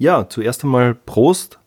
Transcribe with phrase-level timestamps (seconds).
[0.00, 1.58] Ja, zuerst einmal Prost.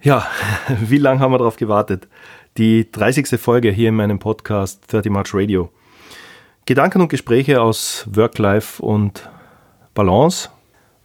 [0.00, 0.26] Ja,
[0.80, 2.08] wie lange haben wir darauf gewartet?
[2.56, 3.38] Die 30.
[3.38, 5.70] Folge hier in meinem Podcast 30 March Radio.
[6.64, 9.28] Gedanken und Gespräche aus Work-Life und
[9.92, 10.48] Balance.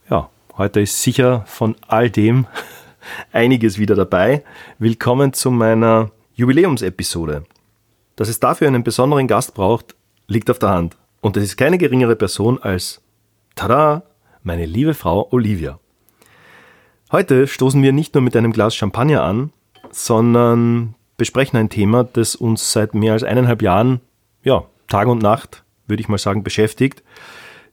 [0.08, 2.46] Ja, heute ist sicher von all dem
[3.32, 4.42] einiges wieder dabei.
[4.78, 7.44] Willkommen zu meiner Jubiläumsepisode.
[8.16, 9.94] Dass es dafür einen besonderen Gast braucht,
[10.28, 10.96] liegt auf der Hand.
[11.20, 13.02] Und es ist keine geringere Person als,
[13.54, 14.04] tada,
[14.42, 15.78] meine liebe Frau Olivia.
[17.12, 19.50] Heute stoßen wir nicht nur mit einem Glas Champagner an,
[19.90, 24.00] sondern besprechen ein Thema, das uns seit mehr als eineinhalb Jahren,
[24.44, 27.02] ja, Tag und Nacht, würde ich mal sagen, beschäftigt.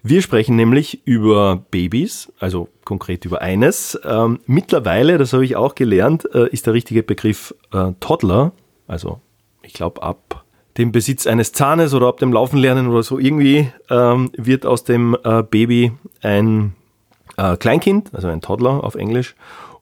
[0.01, 3.99] Wir sprechen nämlich über Babys, also konkret über eines.
[4.03, 8.53] Ähm, mittlerweile, das habe ich auch gelernt, äh, ist der richtige Begriff äh, Toddler,
[8.87, 9.21] also
[9.61, 10.45] ich glaube ab
[10.79, 14.83] dem Besitz eines Zahnes oder ab dem Laufen lernen oder so irgendwie ähm, wird aus
[14.83, 16.73] dem äh, Baby ein
[17.37, 19.35] äh, Kleinkind, also ein Toddler auf Englisch.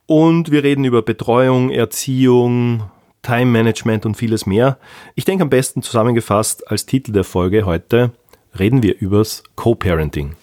[0.06, 2.84] Und wir reden über Betreuung, Erziehung,
[3.24, 4.78] Time Management und vieles mehr.
[5.16, 8.12] Ich denke am besten zusammengefasst als Titel der Folge heute
[8.60, 10.36] reden wir übers Co-Parenting.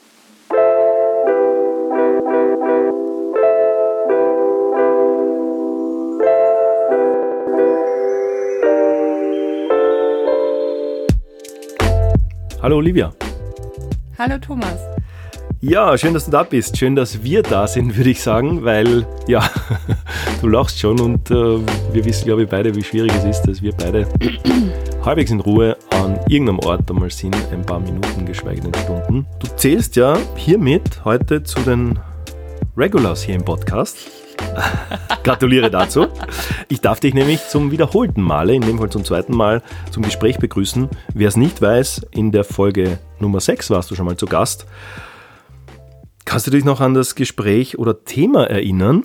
[12.61, 13.13] Hallo Olivia.
[14.19, 14.79] Hallo Thomas.
[15.65, 16.77] Ja, schön, dass du da bist.
[16.77, 19.49] Schön, dass wir da sind, würde ich sagen, weil ja,
[20.41, 23.63] du lachst schon und äh, wir wissen, glaube ich, beide, wie schwierig es ist, dass
[23.63, 24.09] wir beide
[25.05, 29.25] halbwegs in Ruhe an irgendeinem Ort einmal sind, ein paar Minuten, geschweige denn Stunden.
[29.39, 31.97] Du zählst ja hiermit heute zu den
[32.77, 33.99] Regulars hier im Podcast.
[35.23, 36.09] Gratuliere dazu.
[36.71, 40.39] Ich darf dich nämlich zum wiederholten Male, in dem Fall zum zweiten Mal, zum Gespräch
[40.39, 40.89] begrüßen.
[41.15, 44.67] Wer es nicht weiß, in der Folge Nummer 6 warst du schon mal zu Gast.
[46.25, 49.05] Kannst du dich noch an das Gespräch oder Thema erinnern?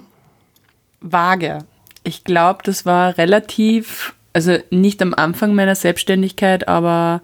[1.01, 1.59] Vage.
[2.03, 7.22] Ich glaube, das war relativ, also nicht am Anfang meiner Selbstständigkeit, aber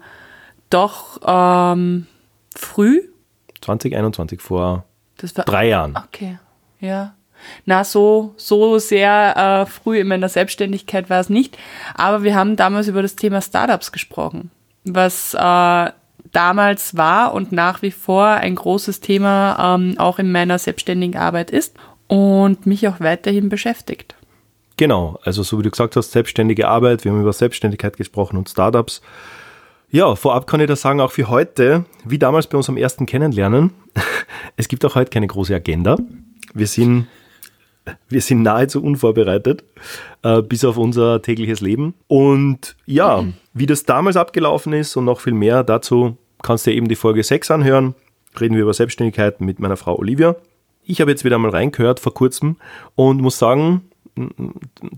[0.70, 2.06] doch ähm,
[2.54, 3.02] früh.
[3.60, 4.84] 2021, vor
[5.46, 5.96] drei Jahren.
[5.96, 6.38] Okay,
[6.80, 7.14] ja.
[7.66, 11.58] Na, so, so sehr äh, früh in meiner Selbstständigkeit war es nicht.
[11.94, 14.50] Aber wir haben damals über das Thema Startups gesprochen,
[14.84, 15.90] was äh,
[16.34, 21.50] damals war und nach wie vor ein großes Thema ähm, auch in meiner selbstständigen Arbeit
[21.50, 24.14] ist und mich auch weiterhin beschäftigt.
[24.76, 28.48] Genau, also so wie du gesagt hast, selbstständige Arbeit, wir haben über Selbstständigkeit gesprochen und
[28.48, 29.00] Startups.
[29.90, 33.72] Ja, vorab kann ich da sagen, auch für heute, wie damals bei unserem ersten Kennenlernen,
[34.56, 35.96] es gibt auch heute keine große Agenda.
[36.52, 37.06] Wir sind
[38.08, 39.64] wir sind nahezu unvorbereitet,
[40.22, 41.94] äh, bis auf unser tägliches Leben.
[42.06, 46.88] Und ja, wie das damals abgelaufen ist und noch viel mehr dazu kannst du eben
[46.88, 47.94] die Folge 6 anhören.
[48.38, 50.36] Reden wir über Selbstständigkeit mit meiner Frau Olivia.
[50.84, 52.56] Ich habe jetzt wieder mal reingehört vor kurzem
[52.94, 53.88] und muss sagen,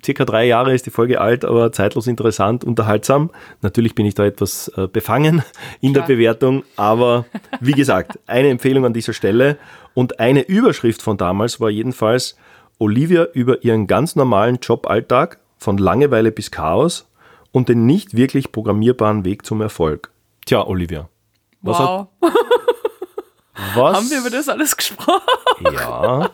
[0.04, 3.30] circa drei Jahre ist die Folge alt, aber zeitlos interessant, unterhaltsam.
[3.62, 5.42] Natürlich bin ich da etwas äh, befangen
[5.80, 6.06] in Klar.
[6.06, 7.24] der Bewertung, aber
[7.60, 9.56] wie gesagt, eine Empfehlung an dieser Stelle
[9.94, 12.36] und eine Überschrift von damals war jedenfalls
[12.78, 17.08] Olivia über ihren ganz normalen Joballtag von Langeweile bis Chaos
[17.52, 20.10] und den nicht wirklich programmierbaren Weg zum Erfolg.
[20.44, 21.08] Tja, Olivia.
[21.66, 22.06] Was wow.
[22.22, 22.32] Hat,
[23.74, 23.96] was?
[23.96, 25.22] Haben wir über das alles gesprochen?
[25.72, 26.30] Ja.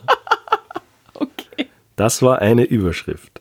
[1.14, 1.68] okay.
[1.96, 3.40] Das war eine Überschrift.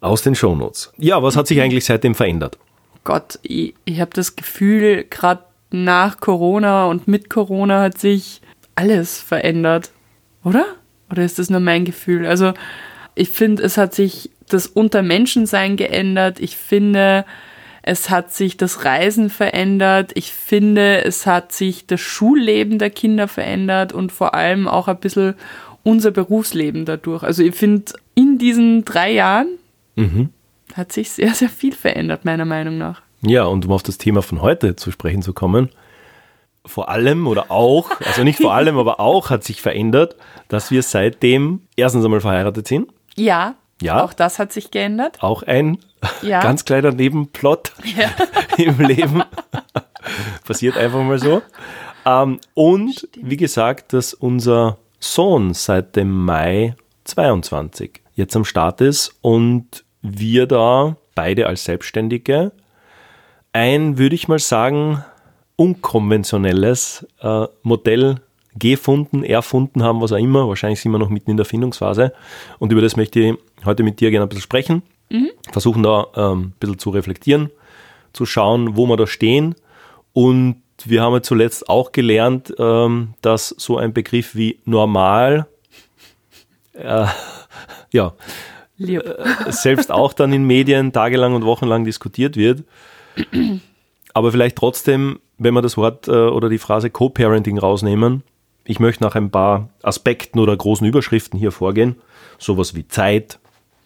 [0.00, 0.92] Aus den Shownotes.
[0.98, 2.58] Ja, was hat sich eigentlich seitdem verändert?
[3.04, 8.40] Gott, ich, ich habe das Gefühl, gerade nach Corona und mit Corona hat sich
[8.74, 9.90] alles verändert,
[10.44, 10.66] oder?
[11.10, 12.26] Oder ist das nur mein Gefühl?
[12.26, 12.54] Also
[13.14, 16.40] ich finde, es hat sich das Untermenschensein geändert.
[16.40, 17.24] Ich finde,
[17.86, 20.12] es hat sich das Reisen verändert.
[20.14, 24.98] Ich finde, es hat sich das Schulleben der Kinder verändert und vor allem auch ein
[24.98, 25.34] bisschen
[25.82, 27.22] unser Berufsleben dadurch.
[27.22, 29.58] Also ich finde, in diesen drei Jahren
[29.96, 30.30] mhm.
[30.72, 33.02] hat sich sehr, sehr viel verändert, meiner Meinung nach.
[33.20, 35.68] Ja, und um auf das Thema von heute zu sprechen zu kommen,
[36.64, 40.16] vor allem oder auch, also nicht vor allem, aber auch hat sich verändert,
[40.48, 42.88] dass wir seitdem erstens einmal verheiratet sind.
[43.14, 43.56] Ja.
[43.82, 44.02] Ja.
[44.02, 45.18] Auch das hat sich geändert.
[45.20, 45.76] Auch ein
[46.22, 46.40] ja.
[46.40, 48.10] ganz kleiner Nebenplot ja.
[48.64, 49.22] im Leben.
[50.46, 51.42] Passiert einfach mal so.
[52.06, 53.30] Ähm, und Stimmt.
[53.30, 60.46] wie gesagt, dass unser Sohn seit dem Mai 22 jetzt am Start ist und wir
[60.46, 62.52] da beide als Selbstständige
[63.52, 65.04] ein, würde ich mal sagen,
[65.56, 68.16] unkonventionelles äh, Modell
[68.56, 70.48] gefunden, erfunden haben, was auch immer.
[70.48, 72.12] Wahrscheinlich sind wir noch mitten in der Findungsphase.
[72.58, 73.34] Und über das möchte ich
[73.64, 74.82] heute mit dir gerne ein bisschen sprechen.
[75.10, 75.30] Mhm.
[75.52, 77.50] Versuchen da ähm, ein bisschen zu reflektieren,
[78.12, 79.54] zu schauen, wo wir da stehen.
[80.12, 85.46] Und wir haben ja zuletzt auch gelernt, ähm, dass so ein Begriff wie normal
[86.72, 87.06] äh,
[87.92, 88.12] ja,
[88.78, 89.00] äh,
[89.50, 92.64] selbst auch dann in Medien tagelang und wochenlang diskutiert wird.
[94.14, 98.22] Aber vielleicht trotzdem, wenn wir das Wort äh, oder die Phrase Co-Parenting rausnehmen,
[98.64, 101.96] ich möchte nach ein paar Aspekten oder großen Überschriften hier vorgehen.
[102.38, 103.38] Sowas wie Zeit,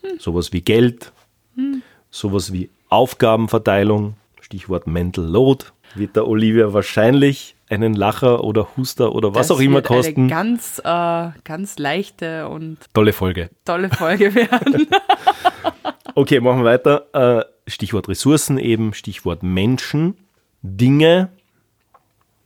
[0.03, 0.19] hm.
[0.19, 1.13] sowas wie Geld,
[1.55, 1.83] hm.
[2.11, 9.35] sowas wie Aufgabenverteilung, Stichwort Mental Load, wird der Olivia wahrscheinlich einen Lacher oder Huster oder
[9.35, 10.23] was das auch immer kosten.
[10.23, 13.51] Eine ganz, äh, ganz leichte und tolle Folge.
[13.65, 14.87] Tolle Folge werden.
[16.15, 17.07] okay, machen wir weiter.
[17.13, 20.17] Äh, Stichwort Ressourcen eben, Stichwort Menschen,
[20.63, 21.29] Dinge,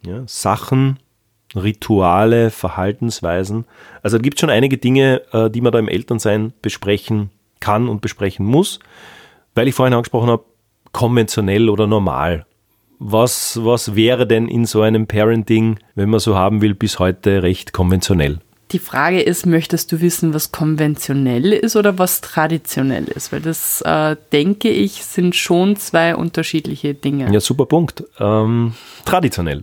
[0.04, 0.98] ja, Sachen,
[1.54, 3.66] Rituale, Verhaltensweisen.
[4.02, 7.30] Also da gibt es schon einige Dinge, äh, die man da im Elternsein besprechen
[7.62, 8.80] kann und besprechen muss,
[9.54, 10.44] weil ich vorhin angesprochen habe,
[10.92, 12.44] konventionell oder normal.
[12.98, 17.42] Was, was wäre denn in so einem Parenting, wenn man so haben will, bis heute
[17.42, 18.40] recht konventionell?
[18.70, 23.32] Die Frage ist, möchtest du wissen, was konventionell ist oder was traditionell ist?
[23.32, 27.30] Weil das, äh, denke ich, sind schon zwei unterschiedliche Dinge.
[27.32, 28.04] Ja, super Punkt.
[28.18, 28.74] Ähm,
[29.04, 29.62] traditionell.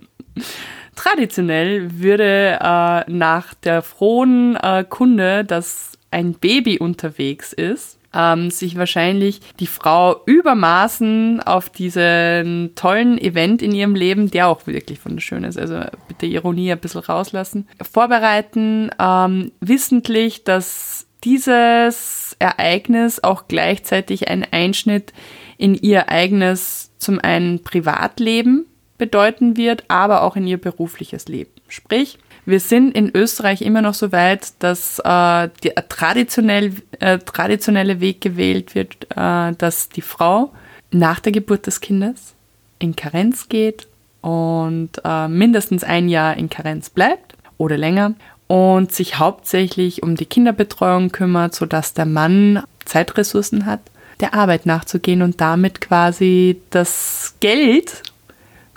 [0.95, 8.77] Traditionell würde äh, nach der frohen äh, Kunde, dass ein Baby unterwegs ist, ähm, sich
[8.77, 15.43] wahrscheinlich die Frau übermaßen auf diesen tollen Event in ihrem Leben, der auch wirklich wunderschön
[15.43, 24.29] ist, also bitte Ironie ein bisschen rauslassen, vorbereiten, ähm, wissentlich, dass dieses Ereignis auch gleichzeitig
[24.29, 25.13] ein Einschnitt
[25.57, 28.65] in ihr eigenes, zum einen Privatleben
[28.97, 31.51] bedeuten wird, aber auch in ihr berufliches Leben.
[31.67, 37.99] Sprich, wir sind in Österreich immer noch so weit, dass äh, der traditionell, äh, traditionelle
[37.99, 40.51] Weg gewählt wird, äh, dass die Frau
[40.91, 42.33] nach der Geburt des Kindes
[42.79, 43.87] in Karenz geht
[44.21, 48.13] und äh, mindestens ein Jahr in Karenz bleibt oder länger
[48.47, 53.81] und sich hauptsächlich um die Kinderbetreuung kümmert, sodass der Mann Zeitressourcen hat,
[54.19, 58.01] der Arbeit nachzugehen und damit quasi das Geld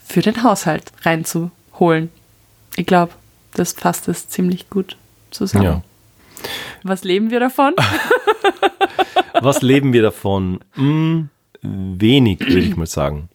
[0.05, 2.11] für den Haushalt reinzuholen.
[2.77, 3.13] Ich glaube,
[3.55, 4.97] das fasst es ziemlich gut
[5.31, 5.65] zusammen.
[5.65, 5.83] Ja.
[6.83, 7.75] Was leben wir davon?
[9.41, 10.61] Was leben wir davon?
[10.73, 11.29] Hm,
[11.63, 13.29] wenig, würde ich mal sagen.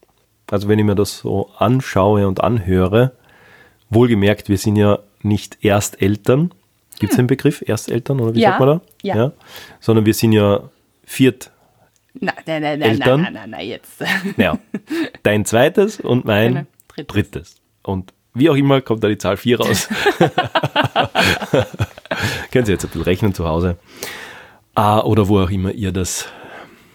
[0.50, 3.14] Also wenn ich mir das so anschaue und anhöre,
[3.90, 6.52] wohlgemerkt, wir sind ja nicht Ersteltern.
[7.00, 7.24] Gibt es hm.
[7.24, 8.82] den Begriff Ersteltern oder wie ja, sagt man da?
[9.04, 9.16] Ja.
[9.16, 9.32] ja.
[9.80, 10.70] Sondern wir sind ja
[11.04, 11.52] Viert.
[12.20, 13.22] Nein, nein, nein, Eltern.
[13.22, 14.04] nein, nein, nein, jetzt.
[14.38, 14.58] Ja,
[15.24, 17.08] dein zweites und mein drittes.
[17.08, 17.56] drittes.
[17.84, 19.90] Und wie auch immer kommt da die Zahl 4 raus.
[22.52, 23.78] Können Sie jetzt ein bisschen rechnen zu Hause.
[24.76, 26.28] Ah, oder wo auch immer ihr das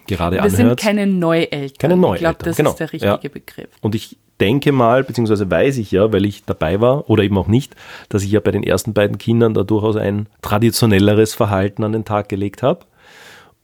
[0.07, 0.59] gerade Wir anhört.
[0.59, 1.79] Wir sind keine Neueltern.
[1.79, 2.15] Keine Neueltern.
[2.15, 2.71] Ich glaube, das genau.
[2.71, 3.29] ist der richtige ja.
[3.29, 3.69] Begriff.
[3.81, 7.47] Und ich denke mal, beziehungsweise weiß ich ja, weil ich dabei war oder eben auch
[7.47, 7.77] nicht,
[8.09, 12.05] dass ich ja bei den ersten beiden Kindern da durchaus ein traditionelleres Verhalten an den
[12.05, 12.87] Tag gelegt habe.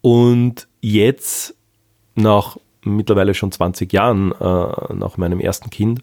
[0.00, 1.56] Und jetzt,
[2.14, 6.02] nach mittlerweile schon 20 Jahren, äh, nach meinem ersten Kind,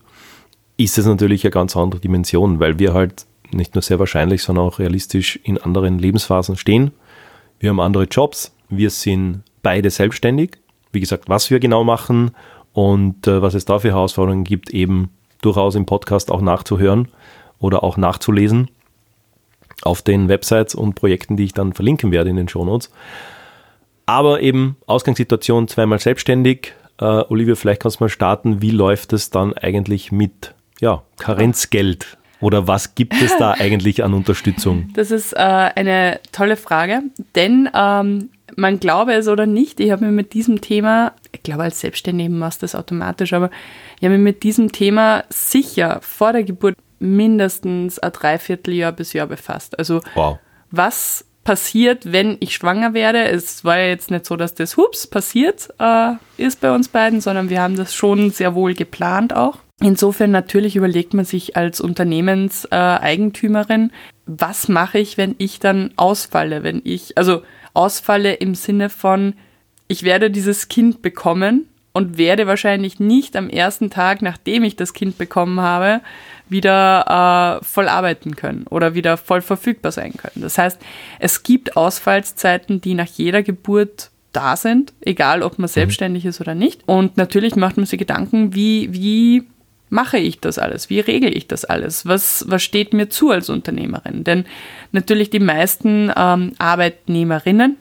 [0.77, 4.66] ist es natürlich eine ganz andere Dimension, weil wir halt nicht nur sehr wahrscheinlich, sondern
[4.66, 6.92] auch realistisch in anderen Lebensphasen stehen.
[7.60, 10.57] Wir haben andere Jobs, wir sind beide selbstständig.
[10.92, 12.31] Wie gesagt, was wir genau machen
[12.74, 15.10] und äh, was es da für Herausforderungen gibt, eben
[15.42, 17.09] durchaus im Podcast auch nachzuhören
[17.59, 18.69] oder auch nachzulesen
[19.83, 22.92] auf den Websites und Projekten, die ich dann verlinken werde in den Shownotes.
[24.06, 26.73] Aber eben Ausgangssituation zweimal selbstständig.
[27.00, 28.61] Äh, Olivia, vielleicht kannst du mal starten.
[28.61, 34.14] Wie läuft es dann eigentlich mit ja, Karenzgeld oder was gibt es da eigentlich an
[34.14, 34.90] Unterstützung?
[34.94, 37.02] Das ist äh, eine tolle Frage,
[37.36, 41.64] denn ähm, man glaube es oder nicht, ich habe mir mit diesem Thema, ich glaube
[41.64, 43.50] als Selbstständiger machst du das automatisch, aber
[43.98, 49.28] ich habe mir mit diesem Thema sicher vor der Geburt mindestens ein Dreivierteljahr bis Jahr
[49.28, 49.78] befasst.
[49.78, 50.38] Also wow.
[50.72, 53.24] was passiert, wenn ich schwanger werde?
[53.24, 57.22] Es war ja jetzt nicht so, dass das hups passiert äh, ist bei uns beiden,
[57.22, 59.60] sondern wir haben das schon sehr wohl geplant auch.
[59.82, 63.92] Insofern natürlich überlegt man sich als Unternehmenseigentümerin,
[64.26, 67.42] was mache ich, wenn ich dann ausfalle, wenn ich, also
[67.74, 69.34] ausfalle im Sinne von,
[69.88, 74.94] ich werde dieses Kind bekommen und werde wahrscheinlich nicht am ersten Tag, nachdem ich das
[74.94, 76.02] Kind bekommen habe,
[76.50, 80.42] wieder äh, voll arbeiten können oder wieder voll verfügbar sein können.
[80.42, 80.80] Das heißt,
[81.20, 85.74] es gibt Ausfallszeiten, die nach jeder Geburt da sind, egal ob man mhm.
[85.74, 86.82] selbstständig ist oder nicht.
[86.86, 89.44] Und natürlich macht man sich Gedanken, wie, wie
[89.89, 90.89] mache ich das alles?
[90.89, 92.06] Wie regle ich das alles?
[92.06, 94.23] Was, was steht mir zu als Unternehmerin?
[94.23, 94.45] Denn
[94.92, 97.77] natürlich die meisten ähm, Arbeitnehmerinnen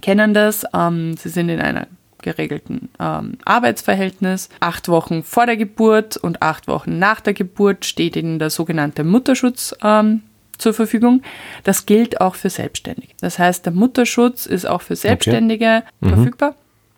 [0.00, 0.64] kennen das.
[0.74, 1.86] Ähm, sie sind in einer
[2.22, 4.48] geregelten ähm, Arbeitsverhältnis.
[4.60, 9.04] Acht Wochen vor der Geburt und acht Wochen nach der Geburt steht ihnen der sogenannte
[9.04, 10.22] Mutterschutz ähm,
[10.56, 11.22] zur Verfügung.
[11.64, 13.12] Das gilt auch für Selbstständige.
[13.20, 15.84] Das heißt, der Mutterschutz ist auch für Selbstständige okay.
[16.00, 16.08] mhm.
[16.14, 16.54] verfügbar.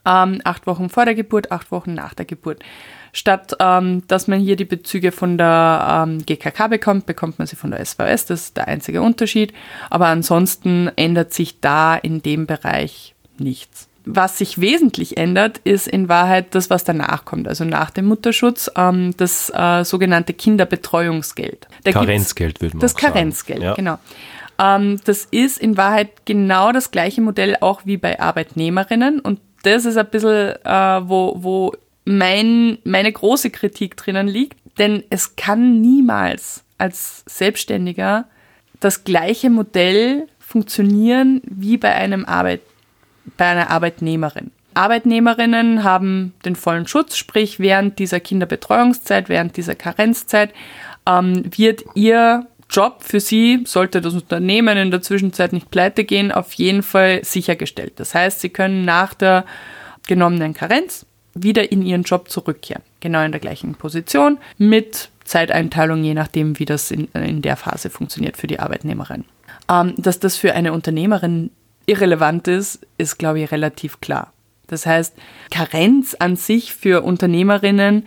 [0.06, 2.62] Ähm, acht Wochen vor der Geburt, acht Wochen nach der Geburt.
[3.14, 7.54] Statt ähm, dass man hier die Bezüge von der ähm, GKK bekommt, bekommt man sie
[7.54, 8.26] von der SVS.
[8.26, 9.54] Das ist der einzige Unterschied.
[9.88, 13.88] Aber ansonsten ändert sich da in dem Bereich nichts.
[14.04, 17.46] Was sich wesentlich ändert, ist in Wahrheit das, was danach kommt.
[17.46, 21.68] Also nach dem Mutterschutz, ähm, das äh, sogenannte Kinderbetreuungsgeld.
[21.84, 23.74] Da Karenzgeld würde man Das Karenzgeld, ja.
[23.74, 23.98] genau.
[24.58, 29.20] Ähm, das ist in Wahrheit genau das gleiche Modell auch wie bei Arbeitnehmerinnen.
[29.20, 31.72] Und das ist ein bisschen, äh, wo, wo
[32.04, 34.58] mein, meine große Kritik drinnen liegt.
[34.78, 38.26] Denn es kann niemals als Selbstständiger
[38.80, 42.74] das gleiche Modell funktionieren wie bei einem Arbeitnehmer
[43.36, 44.50] bei einer Arbeitnehmerin.
[44.74, 50.52] Arbeitnehmerinnen haben den vollen Schutz, sprich während dieser Kinderbetreuungszeit, während dieser Karenzzeit
[51.06, 56.32] ähm, wird ihr Job für sie, sollte das Unternehmen in der Zwischenzeit nicht pleite gehen,
[56.32, 57.92] auf jeden Fall sichergestellt.
[57.96, 59.44] Das heißt, sie können nach der
[60.08, 62.82] genommenen Karenz wieder in ihren Job zurückkehren.
[63.00, 67.90] Genau in der gleichen Position mit Zeiteinteilung, je nachdem, wie das in, in der Phase
[67.90, 69.24] funktioniert für die Arbeitnehmerin.
[69.70, 71.50] Ähm, dass das für eine Unternehmerin
[71.86, 74.32] irrelevant ist, ist, glaube ich, relativ klar.
[74.66, 75.14] Das heißt,
[75.50, 78.06] Karenz an sich für Unternehmerinnen,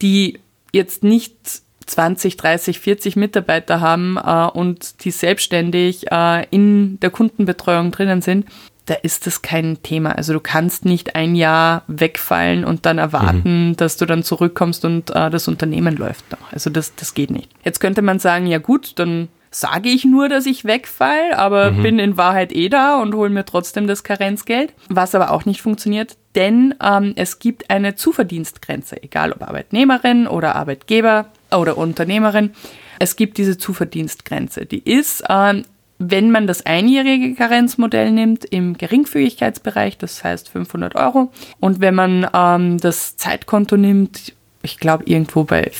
[0.00, 0.40] die
[0.72, 7.90] jetzt nicht 20, 30, 40 Mitarbeiter haben äh, und die selbstständig äh, in der Kundenbetreuung
[7.90, 8.46] drinnen sind,
[8.88, 10.12] da ist das kein Thema.
[10.12, 13.76] Also du kannst nicht ein Jahr wegfallen und dann erwarten, mhm.
[13.76, 16.52] dass du dann zurückkommst und äh, das Unternehmen läuft noch.
[16.52, 17.50] Also das, das geht nicht.
[17.64, 21.82] Jetzt könnte man sagen, ja gut, dann sage ich nur, dass ich wegfall, aber mhm.
[21.82, 25.60] bin in Wahrheit eh da und hole mir trotzdem das Karenzgeld, was aber auch nicht
[25.60, 32.52] funktioniert, denn ähm, es gibt eine Zuverdienstgrenze, egal ob Arbeitnehmerin oder Arbeitgeber oder Unternehmerin.
[32.98, 34.66] Es gibt diese Zuverdienstgrenze.
[34.66, 35.64] Die ist, ähm,
[35.98, 41.32] wenn man das einjährige Karenzmodell nimmt, im Geringfügigkeitsbereich, das heißt 500 Euro.
[41.58, 45.70] Und wenn man ähm, das Zeitkonto nimmt, ich glaube irgendwo bei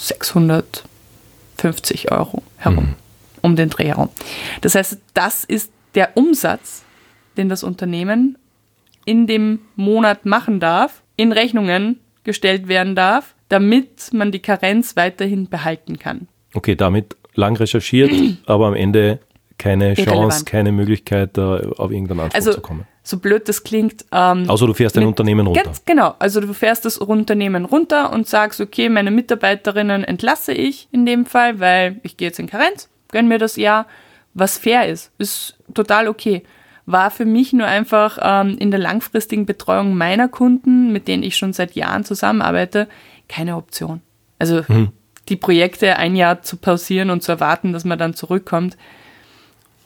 [0.00, 0.84] 600
[1.58, 2.94] 50 Euro herum, mhm.
[3.42, 4.08] um den Dreh herum.
[4.60, 6.84] Das heißt, das ist der Umsatz,
[7.36, 8.38] den das Unternehmen
[9.04, 15.48] in dem Monat machen darf, in Rechnungen gestellt werden darf, damit man die Karenz weiterhin
[15.48, 16.28] behalten kann.
[16.54, 18.10] Okay, damit lang recherchiert,
[18.46, 19.20] aber am Ende
[19.58, 22.86] keine Chance, keine Möglichkeit, da auf irgendeinen Anspruch also, zu kommen.
[23.02, 24.04] So blöd das klingt.
[24.12, 25.64] Ähm, also du fährst ein Unternehmen runter.
[25.64, 26.14] Ganz genau.
[26.18, 31.26] Also du fährst das Unternehmen runter und sagst, okay, meine Mitarbeiterinnen entlasse ich in dem
[31.26, 33.86] Fall, weil ich gehe jetzt in Karenz, gönn mir das Jahr,
[34.34, 35.10] was fair ist.
[35.18, 36.42] Ist total okay.
[36.86, 41.36] War für mich nur einfach ähm, in der langfristigen Betreuung meiner Kunden, mit denen ich
[41.36, 42.88] schon seit Jahren zusammenarbeite,
[43.28, 44.02] keine Option.
[44.38, 44.92] Also hm.
[45.28, 48.76] Die Projekte ein Jahr zu pausieren und zu erwarten, dass man dann zurückkommt,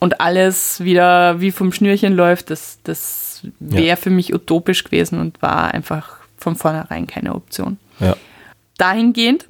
[0.03, 3.95] und alles wieder wie vom Schnürchen läuft, das, das wäre ja.
[3.95, 7.77] für mich utopisch gewesen und war einfach von vornherein keine Option.
[8.01, 8.17] Ja.
[8.77, 9.47] Dahingehend,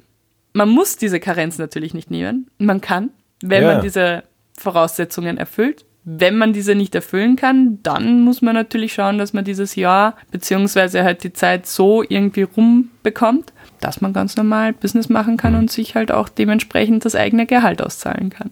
[0.52, 2.46] man muss diese Karenz natürlich nicht nehmen.
[2.58, 3.10] Man kann,
[3.42, 3.72] wenn ja.
[3.72, 4.22] man diese
[4.56, 5.84] Voraussetzungen erfüllt.
[6.04, 10.16] Wenn man diese nicht erfüllen kann, dann muss man natürlich schauen, dass man dieses Jahr
[10.30, 13.52] beziehungsweise halt die Zeit so irgendwie rumbekommt,
[13.84, 15.60] dass man ganz normal Business machen kann mhm.
[15.60, 18.50] und sich halt auch dementsprechend das eigene Gehalt auszahlen kann.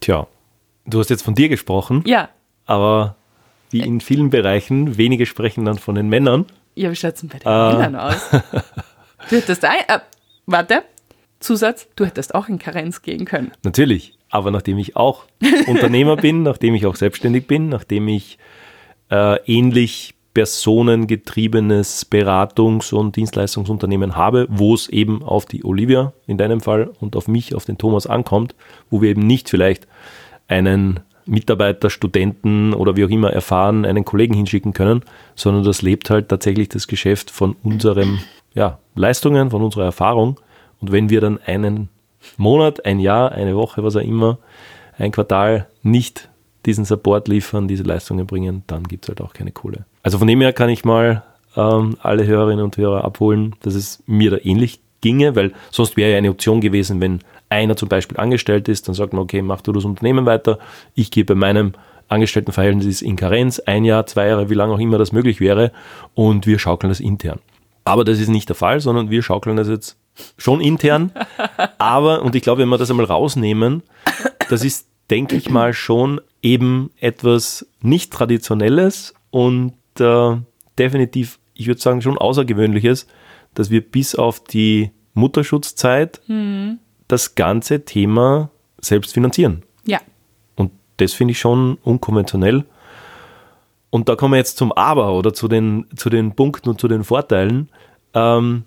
[0.00, 0.26] Tja,
[0.90, 2.02] Du hast jetzt von dir gesprochen.
[2.06, 2.28] Ja.
[2.66, 3.16] Aber
[3.70, 6.46] wie in vielen Bereichen, wenige sprechen dann von den Männern.
[6.74, 7.72] Ja, wie schaut es denn bei den äh.
[7.72, 8.30] Männern aus?
[9.28, 9.98] Du hättest ein, äh,
[10.46, 10.82] warte,
[11.40, 13.52] Zusatz, du hättest auch in Karenz gehen können.
[13.62, 15.26] Natürlich, aber nachdem ich auch
[15.66, 18.38] Unternehmer bin, nachdem ich auch selbstständig bin, nachdem ich
[19.10, 26.60] äh, ähnlich personengetriebenes Beratungs- und Dienstleistungsunternehmen habe, wo es eben auf die Olivia in deinem
[26.60, 28.54] Fall und auf mich, auf den Thomas ankommt,
[28.90, 29.88] wo wir eben nicht vielleicht
[30.46, 35.02] einen Mitarbeiter, Studenten oder wie auch immer erfahren, einen Kollegen hinschicken können,
[35.34, 38.20] sondern das lebt halt tatsächlich das Geschäft von unseren
[38.54, 40.40] ja, Leistungen, von unserer Erfahrung.
[40.80, 41.88] Und wenn wir dann einen
[42.36, 44.38] Monat, ein Jahr, eine Woche, was auch immer,
[44.98, 46.29] ein Quartal nicht
[46.66, 49.84] diesen Support liefern, diese Leistungen bringen, dann gibt es halt auch keine Kohle.
[50.02, 51.22] Also von dem her kann ich mal
[51.56, 56.12] ähm, alle Hörerinnen und Hörer abholen, dass es mir da ähnlich ginge, weil sonst wäre
[56.12, 59.60] ja eine Option gewesen, wenn einer zum Beispiel angestellt ist, dann sagt man, okay, mach
[59.60, 60.58] du das Unternehmen weiter,
[60.94, 61.72] ich gehe bei meinem
[62.08, 65.72] Angestelltenverhältnis in Karenz, ein Jahr, zwei Jahre, wie lange auch immer das möglich wäre,
[66.14, 67.38] und wir schaukeln das intern.
[67.84, 69.96] Aber das ist nicht der Fall, sondern wir schaukeln das jetzt
[70.36, 71.12] schon intern.
[71.78, 73.82] Aber, und ich glaube, wenn wir das einmal rausnehmen,
[74.48, 80.36] das ist, denke ich mal, schon eben etwas nicht Traditionelles und äh,
[80.78, 83.06] definitiv, ich würde sagen, schon Außergewöhnliches,
[83.54, 86.78] dass wir bis auf die Mutterschutzzeit mhm
[87.10, 89.62] das ganze Thema selbst finanzieren.
[89.84, 89.98] Ja.
[90.56, 92.64] Und das finde ich schon unkonventionell.
[93.90, 96.86] Und da kommen wir jetzt zum Aber oder zu den, zu den Punkten und zu
[96.86, 97.68] den Vorteilen,
[98.14, 98.62] ähm,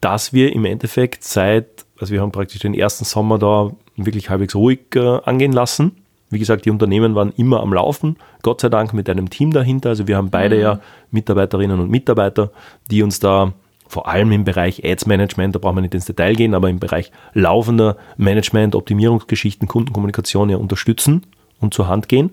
[0.00, 4.54] dass wir im Endeffekt seit, also wir haben praktisch den ersten Sommer da wirklich halbwegs
[4.54, 5.96] ruhig äh, angehen lassen.
[6.30, 9.90] Wie gesagt, die Unternehmen waren immer am Laufen, Gott sei Dank mit einem Team dahinter.
[9.90, 10.62] Also wir haben beide Mhm.
[10.62, 10.80] ja
[11.10, 12.50] Mitarbeiterinnen und Mitarbeiter,
[12.90, 13.52] die uns da
[13.88, 16.78] vor allem im Bereich Ads Management, da brauchen wir nicht ins Detail gehen, aber im
[16.78, 21.22] Bereich laufender Management, Optimierungsgeschichten, Kundenkommunikation ja unterstützen
[21.60, 22.30] und zur Hand gehen.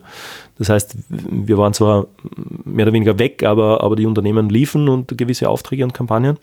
[0.58, 2.08] Das heißt, wir waren zwar
[2.66, 6.38] mehr oder weniger weg, aber, aber die Unternehmen liefen und gewisse Aufträge und Kampagnen.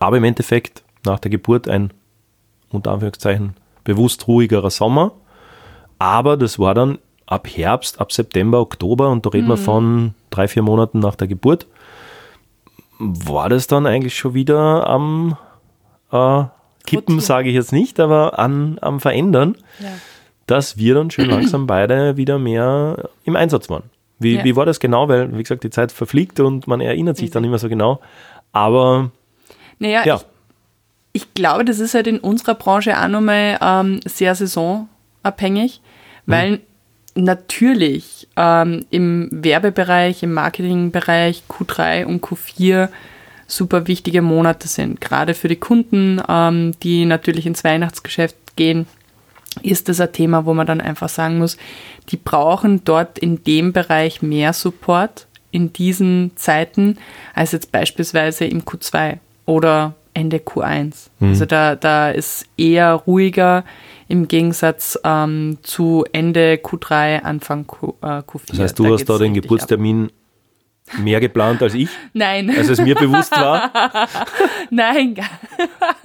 [0.00, 1.92] Aber im Endeffekt nach der Geburt ein
[2.70, 5.12] unter Anführungszeichen bewusst ruhigerer Sommer.
[6.02, 10.48] Aber das war dann ab Herbst, ab September, Oktober und da reden wir von drei,
[10.48, 11.68] vier Monaten nach der Geburt.
[12.98, 15.36] War das dann eigentlich schon wieder am
[16.10, 16.42] äh,
[16.86, 19.90] Kippen, sage ich jetzt nicht, aber an, am Verändern, Ja.
[20.46, 23.84] dass wir dann schön langsam beide wieder mehr im Einsatz waren.
[24.18, 24.44] Wie, Ja.
[24.44, 25.08] wie war das genau?
[25.08, 28.00] Weil, wie gesagt, die Zeit verfliegt und man erinnert sich dann immer so genau.
[28.50, 29.10] Aber
[29.78, 30.22] Naja, ja, ich,
[31.22, 35.80] ich glaube, das ist halt in unserer Branche auch nochmal ähm, sehr saisonabhängig,
[36.26, 36.60] weil
[37.14, 42.88] natürlich ähm, im Werbebereich, im Marketingbereich Q3 und Q4
[43.46, 45.00] super wichtige Monate sind.
[45.00, 48.86] Gerade für die Kunden, ähm, die natürlich ins Weihnachtsgeschäft gehen,
[49.60, 51.58] ist das ein Thema, wo man dann einfach sagen muss,
[52.08, 56.96] die brauchen dort in dem Bereich mehr Support in diesen Zeiten
[57.34, 61.08] als jetzt beispielsweise im Q2 oder Ende Q1.
[61.20, 63.64] Also da, da ist eher ruhiger
[64.12, 68.40] im Gegensatz ähm, zu Ende Q3, Anfang Q, äh, Q4.
[68.48, 70.12] das heißt, du hast geht's da den Geburtstermin
[70.98, 71.94] mehr geplant als ich, ab.
[72.12, 73.70] Nein, als es mir bewusst war.
[74.70, 75.14] nein.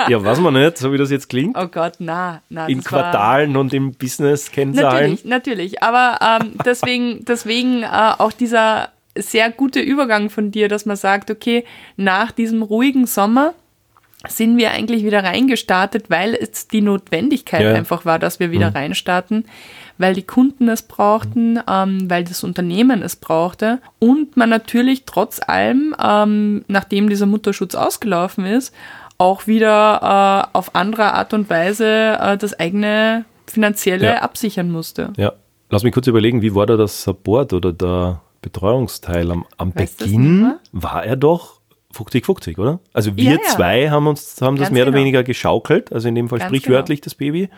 [0.08, 1.58] Ja, weiß man nicht, so wie das jetzt klingt.
[1.58, 2.68] Oh Gott, na, na.
[2.68, 5.12] In das war- Quartalen und im Business-Kennzahlen.
[5.12, 5.84] Natürlich, natürlich.
[5.84, 11.30] Aber ähm, deswegen, deswegen äh, auch dieser sehr gute Übergang von dir, dass man sagt,
[11.30, 11.66] okay,
[11.98, 13.54] nach diesem ruhigen Sommer
[14.28, 17.74] sind wir eigentlich wieder reingestartet, weil es die Notwendigkeit Ja.
[17.74, 19.46] einfach war, dass wir wieder reinstarten,
[20.00, 25.40] weil die Kunden es brauchten, ähm, weil das Unternehmen es brauchte und man natürlich trotz
[25.48, 28.74] allem, ähm, nachdem dieser Mutterschutz ausgelaufen ist,
[29.20, 34.16] auch wieder äh, auf andere Art und Weise äh, das eigene finanzielle Ja.
[34.22, 35.14] absichern musste.
[35.18, 35.34] Ja,
[35.70, 39.32] lass mich kurz überlegen, wie war da das Support oder der Betreuungsteil?
[39.32, 41.57] Am, am Beginn war er doch
[41.98, 42.80] 50-50, oder?
[42.94, 43.50] Also wir Ja, ja.
[43.50, 45.02] zwei haben uns haben das mehr oder genau.
[45.02, 47.50] weniger geschaukelt, also in dem Fall Ganz sprichwörtlich das Baby,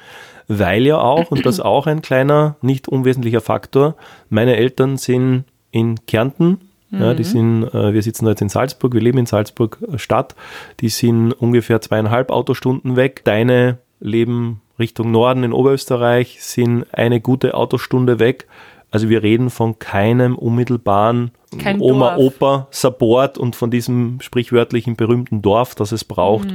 [0.48, 3.96] weil ja auch, und das auch ein kleiner, nicht unwesentlicher Faktor,
[4.30, 6.60] meine Eltern sind in Kärnten,
[6.92, 7.18] ja, Mhm.
[7.18, 10.36] die sind, äh, wir sitzen da jetzt in Salzburg, wir leben in Salzburg äh, Stadt,
[10.80, 13.22] die sind ungefähr zweieinhalb Autostunden weg.
[13.26, 18.48] Deine leben Richtung Norden in Oberösterreich, sind eine gute Autostunde weg.
[18.92, 22.36] Also wir reden von keinem unmittelbaren Kein Oma, Dorf.
[22.36, 26.48] Opa, Support und von diesem sprichwörtlichen berühmten Dorf, das es braucht,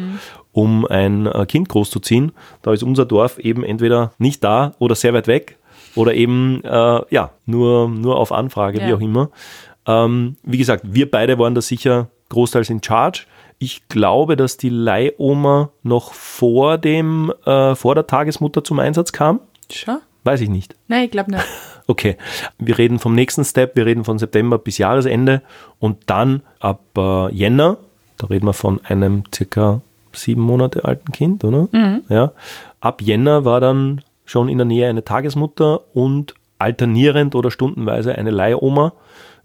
[0.52, 2.32] um ein äh, Kind großzuziehen.
[2.62, 5.58] Da ist unser Dorf eben entweder nicht da oder sehr weit weg
[5.94, 8.96] oder eben äh, ja nur, nur auf Anfrage, wie Ja.
[8.96, 9.30] auch immer.
[9.86, 13.26] Ähm, wie gesagt, wir beide waren da sicher großteils in Charge.
[13.58, 19.40] Ich glaube, dass die Leihoma noch vor dem, äh, vor der Tagesmutter zum Einsatz kam.
[19.72, 19.98] Schon?
[20.24, 20.74] Weiß ich nicht.
[20.88, 21.44] Nein, ich glaube nicht.
[21.86, 22.16] Okay,
[22.58, 25.42] wir reden vom nächsten Step, wir reden von September bis Jahresende
[25.78, 27.76] und dann ab äh, Jänner,
[28.16, 31.68] da reden wir von einem circa sieben Monate alten Kind, oder?
[32.08, 32.32] Ja.
[32.80, 38.30] Ab Jänner war dann schon in der Nähe eine Tagesmutter und alternierend oder stundenweise eine
[38.30, 38.92] Leihoma,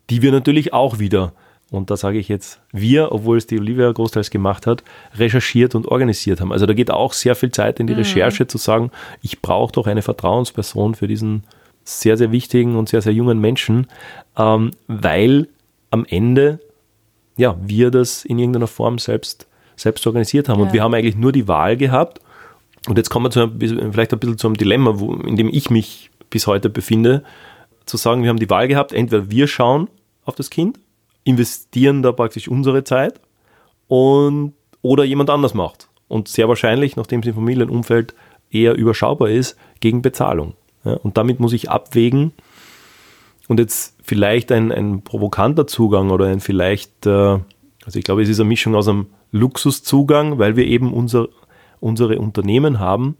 [0.10, 1.34] die wir natürlich auch wieder,
[1.71, 4.84] und da sage ich jetzt wir, obwohl es die Olivia großteils gemacht hat,
[5.15, 6.52] recherchiert und organisiert haben.
[6.52, 9.88] Also da geht auch sehr viel Zeit in die Recherche zu sagen, ich brauche doch
[9.88, 11.43] eine Vertrauensperson für diesen
[11.89, 13.88] sehr, sehr wichtigen und sehr, sehr jungen Menschen,
[14.38, 15.47] ähm, weil
[15.89, 16.60] am Ende
[17.38, 19.47] ja, wir das in irgendeiner Form selbst,
[19.78, 20.60] selbst organisiert haben.
[20.62, 20.73] Und Ja.
[20.73, 22.19] wir haben eigentlich nur die Wahl gehabt.
[22.88, 25.47] Und jetzt kommen wir zu einem, vielleicht ein bisschen zu einem Dilemma, wo, in dem
[25.47, 27.23] ich mich bis heute befinde,
[27.86, 29.89] zu sagen, wir haben die Wahl gehabt, entweder wir schauen
[30.25, 30.80] auf das Kind,
[31.23, 33.19] investieren da praktisch unsere Zeit
[33.88, 35.88] und, oder jemand anders macht.
[36.08, 38.13] Und sehr wahrscheinlich, nachdem es im Familienumfeld
[38.52, 40.54] eher überschaubar ist, gegen Bezahlung.
[40.84, 42.34] Ja, und damit muss ich abwägen,
[43.50, 47.39] und jetzt vielleicht ein, ein provokanter Zugang oder ein vielleicht, äh,
[47.84, 51.28] also ich glaube, es ist eine Mischung aus einem Luxuszugang, weil wir eben unser,
[51.80, 53.18] unsere Unternehmen haben.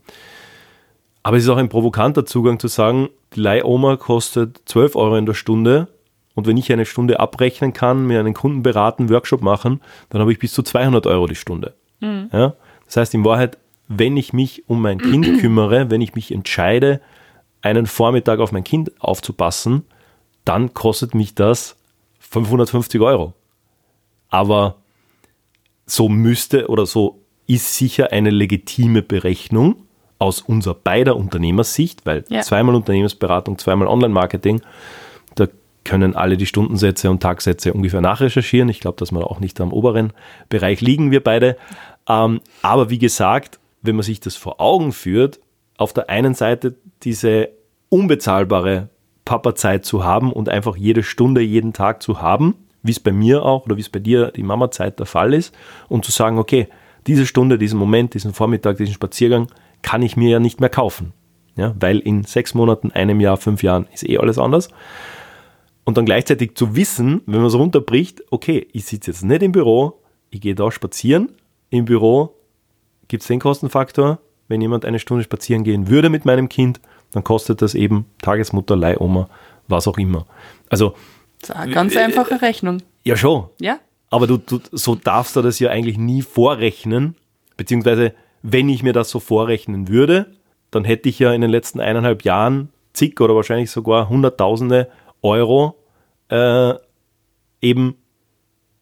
[1.24, 5.26] Aber es ist auch ein provokanter Zugang zu sagen, die Leihoma kostet 12 Euro in
[5.26, 5.88] der Stunde
[6.36, 10.32] und wenn ich eine Stunde abrechnen kann, mir einen Kunden beraten, Workshop machen, dann habe
[10.32, 11.74] ich bis zu 200 Euro die Stunde.
[12.32, 12.54] Ja?
[12.86, 13.58] Das heißt, in Wahrheit
[13.92, 17.00] wenn ich mich um mein Kind kümmere, wenn ich mich entscheide,
[17.62, 19.84] einen Vormittag auf mein Kind aufzupassen,
[20.44, 21.76] dann kostet mich das
[22.20, 23.34] 550 Euro.
[24.28, 24.76] Aber
[25.86, 29.76] so müsste oder so ist sicher eine legitime Berechnung
[30.18, 32.42] aus unserer beider Unternehmersicht, weil Ja.
[32.42, 34.62] zweimal Unternehmensberatung, zweimal Online-Marketing,
[35.34, 35.48] da
[35.84, 38.68] können alle die Stundensätze und Tagsätze ungefähr nachrecherchieren.
[38.68, 40.12] Ich glaube, dass wir auch nicht am oberen
[40.48, 41.56] Bereich liegen, wir beide.
[42.08, 45.40] Ähm, aber wie gesagt, wenn man sich das vor Augen führt,
[45.80, 47.48] auf der einen Seite diese
[47.88, 48.90] unbezahlbare
[49.24, 53.44] Papa-Zeit zu haben und einfach jede Stunde, jeden Tag zu haben, wie es bei mir
[53.44, 55.54] auch oder wie es bei dir die Mama-Zeit der Fall ist,
[55.88, 56.68] und zu sagen, okay,
[57.06, 59.48] diese Stunde, diesen Moment, diesen Vormittag, diesen Spaziergang
[59.80, 61.14] kann ich mir ja nicht mehr kaufen.
[61.56, 64.68] Ja, weil in sechs Monaten, einem Jahr, fünf Jahren ist eh alles anders.
[65.84, 69.52] Und dann gleichzeitig zu wissen, wenn man es runterbricht, okay, ich sitze jetzt nicht im
[69.52, 71.32] Büro, ich gehe da spazieren.
[71.70, 72.36] Im Büro
[73.08, 74.20] gibt es den Kostenfaktor.
[74.50, 76.80] Wenn jemand eine Stunde spazieren gehen würde mit meinem Kind,
[77.12, 79.30] dann kostet das eben Tagesmutter, Leihoma,
[79.68, 80.26] was auch immer.
[80.68, 80.94] Also,
[81.40, 82.82] Das ist eine ganz einfache Rechnung.
[83.04, 83.44] ja schon.
[83.60, 83.78] Ja?
[84.10, 87.14] Aber du, du, so darfst du das ja eigentlich nie vorrechnen.
[87.56, 90.26] Beziehungsweise, wenn ich mir das so vorrechnen würde,
[90.72, 94.88] dann hätte ich ja in den letzten eineinhalb Jahren zig oder wahrscheinlich sogar Hunderttausende
[95.22, 95.76] Euro
[96.28, 96.74] äh,
[97.60, 97.94] eben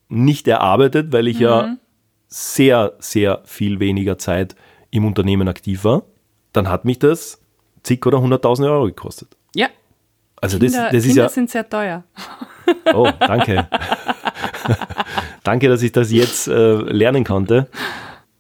[0.09, 1.77] nicht erarbeitet, weil ich ja
[2.29, 4.57] sehr, sehr viel weniger Zeit
[4.91, 6.03] im Unternehmen aktiv war.
[6.53, 7.41] Dann hat mich das
[7.83, 9.37] zig oder hunderttausende Euro gekostet.
[9.55, 9.69] Ja.
[10.41, 11.29] Also Kinder, das, das ist Kinder ja.
[11.29, 12.05] sind sehr teuer.
[12.95, 13.67] Oh, danke.
[15.43, 17.69] danke, dass ich das jetzt äh, lernen konnte.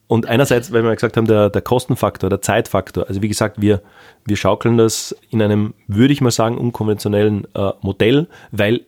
[0.06, 3.06] Und einerseits, weil wir gesagt haben, der, der Kostenfaktor, der Zeitfaktor.
[3.08, 3.82] Also wie gesagt, wir,
[4.24, 8.86] wir schaukeln das in einem, würde ich mal sagen, unkonventionellen äh, Modell, weil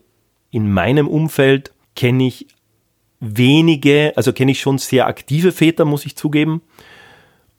[0.50, 2.46] in meinem Umfeld kenne ich
[3.20, 6.62] wenige, also kenne ich schon sehr aktive Väter, muss ich zugeben.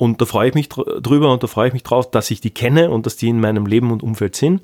[0.01, 2.41] Und da freue ich mich dr- drüber und da freue ich mich drauf, dass ich
[2.41, 4.63] die kenne und dass die in meinem Leben und Umfeld sind.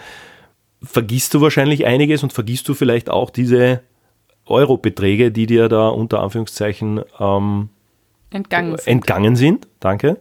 [0.81, 3.81] vergisst du wahrscheinlich einiges und vergisst du vielleicht auch diese
[4.45, 7.69] Eurobeträge, die dir da unter Anführungszeichen ähm,
[8.31, 8.87] Entgangen sind.
[8.87, 9.67] entgangen sind.
[9.79, 10.17] Danke.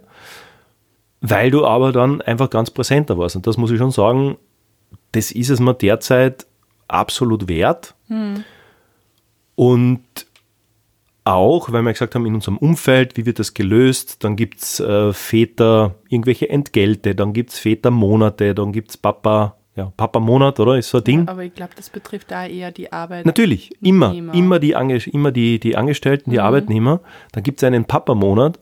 [1.21, 3.37] Weil du aber dann einfach ganz präsenter warst.
[3.37, 4.37] Und das muss ich schon sagen,
[5.13, 6.47] das ist es mir derzeit
[6.87, 7.95] absolut wert.
[9.55, 10.03] Und
[11.29, 14.25] auch, weil wir gesagt haben, in unserem Umfeld, wie wird das gelöst?
[14.25, 19.57] Dann gibt es äh, Väter, irgendwelche Entgelte, dann gibt es Vätermonate, dann gibt es Papa,
[19.77, 20.77] ja, Papa-Monat, oder?
[20.79, 21.29] Ist so ein Ding.
[21.29, 23.27] Aber ich glaube, das betrifft da eher die Arbeit.
[23.27, 27.01] Natürlich, immer, immer die, Ange immer die, die Angestellten, die Arbeitnehmer.
[27.33, 28.59] Dann gibt es einen Papa-Monat.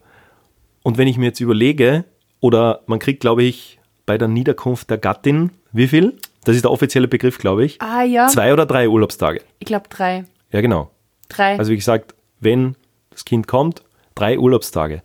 [0.83, 2.05] Und wenn ich mir jetzt überlege,
[2.41, 6.17] oder man kriegt, glaube ich, bei der Niederkunft der Gattin, wie viel?
[6.45, 7.81] Das ist der offizielle Begriff, glaube ich.
[7.81, 9.41] Ah ja, Zwei oder drei Urlaubstage.
[9.59, 10.25] ich glaube drei.
[10.53, 10.91] Ja, genau.
[11.29, 11.59] Drei.
[11.59, 12.77] Also wie gesagt, wenn
[13.11, 13.83] das Kind kommt,
[14.15, 15.03] drei Urlaubstage.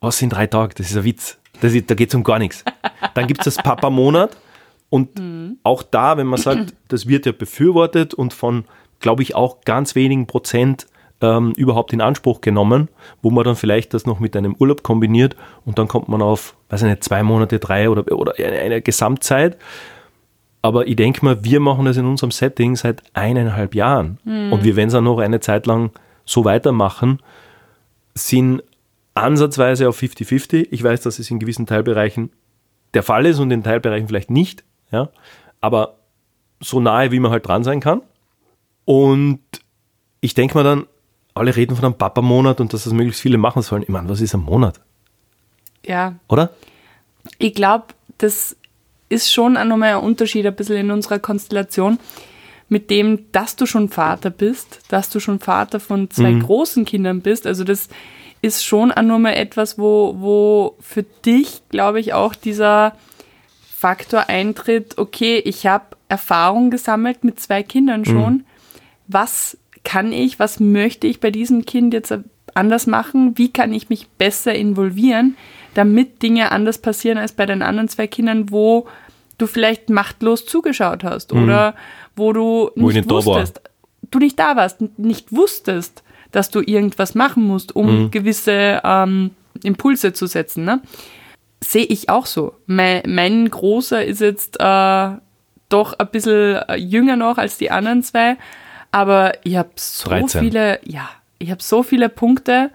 [0.00, 0.74] Was sind drei Tage?
[0.74, 1.38] Das ist ein Witz.
[1.60, 2.64] Das ist, da geht es um gar nichts.
[3.14, 4.36] Dann gibt es das Papa-Monat
[4.90, 5.20] und
[5.64, 8.64] auch da, wenn man sagt, das wird ja befürwortet und von
[9.00, 10.86] glaube ich, auch ganz wenigen Prozent
[11.20, 12.88] ähm, überhaupt in Anspruch genommen,
[13.22, 16.56] wo man dann vielleicht das noch mit einem Urlaub kombiniert und dann kommt man auf,
[16.68, 19.56] weiß ich nicht, zwei Monate, drei oder, oder eine, eine Gesamtzeit.
[20.62, 24.18] Aber ich denke mal, wir machen das in unserem Setting seit eineinhalb Jahren.
[24.24, 24.52] Mhm.
[24.52, 25.90] Und wir werden es auch noch eine Zeit lang
[26.28, 27.20] so weitermachen,
[28.14, 28.62] sind
[29.14, 30.68] ansatzweise auf 50-50.
[30.70, 32.30] Ich weiß, dass es in gewissen Teilbereichen
[32.94, 34.62] der Fall ist und in Teilbereichen vielleicht nicht.
[34.92, 35.08] Ja?
[35.60, 35.96] Aber
[36.60, 38.02] so nahe, wie man halt dran sein kann.
[38.84, 39.40] Und
[40.20, 40.86] ich denke mal dann,
[41.34, 43.82] alle reden von einem Papa-Monat und dass das möglichst viele machen sollen.
[43.82, 44.80] Ich meine, was ist ein Monat?
[45.84, 46.16] Ja.
[46.28, 46.50] Oder?
[47.38, 47.86] Ich glaube,
[48.18, 48.56] das
[49.08, 51.98] ist schon nochmal ein Unterschied ein bisschen in unserer Konstellation
[52.68, 56.42] mit dem, dass du schon Vater bist, dass du schon Vater von zwei mhm.
[56.42, 57.46] großen Kindern bist.
[57.46, 57.88] Also das
[58.42, 62.94] ist schon auch nochmal etwas, wo, wo für dich, glaube ich, auch dieser
[63.78, 68.34] Faktor eintritt, okay, ich habe Erfahrung gesammelt mit zwei Kindern schon.
[68.34, 68.44] Mhm.
[69.06, 72.12] Was kann ich, was möchte ich bei diesem Kind jetzt
[72.54, 73.38] anders machen?
[73.38, 75.36] Wie kann ich mich besser involvieren,
[75.74, 78.86] damit Dinge anders passieren als bei den anderen zwei Kindern, wo
[79.38, 81.44] du vielleicht machtlos zugeschaut hast mhm.
[81.44, 81.74] oder
[82.18, 83.60] wo du wo nicht, nicht wusstest,
[84.10, 86.02] du nicht da warst, nicht wusstest,
[86.32, 88.10] dass du irgendwas machen musst, um mhm.
[88.10, 89.30] gewisse ähm,
[89.62, 90.64] Impulse zu setzen.
[90.64, 90.82] Ne?
[91.62, 92.54] Sehe ich auch so.
[92.66, 95.08] Mein, mein Großer ist jetzt äh,
[95.68, 98.36] doch ein bisschen äh, jünger noch als die anderen zwei,
[98.90, 100.40] aber ich habe so 13.
[100.40, 102.70] viele, ja, ich habe so viele Punkte,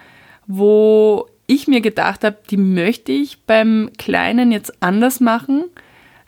[0.47, 5.65] wo ich mir gedacht habe, die möchte ich beim Kleinen jetzt anders machen,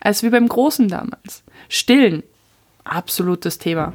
[0.00, 1.42] als wie beim Großen damals.
[1.68, 2.22] Stillen,
[2.90, 3.92] absolutes Thema.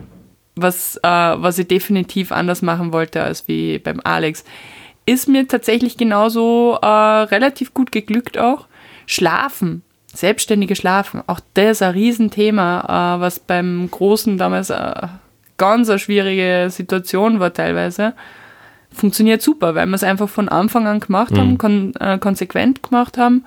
[0.56, 4.44] Was, äh, was ich definitiv anders machen wollte als wie beim Alex.
[5.06, 8.68] Ist mir tatsächlich genauso äh, relativ gut geglückt auch.
[9.08, 9.82] Schlafen,
[10.14, 15.08] selbstständige Schlafen, auch das ist ein Riesenthema, äh, was beim Großen damals äh,
[15.58, 18.14] ganz eine schwierige Situation war teilweise.
[18.94, 21.38] Funktioniert super, weil wir es einfach von Anfang an gemacht mhm.
[21.38, 23.46] haben, kon äh, konsequent gemacht haben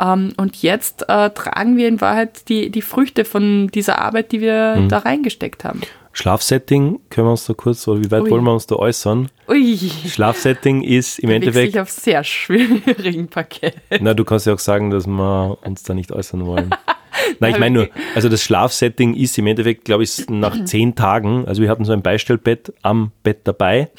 [0.00, 4.40] ähm, und jetzt äh, tragen wir in Wahrheit die, die Früchte von dieser Arbeit, die
[4.40, 4.88] wir mhm.
[4.88, 5.82] da reingesteckt haben.
[6.12, 8.30] Schlafsetting, können wir uns da kurz, oder wie weit Ui.
[8.30, 9.28] wollen wir uns da äußern?
[9.48, 9.78] Ui.
[10.08, 11.74] Schlafsetting ist im da Endeffekt.
[11.74, 13.76] Ich auf sehr schwierigen Parkett.
[14.00, 16.70] Na, du kannst ja auch sagen, dass wir uns da nicht äußern wollen.
[17.38, 21.46] Nein, ich meine nur, also das Schlafsetting ist im Endeffekt, glaube ich, nach zehn Tagen,
[21.46, 23.90] also wir hatten so ein Beistellbett am Bett dabei.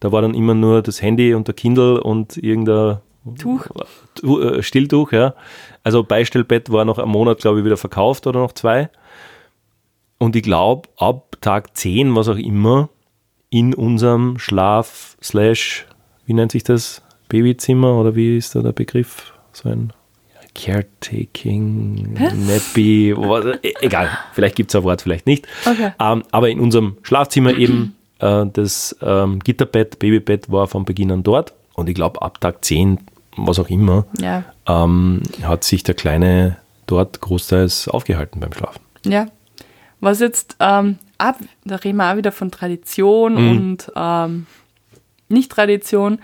[0.00, 2.98] Da war dann immer nur das Handy und der Kindle und irgendein
[3.38, 3.66] Tuch.
[4.22, 5.34] Äh, Stilltuch, ja.
[5.84, 8.90] Also Beistellbett war noch einen Monat, glaube ich, wieder verkauft oder noch zwei.
[10.18, 12.88] Und ich glaube, ab Tag 10, was auch immer,
[13.50, 15.86] in unserem Schlaf slash,
[16.26, 17.02] wie nennt sich das?
[17.28, 19.32] Babyzimmer oder wie ist da der Begriff?
[19.52, 19.92] So ein
[20.54, 25.48] Caretaking, Nappy, e, egal, vielleicht gibt es ein Wort, vielleicht nicht.
[25.64, 25.92] Okay.
[25.98, 31.22] Ähm, aber in unserem Schlafzimmer eben äh, das ähm, Gitterbett, Babybett war von Beginn an
[31.22, 31.54] dort.
[31.74, 32.98] Und ich glaube, ab Tag 10
[33.36, 34.44] was auch immer, ja.
[34.66, 38.80] ähm, hat sich der Kleine dort großteils aufgehalten beim Schlafen.
[39.04, 39.26] Ja.
[40.00, 43.50] Was jetzt, ähm, ab, da reden wir auch wieder von Tradition mhm.
[43.50, 44.46] und ähm,
[45.28, 46.18] Nicht-Tradition.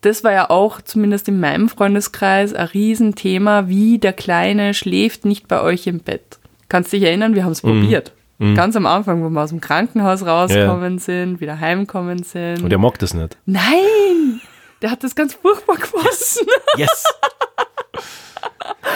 [0.00, 5.48] Das war ja auch zumindest in meinem Freundeskreis ein Riesenthema, wie der Kleine schläft nicht
[5.48, 6.38] bei euch im Bett.
[6.68, 7.80] Kannst dich erinnern, wir haben es mhm.
[7.80, 8.12] probiert.
[8.38, 8.54] Mhm.
[8.54, 11.00] Ganz am Anfang, wo wir aus dem Krankenhaus rausgekommen ja.
[11.00, 12.62] sind, wieder heimgekommen sind.
[12.62, 13.36] Und er mag das nicht.
[13.46, 14.40] Nein!
[14.84, 16.46] Der hat das ganz furchtbar gefunden.
[16.76, 17.04] Yes.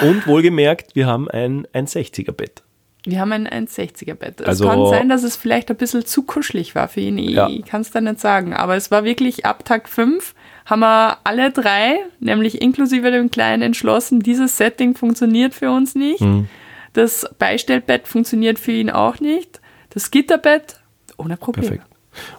[0.02, 2.62] Und wohlgemerkt, wir haben ein, ein 60er-Bett.
[3.06, 4.42] Wir haben ein 1,60er-Bett.
[4.42, 7.16] Es also, kann sein, dass es vielleicht ein bisschen zu kuschelig war für ihn.
[7.16, 7.48] Ich ja.
[7.66, 8.52] kann es da nicht sagen.
[8.52, 10.34] Aber es war wirklich ab Tag 5
[10.66, 16.20] haben wir alle drei, nämlich inklusive dem Kleinen, entschlossen, dieses Setting funktioniert für uns nicht.
[16.20, 16.50] Mhm.
[16.92, 19.62] Das Beistellbett funktioniert für ihn auch nicht.
[19.88, 20.80] Das Gitterbett
[21.16, 21.68] ohne Probleme.
[21.68, 21.87] Perfekt.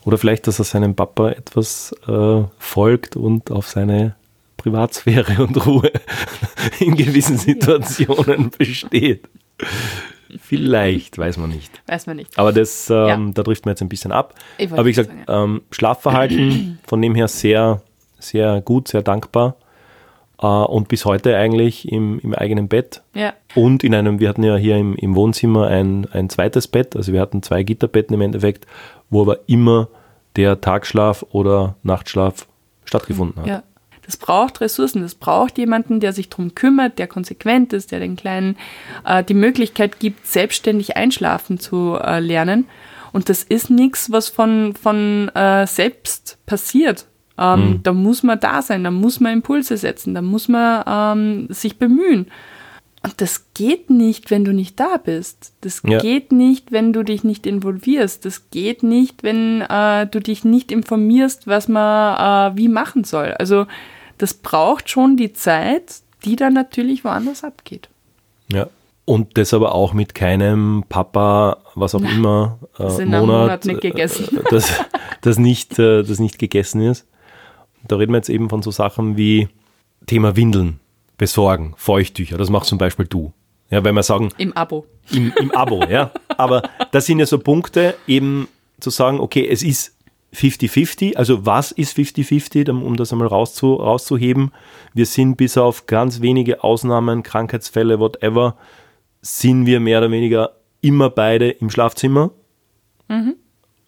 [0.06, 4.16] Oder vielleicht, dass er seinem Papa etwas äh, folgt und auf seine
[4.58, 5.92] Privatsphäre und Ruhe
[6.80, 9.28] in gewissen Situationen besteht.
[10.38, 11.82] Vielleicht, weiß man nicht.
[11.88, 12.38] Weiß man nicht.
[12.38, 13.32] Aber das, ähm, ja.
[13.34, 14.36] da trifft man jetzt ein bisschen ab.
[14.72, 15.44] Aber wie gesagt, sagen, ja.
[15.44, 17.82] ähm, Schlafverhalten von dem her sehr,
[18.20, 19.56] sehr gut, sehr dankbar.
[20.42, 23.02] Äh, und bis heute eigentlich im, im eigenen Bett.
[23.14, 23.34] Ja.
[23.56, 27.14] Und in einem, wir hatten ja hier im, im Wohnzimmer ein, ein zweites Bett, also
[27.14, 28.66] wir hatten zwei Gitterbetten im Endeffekt,
[29.10, 29.90] wo aber immer
[30.36, 32.48] der Tagschlaf oder Nachtschlaf
[32.86, 33.48] stattgefunden hat.
[33.48, 33.64] Ja.
[34.06, 38.16] Das braucht Ressourcen, das braucht jemanden, der sich darum kümmert, der konsequent ist, der den
[38.16, 38.58] Kleinen
[39.06, 42.66] äh, die Möglichkeit gibt, selbstständig einschlafen zu äh, lernen.
[43.12, 47.06] Und das ist nichts, was von, von äh, selbst passiert.
[47.40, 47.84] Ähm, mhm.
[47.84, 51.78] Da muss man da sein, da muss man Impulse setzen, da muss man ähm, sich
[51.80, 52.28] bemühen.
[53.02, 55.54] Und das geht nicht, wenn du nicht da bist.
[55.62, 56.00] Das Ja.
[56.00, 58.26] geht nicht, wenn du dich nicht involvierst.
[58.26, 63.34] Das geht nicht, wenn äh, du dich nicht informierst, was man äh, wie machen soll.
[63.40, 63.68] Also
[64.18, 67.88] das braucht schon die Zeit, die dann natürlich woanders abgeht.
[68.52, 68.68] Ja.
[69.06, 73.66] Und das aber auch mit keinem Papa, was auch immer, äh, das in einem Monat
[73.66, 74.38] nicht gegessen.
[74.38, 74.74] äh, das,
[75.22, 77.08] das, nicht, äh, das nicht gegessen ist.
[77.88, 79.48] Da reden wir jetzt eben von so Sachen wie
[80.06, 80.80] Thema Windeln,
[81.18, 82.38] besorgen, Feuchttücher.
[82.38, 83.34] Das machst zum Beispiel du.
[83.70, 84.86] Ja, wenn wir sagen, Im Abo.
[85.12, 86.12] im, im Abo, ja.
[86.38, 88.48] Aber das sind ja so Punkte, eben
[88.80, 89.96] zu sagen, okay, es ist
[90.34, 94.52] 50-50, also was ist 50-50, dann- um das einmal rauszu, rauszuheben.
[94.94, 98.56] Wir sind bis auf ganz wenige Ausnahmen, Krankheitsfälle, whatever,
[99.22, 102.32] sind wir mehr oder weniger immer beide im Schlafzimmer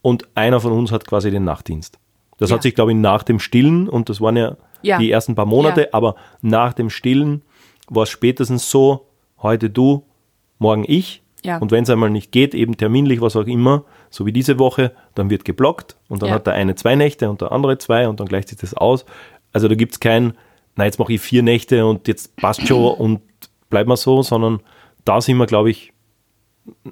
[0.01, 1.99] und einer von uns hat quasi den Nachtdienst.
[2.41, 2.55] Das Ja.
[2.55, 4.97] hat sich, glaube ich, nach dem Stillen, und das waren ja, Ja.
[4.97, 7.43] die ersten paar Monate, aber nach dem Stillen
[7.87, 9.05] war es spätestens so,
[9.43, 10.03] heute du,
[10.57, 11.21] morgen ich.
[11.59, 14.91] Und wenn es einmal nicht geht, eben terminlich, was auch immer, so wie diese Woche,
[15.15, 18.19] dann wird geblockt und dann hat der eine zwei Nächte und der andere zwei und
[18.19, 19.05] dann gleicht sich das aus.
[19.53, 20.33] Also da gibt es kein,
[20.75, 23.21] na jetzt mache ich vier Nächte und jetzt passt schon und
[23.69, 24.61] bleib mal so, sondern
[25.05, 25.93] da sind wir, glaube ich,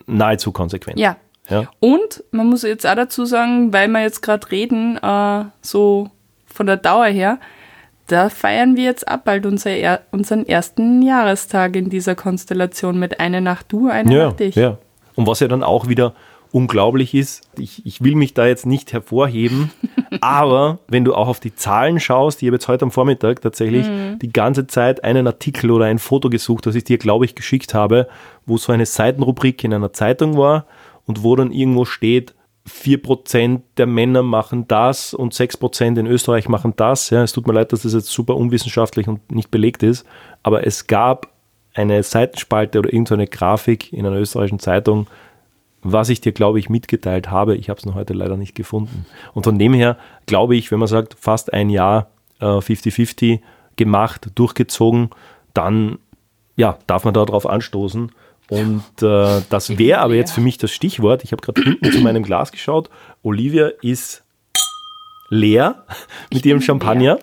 [0.06, 1.00] nahezu konsequent.
[1.00, 1.18] Ja.
[1.50, 1.70] Ja.
[1.80, 6.10] Und man muss jetzt auch dazu sagen, weil wir jetzt gerade reden, äh, so
[6.46, 7.40] von der Dauer her,
[8.08, 13.20] da feiern wir jetzt ab bald unser er unseren ersten Jahrestag in dieser Konstellation mit
[13.20, 14.56] eine Nacht du, eine Ja, Nacht ich.
[14.56, 14.78] ja.
[15.16, 16.14] Und was ja dann auch wieder
[16.52, 19.70] unglaublich ist, ich, ich will mich da jetzt nicht hervorheben,
[20.22, 23.88] aber wenn du auch auf die Zahlen schaust, ich habe jetzt heute am Vormittag tatsächlich
[23.88, 24.18] Mhm.
[24.20, 27.76] die ganze Zeit einen Artikel oder ein Foto gesucht, das ich dir, glaube ich, geschickt
[27.76, 28.08] habe,
[28.48, 30.66] wo so eine Seitenrubrik in einer Zeitung war
[31.10, 32.36] und wo dann irgendwo steht,
[32.70, 37.10] 4% der Männer machen das und 6% in Österreich machen das.
[37.10, 40.06] Ja, es tut mir leid, dass das jetzt super unwissenschaftlich und nicht belegt ist,
[40.44, 41.30] aber es gab
[41.74, 45.08] eine Seitenspalte oder irgendeine Grafik in einer österreichischen Zeitung,
[45.82, 47.56] was ich dir, glaube ich, mitgeteilt habe.
[47.56, 49.08] Ich habe es noch heute leider nicht gefunden.
[49.34, 53.40] Und von dem her glaube ich, wenn man sagt, fast ein Jahr äh, 50-50
[53.78, 55.10] gemacht, durchgezogen,
[55.56, 55.98] dann
[56.56, 58.12] ja, darf man darauf anstoßen.
[58.50, 61.24] Und äh, das wäre aber jetzt für mich das Stichwort.
[61.24, 62.90] Ich habe gerade hinten zu meinem Glas geschaut.
[63.22, 64.24] Olivia ist
[65.30, 65.86] leer
[66.34, 67.20] mit ihrem bin Champagner.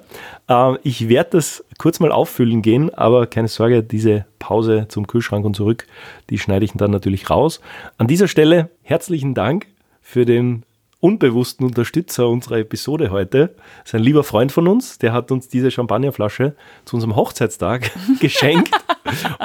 [0.48, 5.44] Äh, ich werde das kurz mal auffüllen gehen, aber keine Sorge, diese Pause zum Kühlschrank
[5.44, 5.86] und zurück,
[6.30, 7.60] die schneide ich dann natürlich raus.
[7.98, 9.66] An dieser Stelle herzlichen Dank
[10.00, 10.62] für den
[11.00, 13.54] unbewussten Unterstützer unserer Episode heute.
[13.80, 17.90] Das ist ein lieber Freund von uns, der hat uns diese Champagnerflasche zu unserem Hochzeitstag
[18.20, 18.70] geschenkt.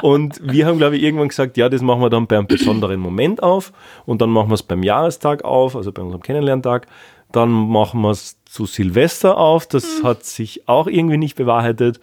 [0.02, 3.00] Und wir haben, glaube ich, irgendwann gesagt, ja, das machen wir dann bei einem besonderen
[3.00, 3.72] Moment auf
[4.06, 6.86] und dann machen wir es beim Jahrestag auf, also bei unserem Kennenlerntag.
[7.32, 9.66] Dann machen wir es zu Silvester auf.
[9.66, 11.98] Das hat sich auch irgendwie nicht bewahrheitet.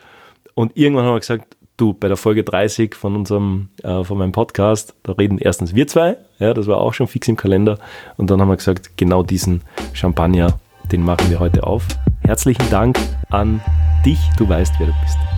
[0.56, 4.32] Und irgendwann haben wir gesagt, du, bei der Folge 30 von unserem, äh, von meinem
[4.32, 7.78] Podcast, da reden erstens wir zwei, ja, das war auch schon fix im Kalender.
[8.17, 9.62] Und dann haben wir gesagt, genau diesen
[9.93, 10.60] Champagner,
[10.91, 11.86] den machen wir heute auf.
[12.22, 12.98] Herzlichen Dank
[13.30, 13.62] an
[14.06, 15.29] dich, du weißt, wer du bist.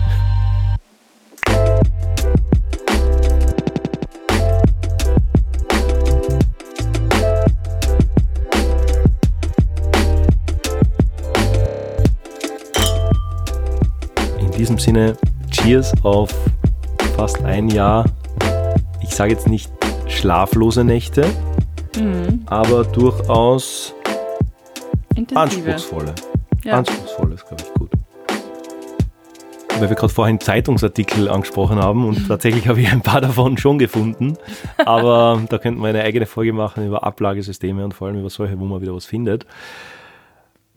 [14.62, 15.16] Diesem Sinne,
[15.50, 16.32] Cheers auf
[17.16, 18.04] fast ein Jahr.
[19.02, 19.72] Ich sage jetzt nicht
[20.06, 21.26] schlaflose Nächte,
[22.46, 23.92] aber durchaus
[25.16, 25.72] Intensive.
[25.72, 26.14] anspruchsvolle.
[26.62, 26.78] Ja.
[26.78, 27.90] Anspruchsvoll ist, glaube ich, gut.
[29.80, 33.80] Weil wir gerade vorhin Zeitungsartikel angesprochen haben und tatsächlich habe ich ein paar davon schon
[33.80, 34.36] gefunden.
[34.86, 38.60] Aber da könnten wir eine eigene Folge machen über Ablagesysteme und vor allem über solche,
[38.60, 39.44] wo man wieder was findet.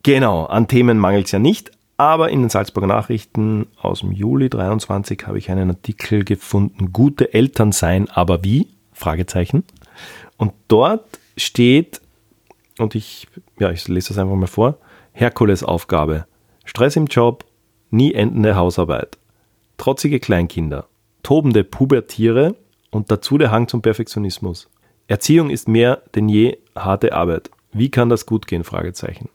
[0.02, 1.74] Genau, an Themen mangelt es ja nicht.
[1.97, 7.34] Aber in den Salzburger Nachrichten aus dem Juli 23 habe ich einen Artikel gefunden, gute
[7.34, 8.67] Eltern sein, aber wie?
[8.91, 9.63] Fragezeichen.
[10.38, 12.01] Und dort steht,
[12.79, 13.27] und ich,
[13.60, 14.77] ja, ich lese das einfach mal vor,
[15.13, 16.25] Herkulesaufgabe,
[16.65, 17.45] Stress im Job,
[17.91, 19.17] nie endende Hausarbeit,
[19.77, 20.88] trotzige Kleinkinder,
[21.24, 22.55] tobende Pubertiere
[22.91, 24.70] und dazu der Hang zum Perfektionismus.
[25.07, 27.51] Erziehung ist mehr denn je harte Arbeit.
[27.72, 28.63] Wie kann das gut gehen?
[28.63, 29.30] Fragezeichen.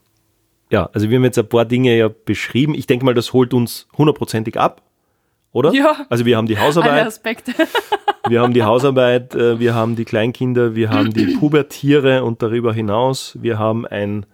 [0.71, 2.73] Ja, also wir haben jetzt ein paar Dinge ja beschrieben.
[2.73, 4.81] Ich denke mal, das holt uns hundertprozentig ab,
[5.51, 5.73] oder?
[5.73, 6.05] Ja.
[6.09, 7.53] Also wir haben die Alle Hausarbeit, Aspekte.
[8.29, 12.73] wir haben die Hausarbeit, äh, wir haben die Kleinkinder, wir haben die Pubertiere und darüber
[12.73, 14.25] hinaus, wir haben ein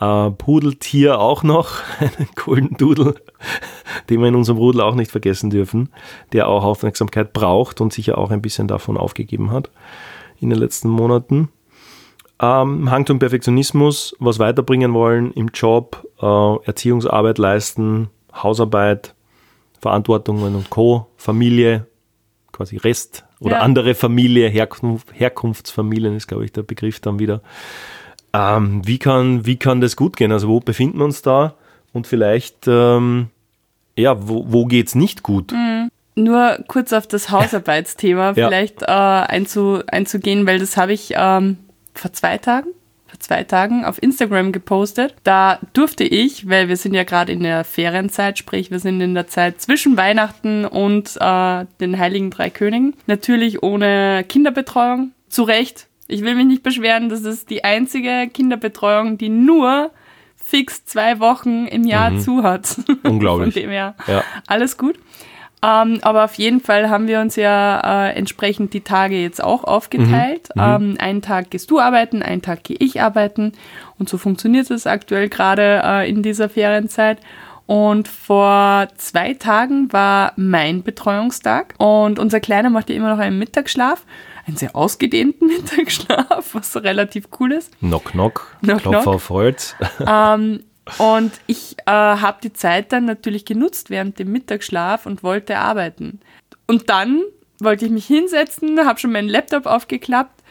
[0.00, 3.16] äh, Pudeltier auch noch, einen Golden Doodle,
[4.08, 5.90] den wir in unserem Rudel auch nicht vergessen dürfen,
[6.32, 9.70] der auch Aufmerksamkeit braucht und sicher auch ein bisschen davon aufgegeben hat
[10.40, 11.50] in den letzten Monaten.
[12.40, 19.14] Ähm, Hang zum Perfektionismus, was weiterbringen wollen im Job, äh, Erziehungsarbeit leisten, Hausarbeit,
[19.80, 21.86] Verantwortungen und Co., Familie,
[22.52, 23.60] quasi Rest oder Ja.
[23.60, 27.40] andere Familie, Herkunft, Herkunftsfamilien ist, glaube ich, der Begriff dann wieder.
[28.32, 30.32] Ähm, wie, kann, wie kann das gut gehen?
[30.32, 31.54] Also wo befinden wir uns da?
[31.92, 33.28] Und vielleicht, ähm,
[33.96, 35.54] ja, wo, wo geht es nicht gut?
[36.16, 38.48] Nur kurz auf das Hausarbeitsthema Ja.
[38.48, 41.58] vielleicht äh, einzu, einzugehen, weil das habe ich ähm,
[41.94, 42.68] vor zwei Tagen,
[43.06, 45.14] vor zwei Tagen auf Instagram gepostet.
[45.24, 49.14] Da durfte ich, weil wir sind ja gerade in der Ferienzeit, sprich wir sind in
[49.14, 55.12] der Zeit zwischen Weihnachten und äh, den Heiligen Drei Königen, natürlich ohne Kinderbetreuung.
[55.28, 59.90] Zu Recht, ich will mich nicht beschweren, das ist die einzige Kinderbetreuung, die nur
[60.36, 62.76] fix zwei Wochen im Jahr zu hat.
[63.02, 63.54] Unglaublich.
[63.54, 64.22] Von dem her Ja.
[64.46, 64.96] alles gut.
[65.64, 69.64] Ähm, aber auf jeden Fall haben wir uns ja äh, entsprechend die Tage jetzt auch
[69.64, 70.50] aufgeteilt.
[70.58, 73.52] Ähm, einen Tag gehst du arbeiten, einen Tag gehe ich arbeiten.
[73.98, 77.18] Und so funktioniert es aktuell gerade äh, in dieser Ferienzeit.
[77.66, 83.38] Und vor zwei Tagen war mein Betreuungstag und unser Kleiner macht ja immer noch einen
[83.38, 84.04] Mittagsschlaf,
[84.46, 87.78] einen sehr ausgedehnten Mittagsschlaf, was relativ cool ist.
[87.78, 89.14] Knock, knock, Knock, Klopfer knock.
[89.14, 89.76] auf Holz.
[90.06, 90.64] Ähm,
[90.98, 96.20] und ich äh, habe die Zeit dann natürlich genutzt während dem Mittagsschlaf und wollte arbeiten.
[96.66, 97.22] Und dann
[97.58, 100.42] wollte ich mich hinsetzen, habe schon meinen Laptop aufgeklappt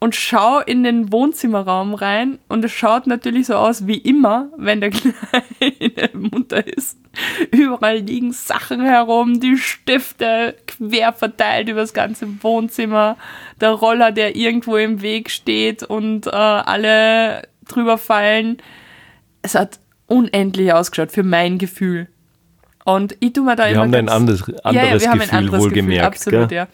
[0.00, 4.80] und schaue in den Wohnzimmerraum rein und es schaut natürlich so aus wie immer, wenn
[4.80, 6.98] der Kleine munter ist.
[7.50, 13.18] Überall liegen Sachen herum, die Stifte quer verteilt über das ganze Wohnzimmer,
[13.60, 18.56] der Roller, der irgendwo im Weg steht und äh, alle drüber fallen.
[19.42, 22.08] Es hat unendlich ausgeschaut für mein Gefühl.
[22.84, 25.10] Und ich tue mir da Wir immer haben da ein ganz- anderes, ja, anderes wir
[25.10, 26.14] haben Gefühl, ein anderes wohlgemerkt.
[26.16, 26.56] Gefühl, absolut, gell?
[26.58, 26.68] ja.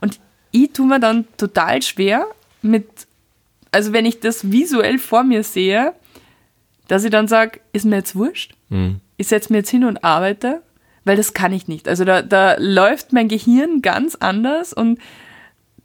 [0.00, 0.20] Und
[0.52, 2.26] ich tue mir dann total schwer
[2.62, 2.86] mit,
[3.72, 5.92] also wenn ich das visuell vor mir sehe,
[6.88, 9.00] dass ich dann sage, ist mir jetzt wurscht, Mhm.
[9.16, 10.62] ich setze mir jetzt hin und arbeite,
[11.04, 11.88] weil das kann ich nicht.
[11.88, 14.98] Also da, da läuft mein Gehirn ganz anders und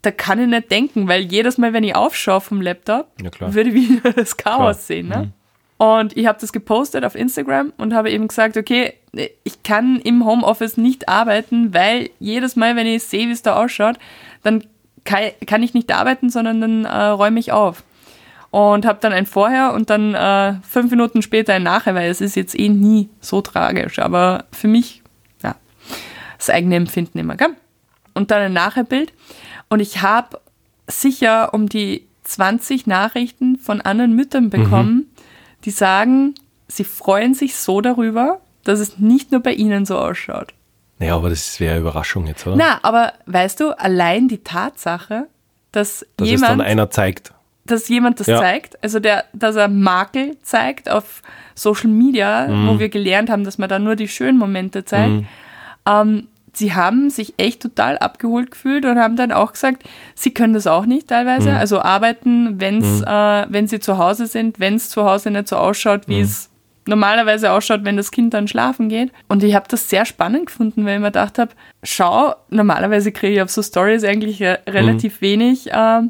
[0.03, 3.73] da kann ich nicht denken, weil jedes Mal, wenn ich aufschaue vom Laptop, Ja, würde
[3.73, 4.73] wieder das Chaos Klar.
[4.75, 5.07] sehen.
[5.09, 5.31] Ne?
[5.81, 8.93] Und ich habe das gepostet auf Instagram und habe eben gesagt, okay,
[9.43, 13.55] ich kann im Homeoffice nicht arbeiten, weil jedes Mal, wenn ich sehe, wie es da
[13.55, 13.97] ausschaut,
[14.43, 14.63] dann
[15.05, 17.83] kann, ich nicht arbeiten, sondern dann äh, räume ich auf.
[18.51, 22.21] Und habe dann ein Vorher und dann äh, fünf Minuten später ein Nachher, weil es
[22.21, 23.97] ist jetzt eh nie so tragisch.
[23.97, 25.01] Aber für mich,
[25.41, 25.55] ja,
[26.37, 27.55] das eigene Empfinden immer, gell?
[28.13, 29.13] Und dann ein Nachherbild.
[29.67, 30.39] Und ich habe
[30.85, 35.10] sicher um die 20 Nachrichten von anderen Müttern bekommen,
[35.65, 36.35] die sagen,
[36.67, 40.53] sie freuen sich so darüber, dass es nicht nur bei ihnen so ausschaut.
[40.99, 42.55] Naja, aber das wäre eine Überraschung jetzt, oder?
[42.55, 45.27] Na, aber weißt du, allein die Tatsache,
[45.71, 47.33] dass, Dass es jemand, dann einer zeigt.
[47.65, 48.39] dass jemand das Ja.
[48.39, 51.21] zeigt, also der, dass er Makel zeigt auf
[51.55, 52.67] Social Media, Mhm.
[52.67, 55.25] wo wir gelernt haben, dass man da nur die schönen Momente zeigt.
[55.87, 59.83] Ähm, sie haben sich echt total abgeholt gefühlt und haben dann auch gesagt,
[60.15, 61.13] sie können das auch nicht Mhm.
[61.13, 61.53] teilweise.
[61.53, 65.55] Also arbeiten, wenn's, äh, wenn sie zu Hause sind, wenn es zu Hause nicht so
[65.57, 66.11] ausschaut, Mhm.
[66.11, 66.49] wie es
[66.87, 69.11] normalerweise ausschaut, wenn das Kind dann schlafen geht.
[69.27, 71.51] Und ich habe das sehr spannend gefunden, weil ich mir gedacht habe,
[71.83, 76.01] schau, normalerweise kriege ich auf so Stories eigentlich re relativ wenig äh,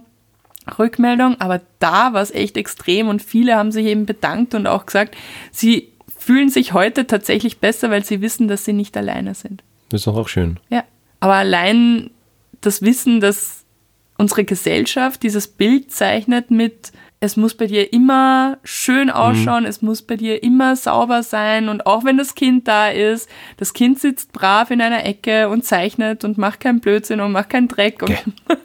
[0.80, 4.86] Rückmeldung, aber da war es echt extrem und viele haben sich eben bedankt und auch
[4.86, 5.16] gesagt,
[5.52, 9.64] sie fühlen sich heute tatsächlich besser, weil sie wissen, dass sie nicht alleine sind.
[9.92, 10.60] Das ist doch auch schön.
[10.70, 10.84] Ja.
[11.20, 12.10] Aber allein
[12.62, 13.66] das Wissen, dass
[14.18, 20.02] unsere Gesellschaft dieses Bild zeichnet mit, es muss bei dir immer schön ausschauen, es muss
[20.02, 24.32] bei dir immer sauber sein und auch wenn das Kind da ist, das Kind sitzt
[24.32, 28.00] brav in einer Ecke und zeichnet und macht keinen Blödsinn und macht keinen Dreck.
[28.00, 28.18] Gell.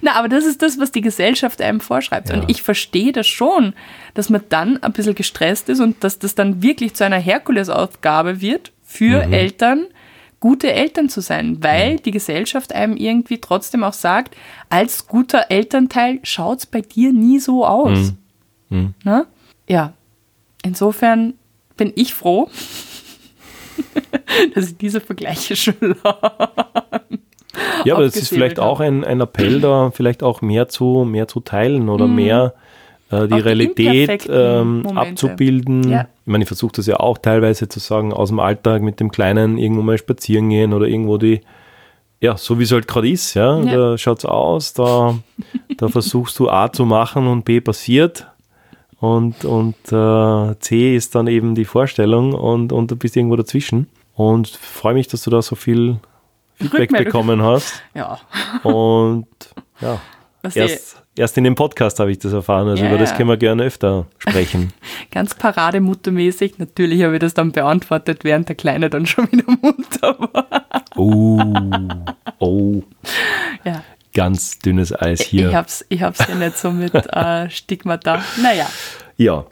[0.00, 2.30] Na, aber das ist das, was die Gesellschaft einem vorschreibt.
[2.30, 2.36] Ja.
[2.36, 3.74] Und ich verstehe das schon,
[4.14, 8.40] dass man dann ein bisschen gestresst ist und dass das dann wirklich zu einer Herkulesaufgabe
[8.40, 9.32] wird für Mhm.
[9.32, 9.86] Eltern,
[10.42, 14.36] gute Eltern zu sein, weil die Gesellschaft einem irgendwie trotzdem auch sagt,
[14.70, 18.14] als guter Elternteil schaut es bei dir nie so aus.
[18.68, 18.94] Mhm.
[19.04, 19.26] Na?
[19.68, 19.92] Ja,
[20.64, 21.34] insofern
[21.76, 22.50] bin ich froh,
[24.56, 25.76] dass ich diese Vergleiche schon
[27.84, 31.28] Ja, aber das ist vielleicht auch ein, ein Appell da, vielleicht auch mehr zu, mehr
[31.28, 32.54] zu teilen oder mehr
[33.12, 35.88] äh, die Realität ähm, abzubilden.
[35.88, 36.02] Ja.
[36.24, 39.10] Ich meine, ich versuche das ja auch teilweise zu sagen, aus dem Alltag mit dem
[39.12, 41.40] Kleinen irgendwo mal spazieren gehen oder irgendwo die,
[42.20, 43.76] ja, so wie es halt gerade ist, ja, Ja.
[43.76, 45.18] da schaut's aus, da,
[45.76, 48.26] da versuchst du A zu machen und B passiert.
[49.00, 53.88] Und, und äh, C ist dann eben die Vorstellung und, und du bist irgendwo dazwischen.
[54.14, 55.96] Und freue mich, dass du da so viel
[56.54, 57.82] Feedback bekommen hast.
[57.96, 58.18] Ja,
[58.62, 59.26] Und
[59.80, 60.00] ja,
[60.42, 62.68] was ich erst, erst in dem Podcast habe ich das erfahren.
[62.68, 64.72] Also Ja, über das können wir gerne öfter sprechen.
[65.10, 66.58] ganz parademuttermäßig.
[66.58, 70.64] Natürlich habe ich das dann beantwortet, während der Kleine dann schon wieder munter war.
[70.96, 71.40] Oh,
[72.38, 72.82] oh.
[73.64, 73.82] Ja.
[74.14, 75.48] Ganz dünnes Eis hier.
[75.48, 78.22] Ich hab's, ich hab's ja nicht so mit äh, Stigmata.
[78.42, 78.66] Naja,
[79.16, 79.46] ja.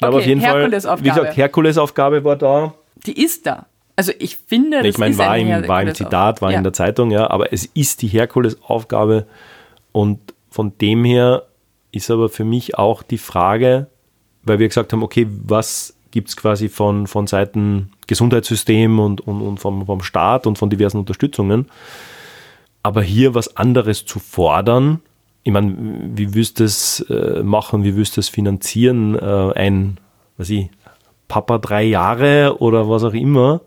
[0.00, 2.74] Aber Okay, auf jeden Fall, wie gesagt, Herkulesaufgabe war da.
[3.06, 3.66] die ist da.
[3.94, 5.94] Also ich finde, das Ich meine, ist war, im, war im.
[5.94, 6.58] Zitat, war ja.
[6.58, 9.26] in der Zeitung, ja, aber es ist die Herkulesaufgabe
[9.92, 11.44] und von dem her
[11.92, 13.86] ist aber für mich auch die Frage,
[14.42, 19.40] weil wir gesagt haben, okay, was gibt es quasi von, von Seiten Gesundheitssystem und, und,
[19.40, 21.66] und vom, vom Staat und von diversen Unterstützungen,
[22.82, 25.00] aber hier was anderes zu fordern,
[25.44, 25.74] ich meine,
[26.14, 29.98] wie willst du es äh, machen, wie willst du es finanzieren, äh, ein,
[30.36, 30.70] was ich,
[31.28, 33.62] Papa drei Jahre oder was auch immer,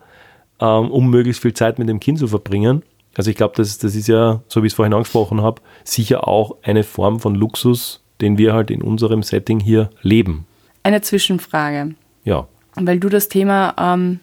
[0.60, 2.84] ähm, um möglichst viel Zeit mit dem Kind zu verbringen.
[3.18, 6.28] Also ich glaube, das, das ist ja, so wie ich es vorhin angesprochen habe, sicher
[6.28, 10.46] auch eine Form von Luxus, den wir halt in unserem Setting hier leben.
[10.84, 12.48] Eine Zwischenfrage, Ja.
[12.76, 14.20] weil du das Thema ähm,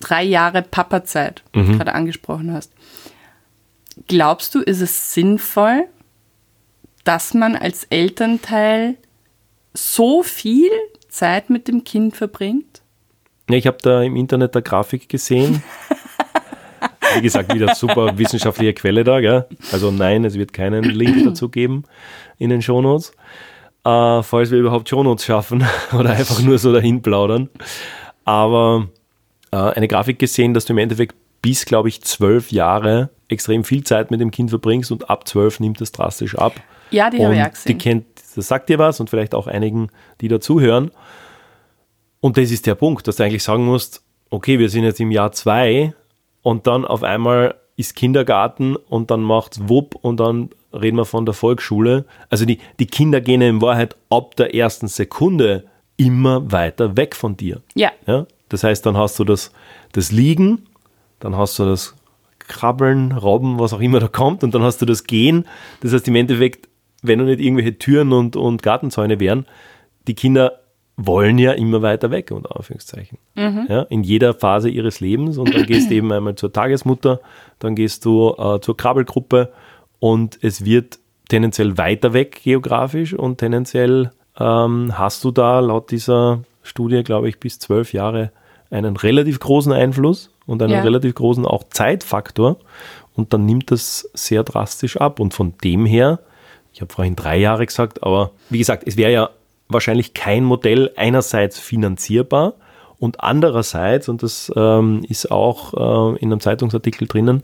[0.00, 1.76] drei Jahre Papazeit Mhm.
[1.78, 2.72] gerade angesprochen hast.
[4.06, 5.84] Glaubst du, ist es sinnvoll,
[7.04, 8.96] dass man als Elternteil
[9.74, 10.70] so viel
[11.08, 12.80] Zeit mit dem Kind verbringt?
[13.50, 15.62] Ja, ich habe da im Internet eine Grafik gesehen.
[17.16, 19.20] Wie gesagt, wieder super wissenschaftliche Quelle da.
[19.20, 19.46] Gell?
[19.70, 21.84] Also nein, es wird keinen Link dazu geben
[22.38, 23.12] in den Shownotes.
[23.84, 25.64] Äh, falls wir überhaupt Shownotes schaffen
[25.98, 27.48] oder einfach nur so dahin plaudern.
[28.24, 28.88] Aber
[29.50, 33.82] äh, eine Grafik gesehen, dass du im Endeffekt bis, glaube ich, zwölf Jahre extrem viel
[33.82, 36.54] Zeit mit dem Kind verbringst und ab zwölf nimmt das drastisch ab.
[36.90, 37.78] Ja, die habe ich auch Und die gesehen.
[37.78, 38.06] kennt,
[38.36, 39.88] das sagt dir was und vielleicht auch einigen,
[40.20, 40.92] die dazuhören.
[42.20, 45.10] Und das ist der Punkt, dass du eigentlich sagen musst, okay, wir sind jetzt im
[45.10, 45.94] Jahr zwei
[46.42, 51.26] und dann auf einmal ist Kindergarten und dann macht's Wupp und dann reden wir von
[51.26, 52.04] der Volksschule.
[52.30, 55.64] Also die, die Kinder gehen in Wahrheit ab der ersten Sekunde
[55.96, 57.62] immer weiter weg von dir.
[57.74, 58.26] Ja, Ja?
[58.48, 59.50] Das heißt, dann hast du das,
[59.92, 60.66] das Liegen,
[61.20, 61.94] dann hast du das
[62.38, 65.46] Krabbeln, Robben, was auch immer da kommt, und dann hast du das Gehen.
[65.80, 66.68] Das heißt, im Endeffekt,
[67.00, 69.46] wenn du nicht irgendwelche Türen und, und Gartenzäune wären,
[70.06, 70.60] die Kinder
[70.96, 73.18] wollen ja immer weiter weg, unter Anführungszeichen.
[73.68, 75.38] Ja, in jeder Phase ihres Lebens.
[75.38, 77.20] Und dann gehst du eben einmal zur Tagesmutter,
[77.58, 79.52] dann gehst du äh, zur Krabbelgruppe
[80.00, 86.40] und es wird tendenziell weiter weg geografisch und tendenziell ähm, hast du da laut dieser
[86.62, 88.30] Studie, glaube ich, bis zwölf Jahre
[88.70, 90.82] einen relativ großen Einfluss und einen Ja.
[90.82, 92.56] relativ großen auch Zeitfaktor
[93.14, 96.20] und dann nimmt das sehr drastisch ab und von dem her,
[96.72, 99.30] ich habe vorhin drei Jahre gesagt, aber wie gesagt, es wäre ja
[99.72, 102.54] wahrscheinlich kein Modell einerseits finanzierbar
[102.98, 105.74] und andererseits, und das ähm, ist auch
[106.14, 107.42] äh, in einem Zeitungsartikel drinnen,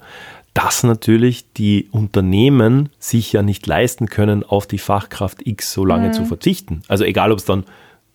[0.54, 6.10] dass natürlich die Unternehmen sich ja nicht leisten können, auf die Fachkraft X so lange
[6.12, 6.82] zu verzichten.
[6.88, 7.64] Also egal, ob es dann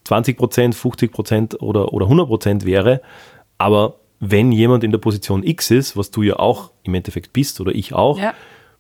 [0.06, 3.02] 20 Prozent, 50 Prozent oder, oder 100 Prozent wäre,
[3.58, 7.60] aber wenn jemand in der Position X ist, was du ja auch im Endeffekt bist
[7.62, 8.34] oder ich auch, Ja.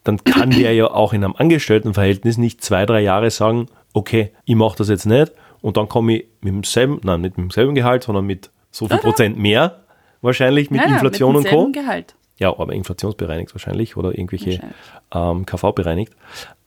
[0.03, 4.55] dann kann der ja auch in einem Angestelltenverhältnis nicht zwei, drei Jahre sagen, okay, ich
[4.55, 5.31] mache das jetzt nicht
[5.61, 8.97] und dann komme ich mit demselben, nein, nicht mit demselben Gehalt, sondern mit so viel
[8.97, 9.79] Prozent mehr
[10.21, 11.71] wahrscheinlich mit Nein, Inflation mit und Co.
[11.71, 12.15] Gehalt.
[12.37, 14.75] Ja, aber inflationsbereinigt wahrscheinlich oder irgendwelche Wahrscheinlich.
[15.13, 16.13] ähm, KV bereinigt.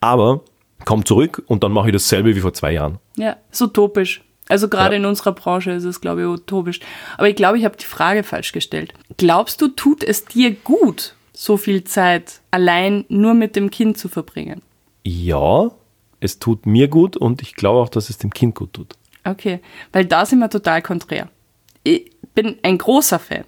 [0.01, 0.43] Aber
[0.85, 2.99] komm zurück und dann mache ich dasselbe wie vor zwei Jahren.
[3.17, 4.23] Ja, ist utopisch.
[4.49, 5.01] Also gerade Ja.
[5.01, 6.79] in unserer Branche ist es, glaube ich, utopisch.
[7.19, 8.93] Aber ich glaube, ich habe die Frage falsch gestellt.
[9.17, 14.09] Glaubst du, tut es dir gut, so viel Zeit allein nur mit dem Kind zu
[14.09, 14.63] verbringen?
[15.03, 15.71] Ja,
[16.21, 18.95] es tut mir gut und ich glaube auch, dass es dem Kind gut tut.
[19.25, 19.61] Okay,
[19.93, 21.29] weil da sind wir total konträr.
[21.83, 23.45] Ich bin ein großer Fan,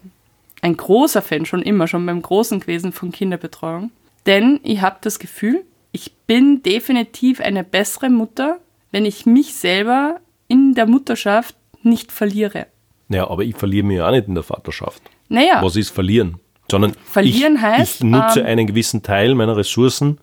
[0.62, 3.91] ein großer Fan schon immer, schon beim Großen gewesen von Kinderbetreuung.
[4.27, 8.59] Denn ich habe das Gefühl, ich bin definitiv eine bessere Mutter,
[8.91, 12.66] wenn ich mich selber in der Mutterschaft nicht verliere.
[13.09, 15.03] Naja, aber ich verliere mich ja auch nicht in der Vaterschaft.
[15.29, 16.39] Naja, Was ist verlieren?
[16.71, 20.19] Sondern Verlieren ich, heißt, ich nutze ähm, einen gewissen Teil meiner Ressourcen,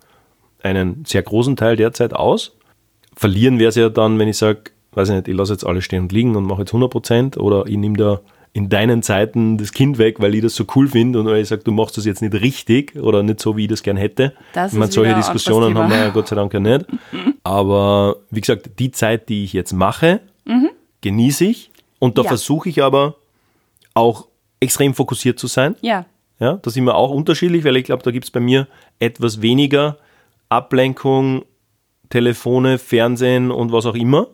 [0.65, 2.55] einen sehr großen Teil derzeit aus.
[3.15, 5.83] Verlieren wäre es ja dann, wenn ich sage, weiß ich nicht, ich lasse jetzt alles
[5.85, 8.19] stehen und liegen und mache jetzt 100 Prozent oder ich nehme da
[8.53, 11.49] in deinen Zeiten das Kind weg, weil ich das so cool finde und weil ich
[11.49, 14.33] sage, du machst das jetzt nicht richtig oder nicht so, wie ich das gern hätte.
[14.53, 16.85] Das ich meine, solche Diskussionen haben wir ja Gott sei Dank ja nicht.
[17.43, 20.21] Aber wie gesagt, die Zeit, die ich jetzt mache,
[21.01, 22.29] genieße ich und da Ja.
[22.29, 23.15] versuche ich aber
[23.93, 24.27] auch
[24.59, 25.75] extrem fokussiert zu sein.
[25.81, 26.05] ja,
[26.39, 28.67] Ja, da sind wir auch unterschiedlich, weil ich glaube, da gibt es bei mir
[28.99, 29.97] etwas weniger
[30.55, 31.43] Ablenkung,
[32.09, 34.27] Telefone, Fernsehen und was auch immer.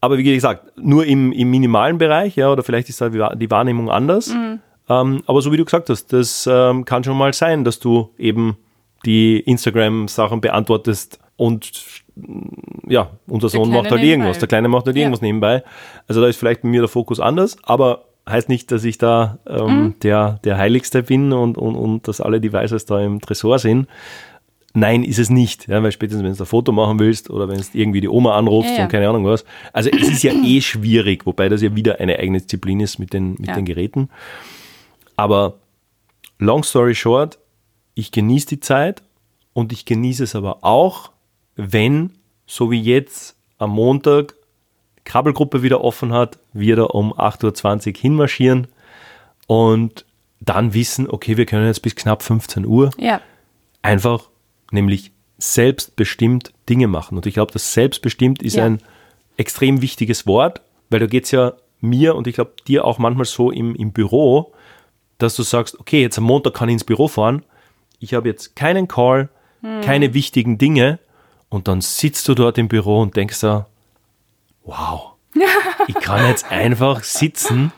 [0.00, 3.36] Aber wie gesagt, nur im, im minimalen Bereich, ja, oder vielleicht ist da die Wahr-
[3.36, 4.28] die Wahrnehmung anders.
[4.34, 4.60] Mhm.
[4.88, 8.10] Ähm, aber so wie du gesagt hast, das ähm, kann schon mal sein, dass du
[8.18, 8.56] eben
[9.04, 11.70] die Instagram-Sachen beantwortest und
[12.86, 14.06] ja, unser Sohn macht halt nebenbei.
[14.08, 15.02] irgendwas, der Kleine macht halt Ja.
[15.02, 15.62] irgendwas nebenbei.
[16.08, 19.38] Also da ist vielleicht bei mir der Fokus anders, aber heißt nicht, dass ich da
[19.46, 23.86] ähm, der, der Heiligste bin und, und, und dass alle Devices da im Tresor sind.
[24.72, 27.58] Nein, ist es nicht, ja, weil spätestens, wenn du ein Foto machen willst oder wenn
[27.58, 28.82] du irgendwie die Oma anrufst Ja, ja.
[28.84, 29.44] und keine Ahnung was.
[29.72, 33.12] Also es ist ja eh schwierig, wobei das ja wieder eine eigene Disziplin ist mit
[33.12, 34.10] den, mit den Geräten.
[35.16, 35.54] Aber
[36.38, 37.38] long story short,
[37.94, 39.02] ich genieße die Zeit
[39.52, 41.10] und ich genieße es aber auch,
[41.56, 42.12] wenn,
[42.46, 44.34] so wie jetzt am Montag,
[44.98, 48.68] die Krabbelgruppe wieder offen hat, wir da um 8.20 Uhr hinmarschieren
[49.48, 50.06] und
[50.40, 53.20] dann wissen, okay, wir können jetzt bis knapp 15 Uhr Ja,
[53.82, 54.29] einfach
[54.70, 57.16] nämlich selbstbestimmt Dinge machen.
[57.16, 58.66] Und ich glaube, das selbstbestimmt ist Ja.
[58.66, 58.80] ein
[59.36, 60.60] extrem wichtiges Wort,
[60.90, 63.92] weil da geht es ja mir und ich glaube dir auch manchmal so im, im
[63.92, 64.52] Büro,
[65.18, 67.42] dass du sagst, okay, jetzt am Montag kann ich ins Büro fahren,
[68.00, 69.28] ich habe jetzt keinen Call,
[69.82, 70.98] keine wichtigen Dinge
[71.50, 73.66] und dann sitzt du dort im Büro und denkst da,
[74.64, 75.12] wow,
[75.88, 77.72] ich kann jetzt einfach sitzen,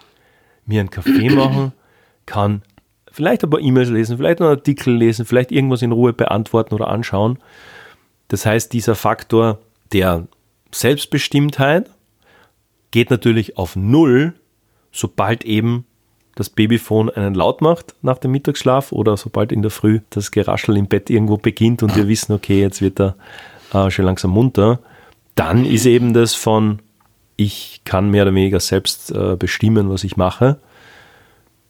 [0.66, 1.72] mir einen Kaffee machen,
[2.26, 2.62] kann
[3.13, 6.89] vielleicht ein paar E-Mails lesen, vielleicht einen Artikel lesen, vielleicht irgendwas in Ruhe beantworten oder
[6.89, 7.39] anschauen.
[8.29, 9.59] Das heißt, dieser Faktor
[9.93, 10.27] der
[10.73, 11.91] Selbstbestimmtheit
[12.91, 14.35] geht natürlich auf Null,
[14.91, 15.85] sobald eben
[16.35, 20.77] das Babyphone einen Laut macht nach dem Mittagsschlaf oder sobald in der Früh das Geraschel
[20.77, 23.17] im Bett irgendwo beginnt und wir wissen, okay, jetzt wird er
[23.75, 24.81] äh, schon langsam munter.
[25.35, 26.81] Dann ist eben das von,
[27.37, 30.59] ich kann mehr oder weniger selbst äh, bestimmen, was ich mache,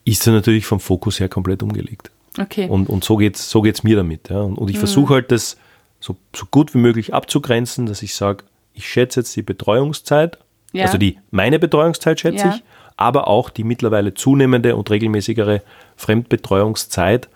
[0.04, 2.10] ist er natürlich vom Fokus her komplett umgelegt.
[2.40, 2.68] okay.
[2.68, 4.28] Und, und so geht es so geht's mir damit.
[4.30, 4.40] Ja.
[4.40, 5.56] Und, und ich versuche halt das
[6.00, 8.44] so, so gut wie möglich abzugrenzen, dass ich sage,
[8.74, 10.38] ich schätze jetzt die Betreuungszeit,
[10.72, 10.86] Ja.
[10.86, 12.54] also die meine Betreuungszeit schätze Ja.
[12.56, 12.62] ich,
[12.96, 15.62] aber auch die mittlerweile zunehmende und regelmäßigere
[15.96, 17.28] Fremdbetreuungszeit,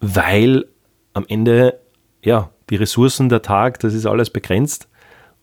[0.00, 0.66] weil
[1.14, 1.78] am Ende,
[2.22, 4.88] ja, die Ressourcen der Tag, das ist alles begrenzt.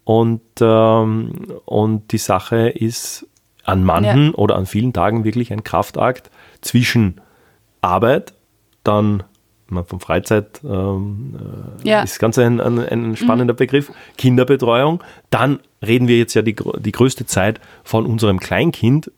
[0.04, 3.28] Und, ähm, und die Sache ist
[3.64, 7.22] an manchen oder an vielen Tagen wirklich ein Kraftakt zwischen
[7.82, 8.34] Arbeit,
[8.84, 9.24] dann
[9.72, 11.36] man von Freizeit ähm,
[11.84, 12.01] ja.
[12.01, 15.03] ist ganz ein, ein, ein spannender Begriff, Kinderbetreuung.
[15.30, 19.12] Dann reden wir jetzt ja die, die größte Zeit von unserem Kleinkind,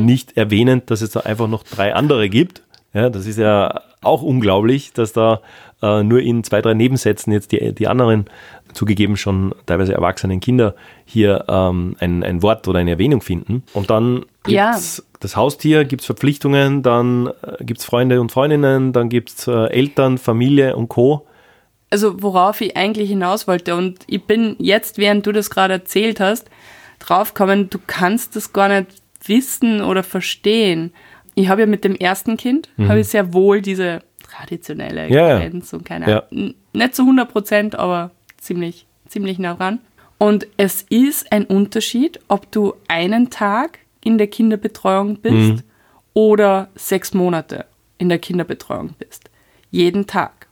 [0.00, 2.62] nicht erwähnend, dass es da einfach noch drei andere gibt.
[2.92, 5.40] Ja, das ist ja auch unglaublich, dass da
[5.82, 8.26] äh, nur in zwei, drei Nebensätzen jetzt die, die anderen
[8.72, 10.74] zugegeben schon teilweise erwachsenen Kinder
[11.04, 13.62] hier ähm, ein, ein Wort oder eine Erwähnung finden.
[13.72, 14.72] Und dann Ja.
[14.72, 19.30] gibt's das Haustier, gibt es Verpflichtungen, dann äh, gibt es Freunde und Freundinnen, dann gibt
[19.30, 21.26] es äh, Eltern, Familie und Co.
[21.90, 26.18] also worauf ich eigentlich hinaus wollte und ich bin jetzt, während du das gerade erzählt
[26.20, 26.50] hast,
[26.98, 28.88] draufgekommen, du kannst das gar nicht
[29.26, 30.92] wissen oder verstehen.
[31.34, 35.12] Ich habe ja mit dem ersten Kind, habe ich sehr wohl diese traditionelle Mhm.
[35.12, 35.38] Ja, ja.
[35.38, 36.22] Grenz und keine Ja.
[36.30, 39.80] Ahnung, nicht zu 100 Prozent, aber ziemlich, ziemlich nah dran.
[40.18, 45.62] Und es ist ein Unterschied, ob du einen Tag in der Kinderbetreuung bist Mhm.
[46.14, 47.66] oder sechs Monate
[47.98, 49.30] in der Kinderbetreuung bist.
[49.70, 50.46] Jeden Tag.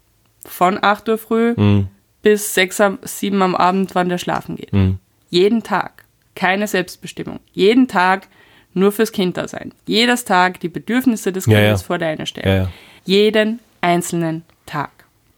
[0.45, 1.89] Von 8 Uhr früh Mhm.
[2.23, 4.73] bis 6, am- 7 am Abend, wann der schlafen geht.
[4.73, 4.99] Mhm.
[5.31, 6.05] Jeden Tag.
[6.35, 7.39] Keine Selbstbestimmung.
[7.53, 8.27] Jeden Tag
[8.75, 9.73] nur fürs Kind da sein.
[9.87, 11.87] Jedes Tag die Bedürfnisse des Ja, Kindes ja.
[11.87, 12.49] vor deiner stellen.
[12.49, 12.71] Ja, ja.
[13.05, 14.91] Jeden einzelnen Tag.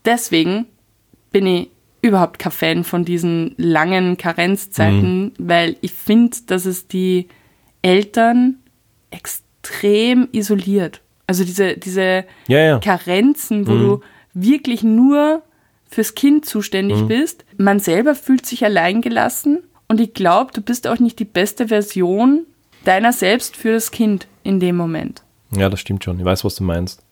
[0.05, 0.67] Deswegen
[1.33, 1.69] bin ich
[2.03, 5.33] überhaupt kein Fan von diesen langen Karenzzeiten, Mhm.
[5.39, 7.29] weil ich finde, dass es die
[7.83, 8.57] Eltern
[9.11, 11.01] extrem isoliert.
[11.27, 12.79] Also diese, diese Ja, ja.
[12.81, 13.79] Karenzen, wo Mhm.
[13.81, 14.01] du
[14.35, 15.43] wirklich nur
[15.89, 17.09] fürs Kind zuständig Mhm.
[17.09, 17.45] bist.
[17.57, 22.45] Man selber fühlt sich alleingelassen und ich glaube, du bist auch nicht die beste Version
[22.85, 25.23] deiner selbst für das Kind in dem Moment.
[25.57, 26.19] Ja, das stimmt schon.
[26.19, 27.03] Ich weiß, was du meinst.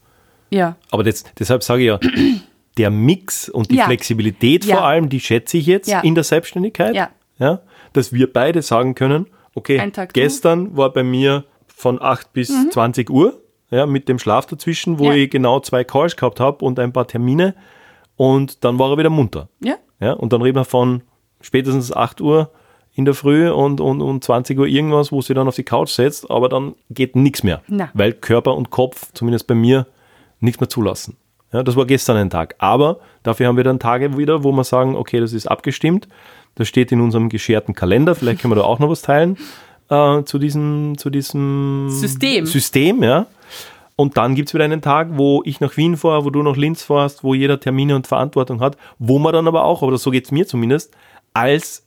[0.50, 1.98] Ja, Aber das, deshalb sage ich ja,
[2.78, 3.84] der Mix und die Ja.
[3.86, 4.76] Flexibilität Ja.
[4.76, 6.00] vor allem, die schätze ich jetzt Ja.
[6.00, 6.94] in der Selbstständigkeit.
[6.94, 7.10] Ja.
[7.38, 7.60] Ja,
[7.92, 13.40] dass wir beide sagen können, okay, gestern war bei mir von 8 bis 20 Uhr,
[13.70, 15.12] ja, mit dem Schlaf dazwischen, wo Mhm.
[15.12, 17.54] Ich genau zwei Calls gehabt habe und ein paar Termine
[18.16, 19.48] und dann war er wieder munter.
[19.60, 21.02] ja, Ja, und dann reden wir von
[21.40, 22.50] spätestens 8 Uhr
[22.94, 25.90] in der Früh und, und, und 20 Uhr irgendwas, wo sie dann auf die Couch
[25.90, 27.62] setzt, aber dann geht nichts mehr.
[27.68, 27.90] Na.
[27.94, 29.86] Weil Körper und Kopf, zumindest bei mir,
[30.40, 31.16] nichts mehr zulassen.
[31.52, 32.54] Ja, das war gestern ein Tag.
[32.58, 36.08] Aber dafür haben wir dann Tage wieder, wo wir sagen, okay, das ist abgestimmt.
[36.54, 38.14] Das steht in unserem gescherten Kalender.
[38.14, 39.36] Vielleicht können wir da auch noch was teilen
[39.92, 42.46] äh, zu, diesem, zu diesem System.
[42.46, 43.26] System, ja.
[43.96, 46.56] Und dann gibt es wieder einen Tag, wo ich nach Wien fahre, wo du nach
[46.56, 50.10] Linz fährst, wo jeder Termine und Verantwortung hat, wo man dann aber auch, oder so
[50.10, 50.94] geht es mir zumindest,
[51.34, 51.86] als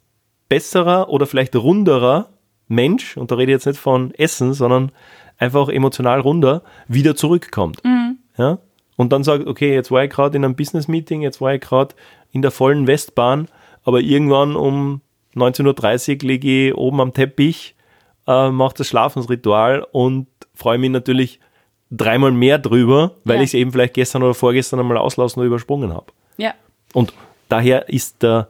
[0.49, 2.29] besserer oder vielleicht runderer
[2.67, 4.91] Mensch, und da rede ich jetzt nicht von Essen, sondern
[5.37, 7.81] einfach emotional runder, wieder zurückkommt.
[8.37, 8.57] Ja?
[8.95, 11.93] Und dann sagt, okay, jetzt war ich gerade in einem Business-Meeting, jetzt war ich gerade
[12.31, 13.47] in der vollen Westbahn,
[13.83, 15.01] aber irgendwann um
[15.35, 17.75] 19.30 Uhr liege ich oben am Teppich,
[18.27, 21.39] äh, mache das Schlafensritual und freue ich mich natürlich
[21.91, 23.41] dreimal mehr drüber, weil Ja.
[23.43, 26.07] ich es eben vielleicht gestern oder vorgestern einmal auslassen oder übersprungen habe.
[26.37, 26.53] Ja.
[26.93, 27.13] Und
[27.49, 28.47] daher ist der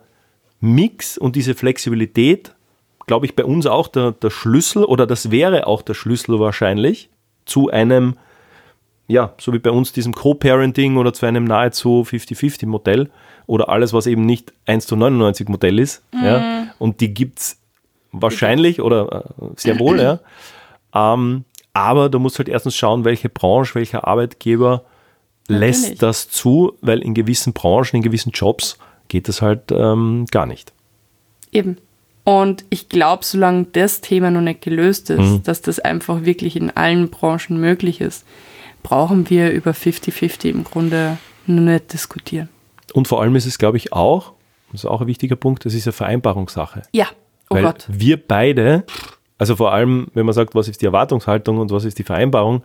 [0.65, 2.53] Mix und diese Flexibilität,
[3.07, 7.09] glaube ich, bei uns auch der, der Schlüssel oder das wäre auch der Schlüssel wahrscheinlich
[7.45, 8.17] zu einem,
[9.07, 13.09] ja, so wie bei uns diesem Co-Parenting oder zu einem nahezu 50-50-Modell
[13.45, 16.03] oder alles, was eben nicht 1 zu 99 Modell ist.
[16.11, 17.59] Ja, und die gibt es
[18.11, 20.19] wahrscheinlich oder äh, sehr wohl, ja.
[20.93, 24.85] Ähm, aber du musst halt erstens schauen, welche Branche, welcher Arbeitgeber
[25.47, 25.99] lässt Natürlich.
[25.99, 28.77] das zu, weil in gewissen Branchen, in gewissen Jobs
[29.07, 30.73] geht das halt ähm, gar nicht.
[31.51, 31.77] Eben.
[32.23, 35.43] Und ich glaube, solange das Thema noch nicht gelöst ist, Mhm.
[35.43, 38.25] dass das einfach wirklich in allen Branchen möglich ist,
[38.81, 42.49] brauchen wir über 50-50 im Grunde noch nicht diskutieren.
[42.93, 44.33] Und vor allem ist es, glaube ich, auch,
[44.71, 46.81] das ist auch ein wichtiger Punkt, das ist eine Vereinbarungssache.
[46.93, 47.07] Ja.
[47.49, 47.85] Oh weil Gott.
[47.87, 48.85] wir beide,
[49.37, 52.63] also vor allem, wenn man sagt, was ist die Erwartungshaltung und was ist die Vereinbarung,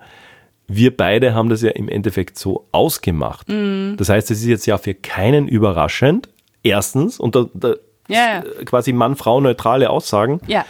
[0.73, 3.49] wir beide haben das ja im Endeffekt so ausgemacht.
[3.49, 3.95] Mhm.
[3.99, 6.29] Das heißt, es ist jetzt ja für keinen überraschend,
[6.63, 7.75] erstens, und da, da
[8.09, 8.43] Ja, ja.
[8.65, 10.65] quasi Mann-Frau-neutrale Aussagen, Ja.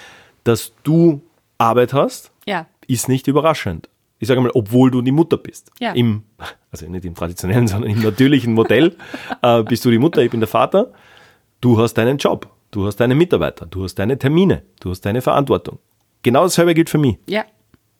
[0.45, 1.21] dass du
[1.59, 2.31] Arbeit hast,
[2.87, 3.89] ist nicht überraschend.
[4.19, 5.71] Ich sage mal, obwohl du die Mutter bist.
[5.95, 6.25] Im,
[6.73, 8.97] also nicht im traditionellen, sondern im natürlichen Modell
[9.43, 10.93] äh, bist du die Mutter, ich bin der Vater.
[11.61, 15.21] Du hast deinen Job, du hast deine Mitarbeiter, du hast deine Termine, du hast deine
[15.23, 15.79] Verantwortung.
[16.23, 17.17] Genau dasselbe gilt für mich.
[17.27, 17.45] Ja.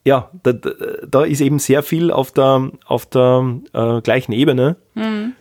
[0.05, 4.77] Ja, da, da, ist eben sehr viel auf der, auf der äh, gleichen Ebene.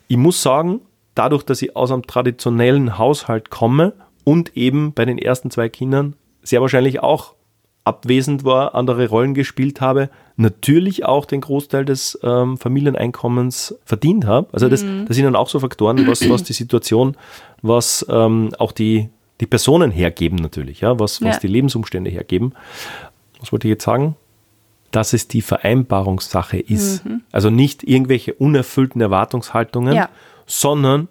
[0.08, 0.82] Ich muss sagen,
[1.16, 3.94] dadurch, dass ich aus einem traditionellen Haushalt komme
[4.26, 7.36] und eben bei den ersten zwei Kindern sehr wahrscheinlich auch
[7.86, 14.48] abwesend war, andere Rollen gespielt habe, natürlich auch den Großteil des ähm, Familieneinkommens verdient habe.
[14.52, 17.18] Also das, das sind dann auch so Faktoren, was, was die Situation,
[17.62, 19.10] was ähm, auch die,
[19.42, 21.40] die Personen hergeben natürlich, ja, was, was Ja.
[21.40, 22.54] die Lebensumstände hergeben.
[23.40, 24.16] Was wollte ich jetzt sagen?
[24.92, 27.04] Dass es die Vereinbarungssache ist.
[27.32, 30.10] Also nicht irgendwelche unerfüllten Erwartungshaltungen, Ja.
[30.46, 31.08] sondern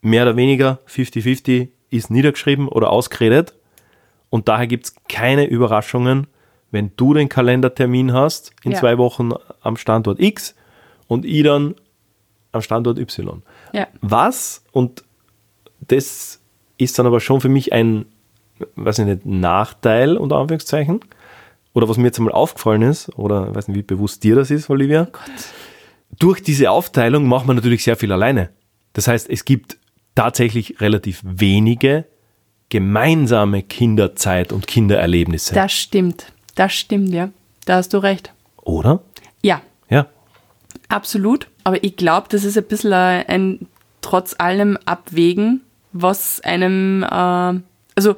[0.00, 3.54] mehr oder weniger 50-50 ist niedergeschrieben oder ausgeredet.
[4.30, 6.26] Und daher gibt es keine Überraschungen,
[6.72, 8.80] wenn du den Kalendertermin hast in Ja.
[8.80, 9.30] zwei Wochen
[9.62, 10.56] am Standort X
[11.06, 11.76] und ich dann
[12.50, 13.42] am Standort Y.
[13.72, 13.86] Ja.
[14.00, 15.04] Was, und
[15.86, 16.40] das
[16.78, 18.06] ist dann aber schon für mich ein,
[18.74, 21.00] weiß ich nicht, Nachteil, unter Anführungszeichen,
[21.74, 24.50] oder was mir jetzt einmal aufgefallen ist, oder ich weiß nicht, wie bewusst dir das
[24.50, 25.08] ist, Olivia.
[26.18, 28.50] Durch diese Aufteilung macht man natürlich sehr viel alleine.
[28.92, 29.76] Das heißt, es gibt
[30.14, 32.04] tatsächlich relativ wenige
[32.68, 35.54] gemeinsame Kinderzeit und Kindererlebnisse.
[35.54, 36.32] Das stimmt.
[36.54, 37.30] Das stimmt, ja.
[37.66, 38.32] Da hast du recht.
[38.62, 39.02] oder?
[39.42, 39.60] Ja,
[39.90, 40.06] Ja.
[40.88, 41.48] absolut.
[41.64, 43.66] Aber ich glaube, das ist ein bisschen ein, ein
[44.00, 45.62] trotz allem Abwägen,
[45.92, 47.60] was einem, äh,
[47.96, 48.16] also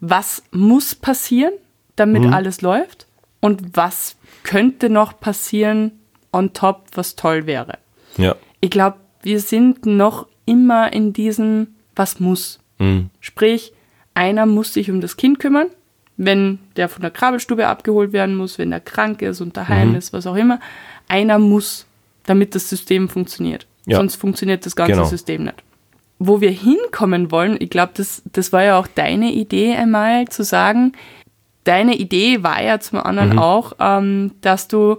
[0.00, 1.52] was muss passieren,
[1.96, 3.06] damit alles läuft
[3.40, 5.92] und was könnte noch passieren
[6.32, 7.78] on top, was toll wäre.
[8.16, 8.34] Ja.
[8.60, 12.58] Ich glaube, wir sind noch immer in diesem, was muss.
[12.78, 13.10] Mhm.
[13.20, 13.72] Sprich,
[14.14, 15.68] einer muss sich um das Kind kümmern,
[16.16, 19.96] wenn der von der Krabbelstube abgeholt werden muss, wenn der krank ist und daheim Mhm.
[19.96, 20.60] ist, was auch immer.
[21.08, 21.86] Einer muss,
[22.26, 23.66] damit das System funktioniert.
[23.86, 23.98] Ja.
[23.98, 25.04] Sonst funktioniert das ganze Genau.
[25.04, 25.62] System nicht.
[26.18, 30.42] Wo wir hinkommen wollen, ich glaube, das, das war ja auch deine Idee einmal zu
[30.44, 30.92] sagen,
[31.64, 33.38] deine Idee war ja zum anderen Mhm.
[33.38, 34.98] auch, ähm, dass du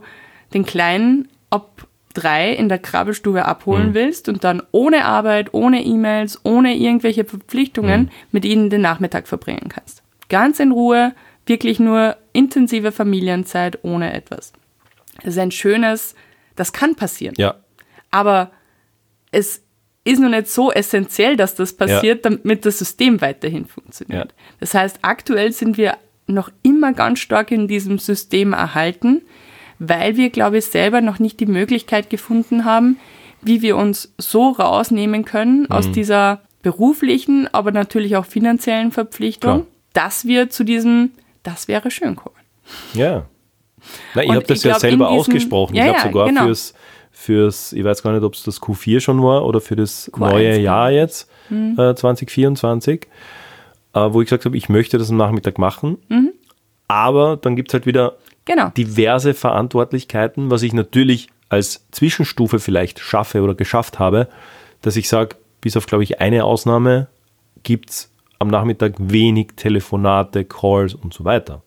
[0.53, 3.45] den Kleinen ab drei in der Krabbelstube Mhm.
[3.45, 7.28] abholen willst und dann ohne Arbeit, ohne E-Mails, ohne irgendwelche Mhm.
[7.28, 10.01] Verpflichtungen mit ihnen den Nachmittag verbringen kannst.
[10.30, 11.13] Ganz in Ruhe,
[11.45, 14.53] wirklich nur intensive Familienzeit ohne etwas.
[15.18, 16.16] Das ist ein schönes,
[16.55, 17.36] das kann passieren.
[17.38, 17.55] Ja.
[18.11, 18.51] Aber
[19.32, 19.61] es
[20.05, 24.30] ist noch nicht so essentiell, dass das passiert, damit das System weiterhin funktioniert.
[24.32, 24.38] Ja.
[24.59, 25.97] Das heißt, aktuell sind wir
[26.28, 29.22] noch immer ganz stark in diesem System erhalten,
[29.80, 32.98] weil wir, glaube ich, selber noch nicht die Möglichkeit gefunden haben,
[33.42, 35.72] wie wir uns so rausnehmen können Mhm.
[35.72, 39.66] aus dieser beruflichen, aber natürlich auch finanziellen Verpflichtung, Klar.
[39.94, 41.12] dass wir zu diesem,
[41.44, 42.36] das wäre schön kommen.
[42.94, 43.26] Ja.
[44.16, 45.76] Na, ich habe das ja glaub, selber diesem- ausgesprochen.
[45.76, 46.46] Ja, ich ja, sogar genau.
[46.46, 46.74] fürs,
[47.12, 50.20] fürs, ich weiß gar nicht, ob es das Q4 schon war oder für das Q1,
[50.20, 51.78] neue glaub Jahr jetzt, Mhm.
[51.80, 53.06] äh, 2024,
[53.96, 55.98] äh, wo ich gesagt habe, ich möchte das am Nachmittag machen.
[56.10, 56.34] Mhm.
[56.88, 58.70] Aber dann gibt es halt wieder Genau.
[58.70, 64.28] diverse Verantwortlichkeiten, was ich natürlich als Zwischenstufe vielleicht schaffe oder geschafft habe,
[64.82, 67.08] dass ich sage, bis auf, glaube ich, eine Ausnahme
[67.64, 71.64] gibt es am Nachmittag wenig Telefonate, Calls und so weiter.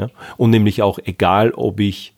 [0.00, 0.08] Ja?
[0.36, 2.14] Und nämlich auch egal, ob ich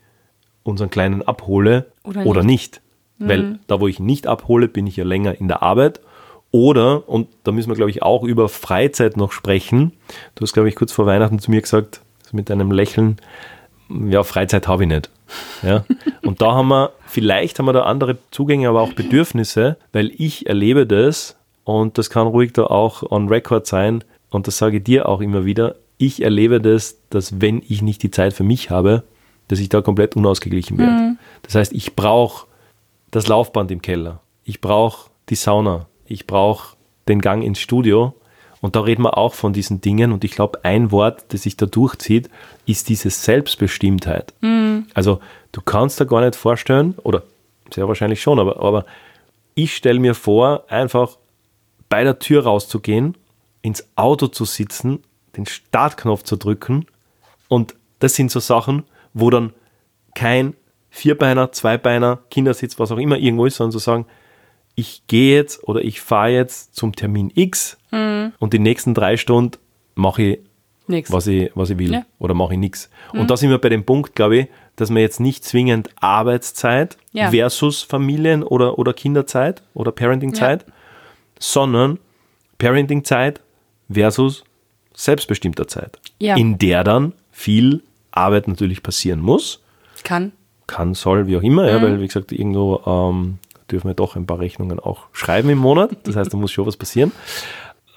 [0.62, 2.80] unseren Kleinen abhole Oder oder, nicht.
[3.18, 6.00] Weil da, wo ich nicht abhole, bin ich ja länger in der Arbeit.
[6.52, 9.92] Oder, und da müssen wir, glaube ich, auch über Freizeit noch sprechen.
[10.34, 13.16] Du hast, glaube ich, kurz vor Weihnachten zu mir gesagt, mit einem Lächeln,
[13.88, 15.10] ja, Freizeit habe ich nicht.
[15.62, 15.84] Ja?
[16.22, 20.46] Und da haben wir, vielleicht haben wir da andere Zugänge, aber auch Bedürfnisse, weil ich
[20.46, 24.84] erlebe das und das kann ruhig da auch on record sein und das sage ich
[24.84, 25.76] dir auch immer wieder.
[25.96, 29.04] Ich erlebe das, dass wenn ich nicht die Zeit für mich habe,
[29.48, 30.92] dass ich da komplett unausgeglichen werde.
[30.92, 31.18] Mhm.
[31.42, 32.46] Das heißt, ich brauche
[33.10, 34.20] das Laufband im Keller.
[34.44, 35.86] Ich brauche die Sauna.
[36.12, 36.76] Ich brauche
[37.08, 38.14] den Gang ins Studio.
[38.60, 40.12] Und da reden wir auch von diesen Dingen.
[40.12, 42.28] Und ich glaube, ein Wort, das sich da durchzieht,
[42.66, 44.34] ist diese Selbstbestimmtheit.
[44.42, 44.86] Mhm.
[44.92, 45.20] Also
[45.52, 47.22] du kannst da gar nicht vorstellen, oder
[47.72, 48.84] sehr wahrscheinlich schon, aber, aber
[49.54, 51.16] ich stelle mir vor, einfach
[51.88, 53.16] bei der Tür rauszugehen,
[53.62, 55.02] ins Auto zu sitzen,
[55.36, 56.84] den Startknopf zu drücken.
[57.48, 58.84] Und das sind so Sachen,
[59.14, 59.54] wo dann
[60.14, 60.54] kein
[60.90, 64.04] Vierbeiner, Zweibeiner, Kindersitz, was auch immer irgendwo ist, sondern zu sagen,
[64.74, 68.32] ich gehe jetzt oder ich fahre jetzt zum Termin X mhm.
[68.38, 69.58] und die nächsten drei Stunden
[69.94, 70.38] mache ich,
[71.10, 72.04] was ich, was ich will ja.
[72.18, 72.90] oder mache ich nichts.
[73.12, 73.20] Mhm.
[73.20, 74.46] Und da sind wir bei dem Punkt, glaube ich,
[74.76, 77.30] dass man jetzt nicht zwingend Arbeitszeit ja.
[77.30, 80.72] versus Familien- oder, oder Kinderzeit oder Parentingzeit, ja.
[81.38, 81.98] sondern
[82.58, 83.40] Parentingzeit
[83.90, 84.44] versus
[84.94, 89.62] selbstbestimmter Zeit, in der dann viel Arbeit natürlich passieren muss.
[90.04, 90.32] Kann.
[90.66, 91.68] Kann, soll, wie auch immer, mhm.
[91.68, 93.38] ja, weil wie gesagt, irgendwo ähm,
[93.72, 95.96] dürfen wir doch ein paar Rechnungen auch schreiben im Monat.
[96.04, 97.12] Das heißt, da muss schon was passieren.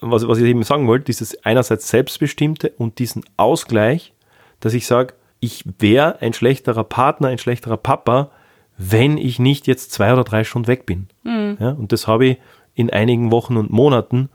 [0.02, 4.14] Was, was ich eben sagen wollte, dieses einerseits Selbstbestimmte und diesen Ausgleich,
[4.60, 8.32] dass ich sage, ich wäre ein schlechterer Partner, ein schlechterer Papa,
[8.78, 11.08] wenn ich nicht jetzt zwei oder drei Stunden weg bin.
[11.24, 11.58] Mhm.
[11.60, 12.38] Ja, und das habe ich
[12.74, 14.30] in einigen Wochen und Monaten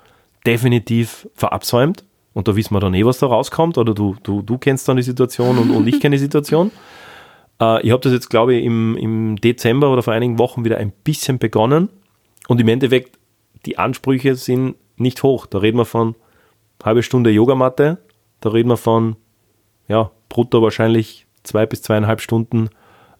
[0.46, 2.04] definitiv verabsäumt.
[2.32, 3.76] Und da wissen wir dann eh, was da rauskommt.
[3.76, 6.70] Oder du, du, du kennst dann die Situation und, und ich kenne die Situation.
[7.60, 10.78] Äh, ich habe das jetzt, glaube ich, im, im Dezember oder vor einigen Wochen wieder
[10.78, 11.88] ein bisschen begonnen.
[12.48, 13.18] Und im Endeffekt,
[13.66, 15.46] die Ansprüche sind nicht hoch.
[15.46, 16.16] Da reden wir von
[16.82, 17.98] halbe Stunde Yogamatte,
[18.40, 19.16] da reden wir von,
[19.86, 22.70] ja, brutto wahrscheinlich zwei bis zweieinhalb Stunden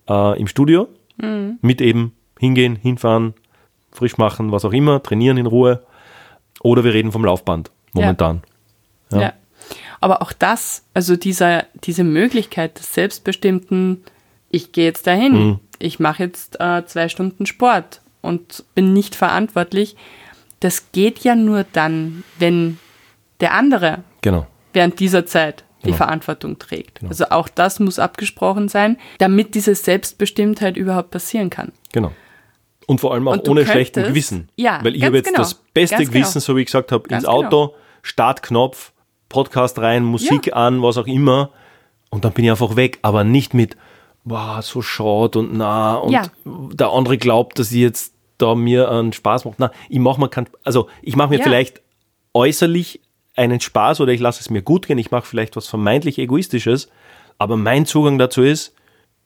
[0.09, 0.89] äh, im Studio.
[1.19, 1.59] Mhm.
[1.61, 3.35] Mit eben hingehen, hinfahren,
[3.93, 5.85] frisch machen, was auch immer, trainieren in Ruhe.
[6.63, 8.43] Oder wir reden vom Laufband momentan.
[9.13, 9.21] Ja.
[9.21, 9.33] ja.
[10.01, 14.03] Aber auch das, also dieser, diese Möglichkeit des selbstbestimmten
[14.51, 15.61] ich gehe jetzt dahin, mhm.
[15.79, 19.97] ich mache jetzt äh, zwei Stunden Sport und bin nicht verantwortlich.
[20.59, 22.79] Das geht ja nur dann, wenn
[23.41, 24.47] der andere genau.
[24.73, 25.97] während dieser Zeit die genau.
[25.97, 27.01] Verantwortung trägt.
[27.01, 27.09] Genau.
[27.09, 31.73] Also auch das muss abgesprochen sein, damit diese Selbstbestimmtheit überhaupt passieren kann.
[31.93, 32.13] Genau.
[32.87, 34.49] Und vor allem auch ohne könntest, schlechtem Gewissen.
[34.57, 36.11] Ja, Weil ich habe jetzt genau, das beste genau.
[36.11, 37.33] Gewissen, so wie ich gesagt habe, ins genau.
[37.33, 38.93] Auto, Startknopf,
[39.29, 40.55] Podcast rein, Musik ja.
[40.55, 41.51] an, was auch immer.
[42.11, 43.77] Und dann bin ich einfach weg, aber nicht mit,
[44.25, 46.23] wow, so schade und na und ja.
[46.45, 49.59] der andere glaubt, dass ich jetzt da mir einen Spaß macht.
[49.59, 51.45] Na, ich mache mir kein, also ich mache mir ja.
[51.45, 51.83] vielleicht
[52.35, 53.01] äußerlich
[53.37, 56.89] einen Spaß oder ich lasse es mir gut gehen, ich mache vielleicht was vermeintlich egoistisches,
[57.39, 58.75] aber mein Zugang dazu ist,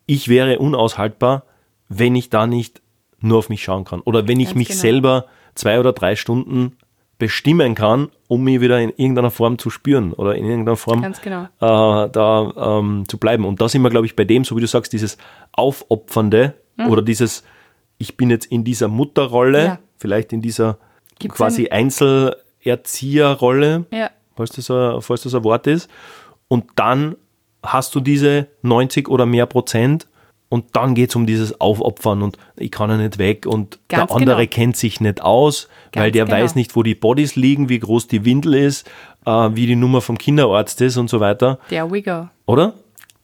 [0.07, 1.45] ich wäre unaushaltbar,
[1.89, 2.83] wenn ich da nicht
[3.19, 4.81] nur auf mich schauen kann oder wenn ich Ganz mich genau.
[4.81, 6.77] selber zwei oder drei Stunden
[7.19, 11.45] bestimmen kann, um mich wieder in irgendeiner Form zu spüren oder in irgendeiner Form genau.
[11.45, 13.45] äh, da ähm, zu bleiben.
[13.45, 15.17] Und da sind wir, glaube ich, bei dem, so wie du sagst, dieses
[15.53, 16.89] Aufopfernde mhm.
[16.89, 17.45] oder dieses,
[17.99, 19.79] ich bin jetzt in dieser Mutterrolle, ja.
[19.97, 20.79] vielleicht in dieser
[21.19, 24.11] Gibt's quasi Einzelerzieherrolle, ja.
[24.37, 25.89] falls, das ein, falls das ein Wort ist.
[26.49, 27.17] Und dann
[27.63, 30.09] hast du diese 90 oder mehr Prozent
[30.49, 34.09] und dann geht es um dieses Aufopfern und ich kann ja nicht weg und Ganz
[34.09, 34.51] der andere genau.
[34.51, 36.37] kennt sich nicht aus, Ganz weil der genau.
[36.37, 38.87] weiß nicht, wo die Bodies liegen, wie groß die Windel ist,
[39.27, 41.59] äh, wie die Nummer vom Kinderarzt ist und so weiter.
[41.69, 42.29] There we go.
[42.47, 42.75] Oder?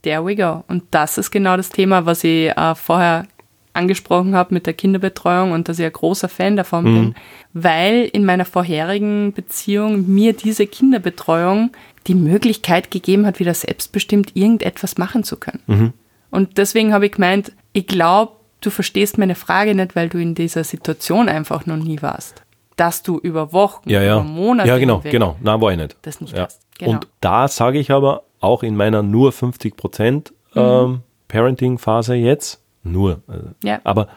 [0.02, 0.64] There we go.
[0.66, 3.26] Und das ist genau das Thema, was ich äh, vorher
[3.72, 6.94] angesprochen habe mit der Kinderbetreuung und dass ich ein großer Fan davon mhm.
[6.94, 7.14] bin,
[7.52, 11.70] weil in meiner vorherigen Beziehung mir diese Kinderbetreuung
[12.06, 15.62] die Möglichkeit gegeben hat, wieder selbstbestimmt irgendetwas machen zu können.
[15.66, 15.92] Mhm.
[16.30, 20.34] Und deswegen habe ich gemeint, ich glaube, du verstehst meine Frage nicht, weil du in
[20.34, 22.42] dieser Situation einfach noch nie warst.
[22.76, 24.14] Dass du über Wochen, ja, ja.
[24.14, 24.68] über Monate.
[24.68, 25.36] Ja, genau, genau.
[25.40, 25.96] Nein, war ich nicht.
[26.02, 26.44] Das nicht ja.
[26.44, 26.62] hast.
[26.78, 26.92] Genau.
[26.92, 30.60] Und da sage ich aber auch in meiner nur 50 Prozent mhm.
[30.60, 33.80] ähm, Parenting-Phase jetzt, nur, also, ja.
[33.84, 34.08] aber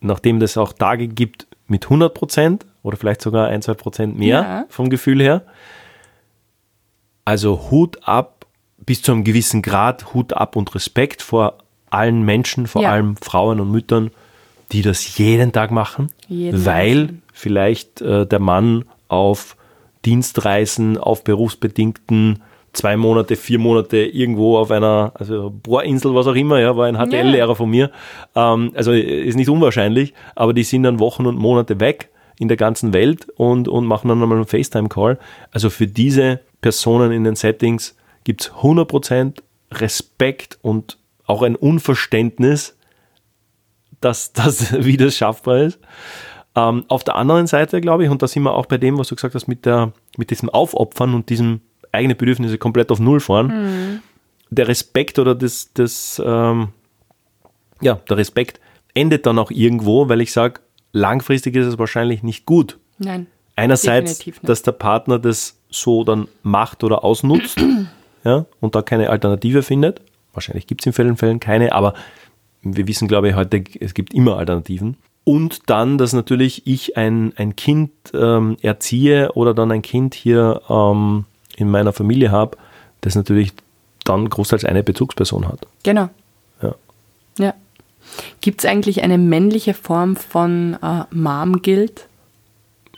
[0.00, 4.42] nachdem das auch Tage gibt mit 100 Prozent oder vielleicht sogar ein, zwei Prozent mehr
[4.42, 4.64] ja.
[4.68, 5.42] vom Gefühl her,
[7.24, 8.33] also Hut ab
[8.86, 11.58] bis zu einem gewissen Grad Hut ab und Respekt vor
[11.90, 12.90] allen Menschen, vor ja.
[12.90, 14.10] allem Frauen und Müttern,
[14.72, 17.16] die das jeden Tag machen, jeden weil Tag.
[17.32, 19.56] vielleicht äh, der Mann auf
[20.04, 26.58] Dienstreisen, auf berufsbedingten zwei Monate, vier Monate irgendwo auf einer also Bohrinsel, was auch immer,
[26.58, 27.90] ja, war ein HTL-Lehrer von mir.
[28.34, 32.56] Ähm, also ist nicht unwahrscheinlich, aber die sind dann Wochen und Monate weg in der
[32.56, 35.18] ganzen Welt und, und machen dann nochmal einen FaceTime-Call.
[35.52, 42.76] Also für diese Personen in den Settings gibt es 100% Respekt und auch ein Unverständnis,
[44.00, 45.78] dass das, wie das schaffbar ist.
[46.56, 49.08] Ähm, auf der anderen Seite, glaube ich, und da sind wir auch bei dem, was
[49.08, 51.60] du gesagt hast, mit, der, mit diesem Aufopfern und diesem
[51.90, 54.02] eigene Bedürfnisse komplett auf Null fahren, mhm.
[54.50, 56.68] der Respekt oder das, das ähm,
[57.80, 58.60] ja, der Respekt
[58.94, 60.60] endet dann auch irgendwo, weil ich sage,
[60.92, 62.78] langfristig ist es wahrscheinlich nicht gut.
[62.98, 63.26] Nein.
[63.56, 67.58] Einerseits, dass der Partner das so dann macht oder ausnutzt
[68.24, 70.00] ja, und da keine Alternative findet.
[70.32, 71.94] Wahrscheinlich gibt es in vielen Fällen keine, aber
[72.62, 74.96] wir wissen, glaube ich, heute, es gibt immer Alternativen.
[75.24, 80.60] Und dann, dass natürlich ich ein, ein Kind ähm, erziehe oder dann ein Kind hier
[80.68, 81.24] ähm,
[81.56, 82.58] in meiner Familie habe,
[83.00, 83.52] das natürlich
[84.04, 85.66] dann großteils eine Bezugsperson hat.
[85.82, 86.10] Genau.
[86.62, 86.74] Ja.
[87.38, 87.54] ja.
[88.42, 92.06] Gibt es eigentlich eine männliche Form von äh, Mom-Guild?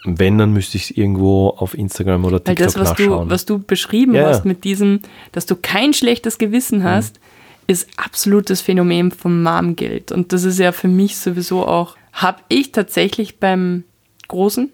[0.06, 3.28] Wenn, dann müsste ich es irgendwo auf Instagram oder TikTok Weil das, was nachschauen.
[3.28, 5.00] Du, was du beschrieben ja, hast mit diesem,
[5.32, 7.20] dass du kein schlechtes Gewissen hast, mhm.
[7.66, 10.12] ist absolutes Phänomen vom Mom-Guild.
[10.12, 13.84] Und das ist ja für mich sowieso auch habe ich tatsächlich beim
[14.28, 14.70] Großen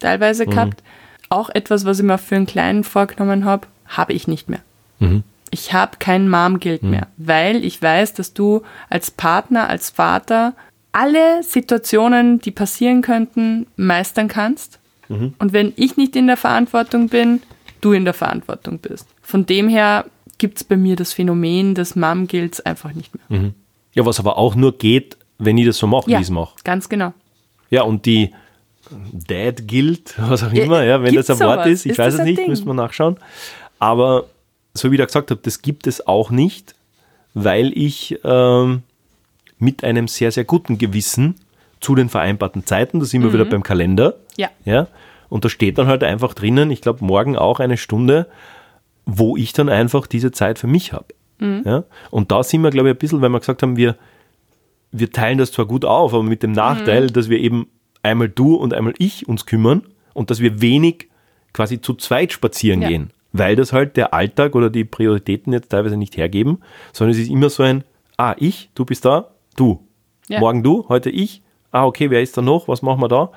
[0.00, 0.50] teilweise mhm.
[0.50, 0.82] gehabt.
[1.28, 4.60] Auch etwas, was ich mir für einen Kleinen vorgenommen habe, habe ich nicht mehr.
[4.98, 5.22] Mhm.
[5.50, 6.90] Ich habe kein Mom-Guild mhm.
[6.90, 10.54] mehr, weil ich weiß, dass du als Partner, als Vater
[10.92, 14.78] alle Situationen, die passieren könnten, meistern kannst.
[15.08, 15.34] Mhm.
[15.38, 17.42] Und wenn ich nicht in der Verantwortung bin,
[17.80, 19.06] du in der Verantwortung bist.
[19.22, 20.06] Von dem her
[20.38, 23.40] gibt es bei mir das Phänomen des Mom-Guilds einfach nicht mehr.
[23.40, 23.54] Mhm.
[23.94, 26.30] Ja, was aber auch nur geht, wenn ich das so mache, ja, wie ich es
[26.30, 26.54] mache.
[26.64, 27.12] Ganz genau.
[27.70, 28.32] Ja, und die
[29.12, 32.20] Dad Guild, was auch immer, ja, wenn das ein Wort ist, ich ist weiß es
[32.20, 32.48] nicht, Ding?
[32.48, 33.16] müssen wir nachschauen.
[33.78, 34.26] Aber
[34.74, 36.74] so wie ich da gesagt habe, das gibt es auch nicht,
[37.34, 38.82] weil ich ähm,
[39.58, 41.36] mit einem sehr, sehr guten Gewissen
[41.80, 43.34] zu den vereinbarten Zeiten, da sind wir mhm.
[43.34, 44.48] wieder beim Kalender, ja.
[44.64, 44.88] ja,
[45.28, 48.26] und da steht dann halt einfach drinnen, ich glaube morgen auch eine Stunde,
[49.04, 51.06] wo ich dann einfach diese Zeit für mich habe.
[51.38, 51.62] Mhm.
[51.64, 51.84] Ja?
[52.10, 53.96] Und da sind wir, glaube ich, ein bisschen, weil wir gesagt haben, wir,
[54.90, 57.12] wir teilen das zwar gut auf, aber mit dem Nachteil, mhm.
[57.12, 57.68] dass wir eben
[58.02, 59.82] einmal du und einmal ich uns kümmern
[60.14, 61.08] und dass wir wenig
[61.52, 62.88] quasi zu zweit spazieren ja.
[62.88, 66.58] gehen, weil das halt der Alltag oder die Prioritäten jetzt teilweise nicht hergeben,
[66.92, 67.84] sondern es ist immer so ein,
[68.16, 69.86] ah, ich, du bist da, du.
[70.28, 70.40] Ja.
[70.40, 71.42] Morgen du, heute ich.
[71.70, 72.68] Ah, okay, wer ist da noch?
[72.68, 73.30] Was machen wir da?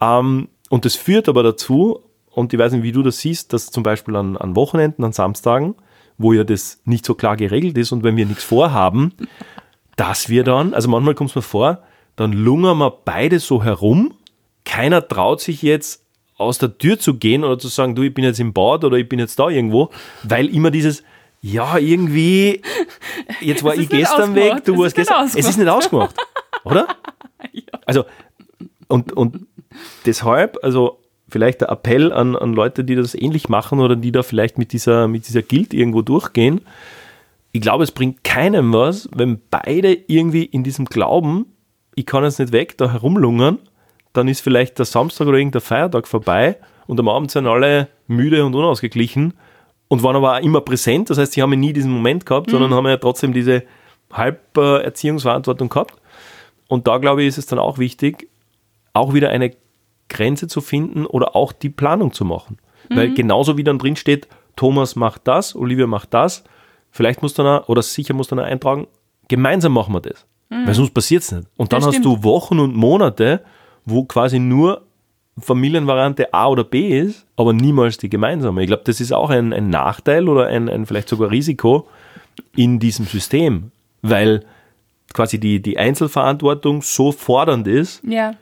[0.00, 2.00] Ähm, und das führt aber dazu,
[2.30, 5.12] und ich weiß nicht, wie du das siehst, dass zum Beispiel an, an Wochenenden, an
[5.12, 5.74] Samstagen,
[6.18, 9.12] wo ja das nicht so klar geregelt ist und wenn wir nichts vorhaben,
[9.96, 11.82] dass wir dann, also manchmal kommt es mir vor,
[12.16, 14.14] dann lungern wir beide so herum.
[14.64, 16.04] Keiner traut sich jetzt
[16.36, 18.96] aus der Tür zu gehen oder zu sagen, du, ich bin jetzt im Bad oder
[18.96, 19.90] ich bin jetzt da irgendwo,
[20.22, 21.02] weil immer dieses,
[21.40, 22.62] ja, irgendwie,
[23.40, 25.26] jetzt war ich gestern weg, du warst gestern.
[25.26, 26.16] Es ist nicht ausgemacht,
[26.64, 26.88] oder?
[27.52, 27.62] ja.
[27.84, 28.04] Also,
[28.88, 29.46] und, und
[30.04, 34.22] deshalb, also vielleicht der Appell an, an Leute, die das ähnlich machen oder die da
[34.22, 36.62] vielleicht mit dieser, mit dieser Guild irgendwo durchgehen,
[37.52, 41.46] ich glaube, es bringt keinem was, wenn beide irgendwie in diesem Glauben,
[41.94, 43.58] ich kann jetzt nicht weg, da herumlungern,
[44.12, 48.44] dann ist vielleicht der Samstag oder irgendein Feiertag vorbei und am Abend sind alle müde
[48.44, 49.34] und unausgeglichen
[49.88, 51.10] und waren aber auch immer präsent.
[51.10, 52.52] Das heißt, sie haben ja nie diesen Moment gehabt, mhm.
[52.52, 53.62] sondern haben ja trotzdem diese
[54.12, 55.96] Halberziehungsverantwortung gehabt.
[56.68, 58.28] Und da glaube ich, ist es dann auch wichtig,
[58.92, 59.52] auch wieder eine
[60.08, 62.58] Grenze zu finden oder auch die Planung zu machen.
[62.88, 62.96] Mhm.
[62.96, 66.44] Weil genauso wie dann drin steht, Thomas macht das, Olivia macht das,
[66.96, 68.86] Vielleicht muss dann auch, oder sicher muss dann auch eintragen,
[69.28, 70.24] gemeinsam machen wir das.
[70.48, 70.66] Mhm.
[70.66, 71.46] Weil sonst passiert es nicht.
[71.58, 72.06] Und dann das hast stimmt.
[72.06, 73.42] du Wochen und Monate,
[73.84, 74.85] wo quasi nur
[75.38, 78.62] Familienvariante A oder B ist, aber niemals die gemeinsame.
[78.62, 81.86] Ich glaube, das ist auch ein, ein Nachteil oder ein, ein vielleicht sogar Risiko
[82.54, 83.70] in diesem System,
[84.02, 84.44] weil
[85.12, 88.34] quasi die, die Einzelverantwortung so fordernd ist, ja.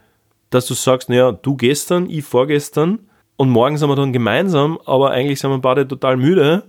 [0.50, 3.00] dass du sagst, naja, du gestern, ich vorgestern
[3.36, 6.62] und morgen sind wir dann gemeinsam, aber eigentlich sind wir beide total müde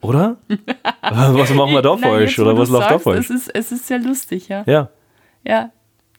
[0.00, 0.36] oder?
[1.02, 2.38] was machen wir da Nein, falsch?
[2.38, 3.30] Oder was läuft da falsch?
[3.30, 4.62] Es ist, es ist sehr lustig, ja.
[4.66, 4.90] Ja.
[5.44, 5.70] Ja.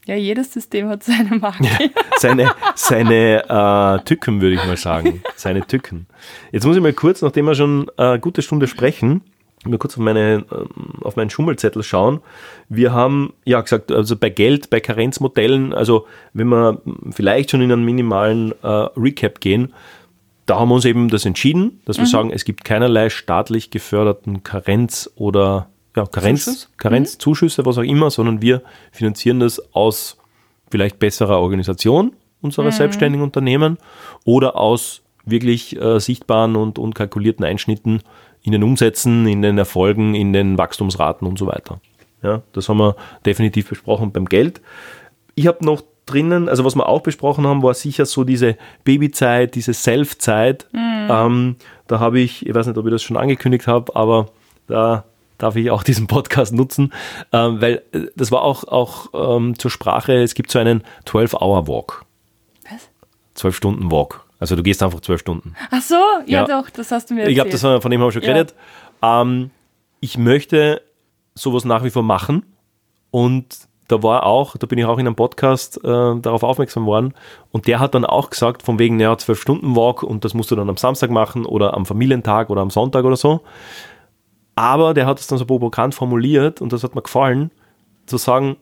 [0.08, 1.66] Ja, jedes System hat seine Marke.
[1.66, 5.22] Ja, seine seine äh, Tücken, würde ich mal sagen.
[5.36, 6.08] Seine Tücken.
[6.54, 9.22] Jetzt muss ich mal kurz, nachdem wir schon eine gute Stunde sprechen,
[9.66, 10.70] mal kurz auf, meine, ähm,
[11.02, 12.22] auf meinen Schummelzettel schauen.
[12.70, 16.82] Wir haben ja gesagt, also bei Geld, bei Karenzmodellen, also wenn wir
[17.12, 19.74] vielleicht schon in einen minimalen äh, Recap gehen,
[20.46, 22.10] da haben wir uns eben das entschieden, dass wir mhm.
[22.10, 25.68] sagen, es gibt keinerlei staatlich geförderten Karenz- oder
[25.98, 26.70] ja, Karenz, Zuschuss?
[26.78, 30.18] Karenzzuschüsse, was auch immer, sondern wir finanzieren das aus
[30.70, 32.72] vielleicht besserer Organisation unserer mhm.
[32.72, 33.78] selbstständigen Unternehmen
[34.24, 38.02] oder aus wirklich äh, sichtbaren und unkalkulierten Einschnitten
[38.44, 41.82] in den Umsätzen, in den Erfolgen, in den Wachstumsraten und so weiter.
[42.22, 42.96] Ja, das haben wir
[43.26, 44.62] definitiv besprochen beim Geld.
[45.36, 49.56] Ich habe noch drinnen, also was wir auch besprochen haben, war sicher so diese Babyzeit,
[49.56, 50.68] diese Self-Zeit.
[50.72, 51.08] Mhm.
[51.10, 51.56] Ähm,
[51.88, 54.28] da habe ich, ich weiß nicht, ob ich das schon angekündigt habe, aber
[54.68, 55.04] da
[55.38, 56.94] darf ich auch diesen Podcast nutzen,
[57.32, 62.04] ähm, weil äh, das war auch, auch ähm, zur Sprache, es gibt so einen 12-Hour-Walk.
[62.70, 62.90] Was?
[63.44, 64.24] 12-Stunden-Walk.
[64.40, 65.56] Also du gehst einfach 12 Stunden.
[65.72, 66.46] Ach so, ja, Ja.
[66.46, 67.32] doch, das hast du mir erzählt.
[67.32, 68.34] Ich glaube, das von dem haben wir schon Ja.
[68.34, 68.54] geredet.
[69.02, 69.52] Ähm,
[70.00, 70.82] ich möchte
[71.34, 72.44] sowas nach wie vor machen
[73.12, 73.46] und
[73.88, 77.14] da war auch, da bin ich auch in einem Podcast äh, darauf aufmerksam worden
[77.52, 80.52] und der hat dann auch gesagt, von wegen, ja, 12 Stunden Walk und das musst
[80.52, 83.42] du dann am Samstag machen oder am Familientag oder am Sonntag oder so.
[84.58, 87.52] Aber der hat es dann so provokant formuliert und das hat mir gefallen,
[88.08, 88.58] zu sagen,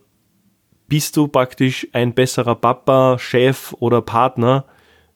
[0.89, 4.65] bist du praktisch ein besserer Papa, Chef oder Partner,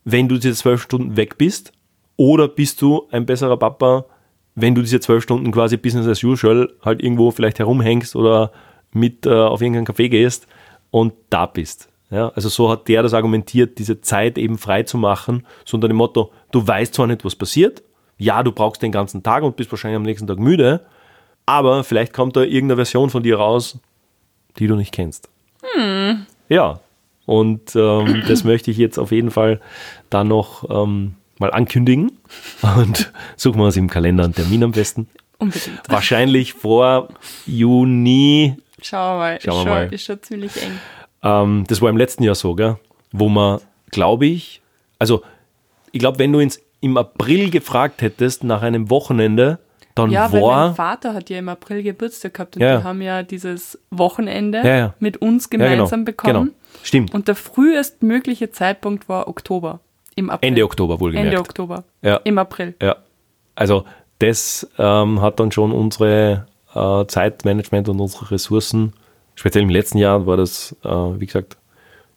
[0.05, 1.73] wenn du diese zwölf Stunden weg bist?
[2.15, 4.05] Oder bist du ein besserer Papa,
[4.55, 8.53] wenn du diese zwölf Stunden quasi Business as usual halt irgendwo vielleicht herumhängst oder
[8.93, 10.47] mit äh, auf irgendeinen Café gehst
[10.91, 11.89] und da bist?
[12.09, 15.89] Ja, also so hat der das argumentiert, diese Zeit eben frei zu machen, so unter
[15.89, 17.83] dem Motto, du weißt zwar nicht, was passiert,
[18.19, 20.85] ja, du brauchst den ganzen Tag und bist wahrscheinlich am nächsten Tag müde,
[21.45, 23.79] aber vielleicht kommt da irgendeine Version von dir raus,
[24.59, 25.29] die du nicht kennst.
[26.49, 26.79] Ja,
[27.25, 29.61] und ähm, das möchte ich jetzt auf jeden Fall
[30.09, 32.11] dann noch ähm, mal ankündigen
[32.77, 35.07] und suchen wir uns im Kalender einen Termin am besten.
[35.37, 35.81] Unbedingt.
[35.87, 37.07] Wahrscheinlich vor
[37.45, 39.39] Juni, Schauen wir mal.
[39.41, 39.93] Schauen wir ist, schon, mal.
[39.93, 40.79] ist schon ziemlich eng.
[41.23, 42.77] ähm, das war im letzten Jahr so, gell?
[43.11, 43.59] wo man,
[43.91, 44.61] glaube ich,
[44.99, 45.23] also
[45.91, 49.59] ich glaube, wenn du ins, im April gefragt hättest nach einem Wochenende,
[49.95, 52.77] dann Ja, weil mein war, Vater hat ja im April Geburtstag gehabt und Ja, ja.
[52.79, 54.93] wir haben ja dieses Wochenende Ja, ja.
[54.99, 56.33] mit uns ja, genau, gemeinsam bekommen.
[56.45, 59.79] genau, stimmt, Und der frühestmögliche Zeitpunkt war Oktober.
[60.15, 60.47] Im April.
[60.49, 61.27] Ende Oktober wohlgemerkt.
[61.29, 61.83] Ende Oktober.
[62.01, 62.17] Ja.
[62.23, 62.75] Im April.
[62.81, 62.97] Ja,
[63.55, 63.85] also
[64.19, 68.93] das ähm, hat dann schon unsere äh, Zeitmanagement und unsere Ressourcen,
[69.35, 71.57] speziell im letzten Jahr war das, äh, wie gesagt,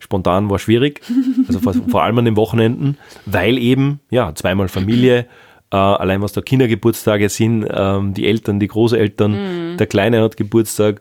[0.03, 1.01] spontan war schwierig,
[1.47, 5.27] also vor, vor allem an den Wochenenden, weil eben, ja, zweimal Familie,
[5.71, 11.01] äh, allein was da Kindergeburtstage sind, ähm, die Eltern, die Großeltern, der Kleine hat Geburtstag,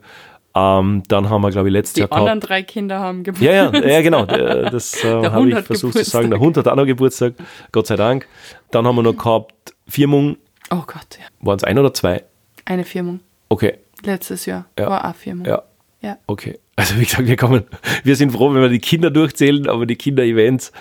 [0.54, 3.74] ähm, dann haben wir, glaube ich, letztes Die Jahr anderen gehabt, drei Kinder haben Geburtstag.
[3.74, 4.26] ja, ja, ja, genau.
[4.26, 6.24] Das äh, habe ich versucht zu sagen.
[6.24, 6.30] Geburtstag.
[6.30, 7.34] Der Hund hat auch noch Geburtstag,
[7.72, 8.28] Gott sei Dank.
[8.70, 10.36] Dann haben wir noch gehabt Firmung.
[10.70, 11.24] Oh Gott, ja.
[11.40, 12.22] Waren es ein oder zwei?
[12.66, 13.20] Eine Firmung.
[13.48, 14.88] Okay, Letztes Jahr Ja.
[14.90, 15.46] war auch Firmung.
[15.46, 15.62] ja,
[16.02, 16.18] Ja.
[16.26, 16.58] okay.
[16.76, 17.64] Also wie gesagt, wir kommen,
[18.02, 20.72] wir sind froh, wenn wir die Kinder durchzählen, aber die Kinder-Events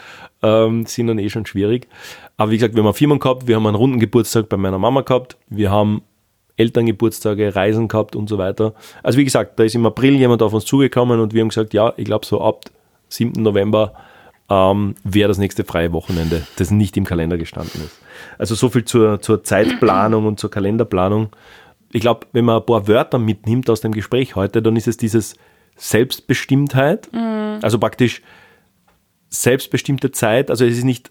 [0.42, 1.88] ähm, sind dann eh schon schwierig.
[2.38, 5.02] Aber wie gesagt, wir haben Firmen gehabt, wir haben einen runden Geburtstag bei meiner Mama
[5.02, 6.02] gehabt, wir haben
[6.58, 8.74] Elterngeburtstage, Reisen gehabt und so weiter.
[9.04, 11.74] Also wie gesagt, da ist im April jemand auf uns zugekommen und wir haben gesagt,
[11.74, 12.66] ja, ich glaube so ab
[13.10, 13.42] 7.
[13.42, 13.94] November
[14.50, 18.00] ähm, wäre das nächste freie Wochenende, das nicht im Kalender gestanden ist.
[18.38, 21.30] Also so viel zur, zur Zeitplanung und zur Kalenderplanung.
[21.92, 24.98] Ich glaube, wenn man ein paar Wörter mitnimmt aus dem Gespräch heute, dann ist es
[24.98, 25.36] dieses
[25.82, 28.22] Selbstbestimmtheit, also praktisch
[29.30, 31.10] selbstbestimmte Zeit, also es ist nicht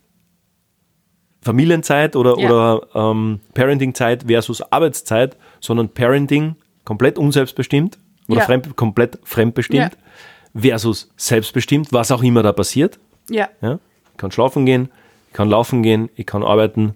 [1.43, 2.47] Familienzeit oder, Ja.
[2.47, 6.55] oder ähm, Parenting-Zeit versus Arbeitszeit, sondern Parenting
[6.85, 7.99] komplett unselbstbestimmt
[8.29, 8.47] oder Ja.
[8.47, 9.97] fremd, komplett fremdbestimmt
[10.55, 12.99] versus selbstbestimmt, was auch immer da passiert.
[13.29, 13.49] Ja.
[13.63, 13.81] Ja?
[14.13, 14.89] Ich kann schlafen gehen,
[15.29, 16.95] ich kann laufen gehen, ich kann arbeiten,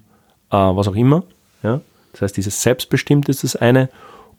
[0.50, 1.24] äh, was auch immer.
[1.62, 1.80] Ja?
[2.12, 3.88] Das heißt, dieses Selbstbestimmt ist das eine.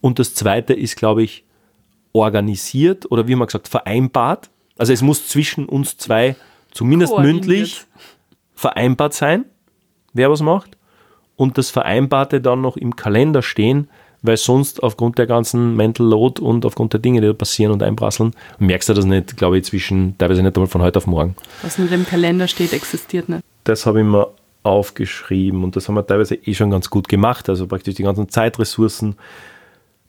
[0.00, 1.44] Und das zweite ist, glaube ich,
[2.16, 4.50] organisiert oder wie man gesagt, vereinbart.
[4.78, 6.36] Also es muss zwischen uns zwei
[6.72, 7.84] zumindest mündlich
[8.54, 9.44] vereinbart sein,
[10.12, 10.76] wer was macht.
[11.36, 13.88] Und das Vereinbarte dann noch im Kalender stehen,
[14.22, 17.82] weil sonst aufgrund der ganzen Mental Load und aufgrund der Dinge, die da passieren und
[17.82, 21.36] einprasseln, merkst du das nicht, glaube ich, zwischen, teilweise nicht einmal von heute auf morgen.
[21.62, 23.42] Was mit dem Kalender steht, existiert nicht.
[23.64, 24.28] Das habe ich mir
[24.62, 28.28] aufgeschrieben und das haben wir teilweise eh schon ganz gut gemacht, also praktisch die ganzen
[28.28, 29.16] Zeitressourcen.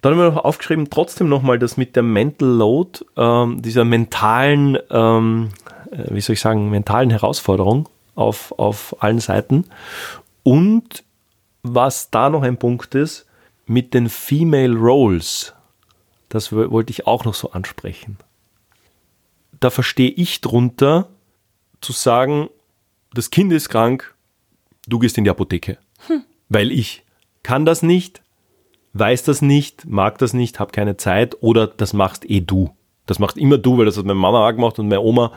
[0.08, 4.78] Dann haben wir noch aufgeschrieben, trotzdem nochmal das mit der Mental Load, ähm, dieser mentalen,
[4.90, 5.50] ähm,
[5.92, 9.66] äh, wie soll ich sagen, mentalen Herausforderung auf, auf allen Seiten.
[10.44, 11.04] Und
[11.62, 13.26] was da noch ein Punkt ist,
[13.66, 15.54] mit den Female Roles,
[16.30, 18.18] das wo- wollte ich auch noch so ansprechen.
[19.60, 21.10] Da verstehe ich drunter,
[21.82, 22.48] zu sagen,
[23.14, 24.16] das Kind ist krank,
[24.88, 25.78] du gehst in die Apotheke.
[26.48, 27.04] Weil ich
[27.44, 28.22] kann das nicht,
[29.00, 32.72] weiß das nicht, mag das nicht, habe keine Zeit oder das machst eh du.
[33.06, 35.32] Das macht immer du, weil das hat meine Mama auch gemacht und meine Oma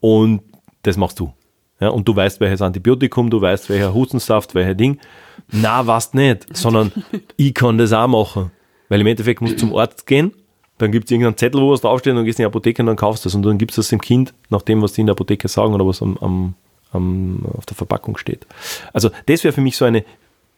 [0.00, 0.42] und
[0.82, 1.32] das machst du.
[1.80, 4.98] Ja, und du weißt, welches Antibiotikum, du weißt, welcher Hustensaft, welcher Ding.
[5.50, 6.92] Na, weißt nicht, sondern
[7.36, 8.50] ich kann das auch machen.
[8.88, 10.32] Weil im Endeffekt musst du zum Arzt gehen,
[10.78, 12.82] dann gibt es irgendeinen Zettel, wo was draufsteht, und dann gehst du in die Apotheke
[12.82, 13.34] und dann kaufst du das.
[13.34, 15.74] Und dann gibst du das dem Kind, nach dem, was die in der Apotheke sagen
[15.74, 16.54] oder was am, am,
[16.92, 18.46] am, auf der Verpackung steht.
[18.92, 20.04] Also das wäre für mich so eine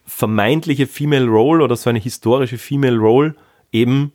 [0.09, 3.35] vermeintliche Female Role oder so eine historische Female Role,
[3.71, 4.11] eben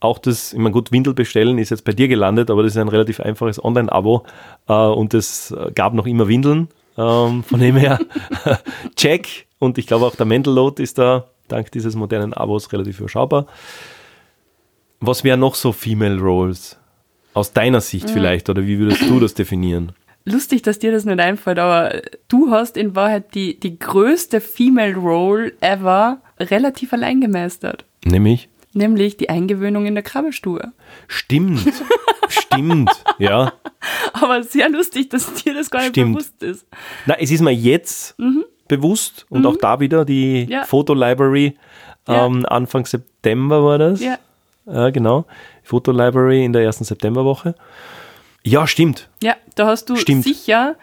[0.00, 2.78] auch das, ich meine, gut, Windel bestellen ist jetzt bei dir gelandet, aber das ist
[2.78, 4.24] ein relativ einfaches Online-Abo
[4.68, 6.68] äh, und es äh, gab noch immer Windeln.
[6.96, 7.98] Ähm, von dem her,
[8.96, 9.46] check.
[9.58, 13.46] Und ich glaube auch der Mental Load ist da dank dieses modernen Abos relativ überschaubar.
[15.00, 16.78] Was wären noch so Female Roles?
[17.34, 19.92] Aus deiner Sicht vielleicht, oder wie würdest du das definieren?
[20.26, 24.94] Lustig, dass dir das nicht einfällt, aber du hast in Wahrheit die, die größte Female
[24.94, 27.84] Role ever relativ allein gemeistert.
[28.06, 28.48] Nämlich?
[28.72, 30.72] Nämlich die Eingewöhnung in der Krabbelstube.
[31.08, 31.60] Stimmt,
[32.28, 33.52] stimmt, ja.
[34.14, 36.14] Aber sehr lustig, dass dir das gar nicht Stimmt.
[36.14, 36.66] bewusst ist.
[37.06, 38.16] Na, es ist mir jetzt
[38.66, 40.50] bewusst und auch da wieder die Mhm.
[40.50, 40.64] Ja.
[40.64, 41.54] Fotolibrary.
[42.08, 42.26] Ja.
[42.26, 44.00] Ähm, Anfang September war das.
[44.02, 44.18] Ja.
[44.66, 45.26] Ja, genau.
[45.62, 47.54] Fotolibrary in der ersten Septemberwoche.
[48.46, 49.08] Ja, stimmt.
[49.22, 50.24] Ja, da hast du Stimmt.
[50.24, 50.76] sicher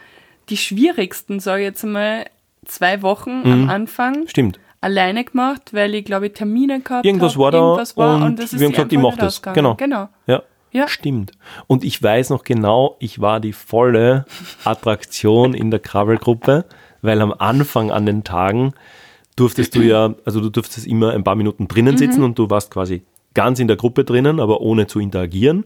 [0.50, 2.26] die schwierigsten, sage ich jetzt mal,
[2.66, 3.52] zwei Wochen Mhm.
[3.54, 4.60] am Anfang Stimmt.
[4.82, 8.24] alleine gemacht, weil ich glaube ich Termine gehabt Irgendwas hab, war da irgendwas war und
[8.24, 9.34] und das ist wir haben gesagt, ich einfach mach nicht das.
[9.38, 9.56] ausgegangen.
[9.56, 9.76] Genau.
[9.76, 10.10] genau.
[10.28, 10.44] Ja.
[10.74, 10.88] Ja.
[10.88, 11.34] Stimmt.
[11.68, 14.26] Und ich weiß noch genau, ich war die volle
[14.64, 16.66] Attraktion in der Krabbelgruppe,
[17.02, 18.74] weil am Anfang an den Tagen
[19.36, 21.68] durftest du ja, also du durftest immer ein paar Minuten Mhm.
[21.68, 25.66] drinnen sitzen und du warst quasi ganz in der Gruppe drinnen, aber ohne zu interagieren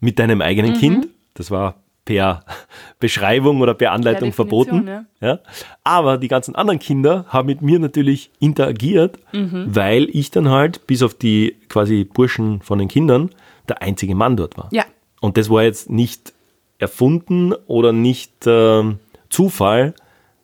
[0.00, 0.78] mit deinem eigenen Mhm.
[0.78, 1.08] Kind.
[1.38, 2.44] Das war per
[3.00, 4.86] Beschreibung oder per Anleitung Per verboten.
[4.86, 5.04] Ja.
[5.20, 5.38] Ja.
[5.84, 9.66] Aber die ganzen anderen Kinder haben mit mir natürlich interagiert, Mhm.
[9.74, 13.30] weil ich dann halt, bis auf die quasi Burschen von den Kindern,
[13.68, 14.68] der einzige Mann dort war.
[14.72, 14.84] Ja.
[15.20, 16.32] Und das war jetzt nicht
[16.78, 18.98] erfunden oder nicht ähm,
[19.30, 19.94] Zufall,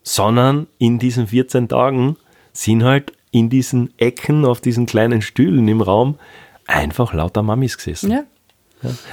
[0.03, 2.17] sondern in diesen 14 Tagen
[2.53, 6.17] sind halt in diesen Ecken auf diesen kleinen Stühlen im Raum
[6.67, 8.11] einfach lauter Mamis gesessen.
[8.11, 8.23] Ja.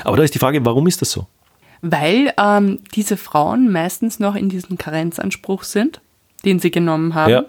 [0.05, 1.27] Aber da ist die Frage, warum ist das so?
[1.83, 6.01] Weil ähm, diese Frauen meistens noch in diesem Karenzanspruch sind,
[6.45, 7.31] den sie genommen haben.
[7.33, 7.45] Ja.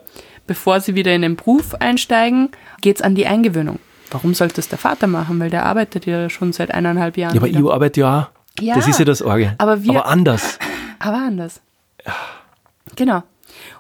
[0.48, 2.50] Bevor sie wieder in den Beruf einsteigen,
[2.82, 3.80] geht es an die Eingewöhnung.
[4.12, 5.40] Warum sollte es der Vater machen?
[5.40, 7.34] Weil der arbeitet ja schon seit eineinhalb Jahren.
[7.36, 7.60] Ja, aber wieder.
[7.60, 8.20] ich arbeite ja
[8.60, 8.62] auch.
[8.64, 8.76] Ja.
[8.76, 9.56] Das ist ja das Orge.
[9.60, 10.60] Aber wir- aber anders.
[11.00, 11.60] Aber anders.
[12.96, 13.24] Genau.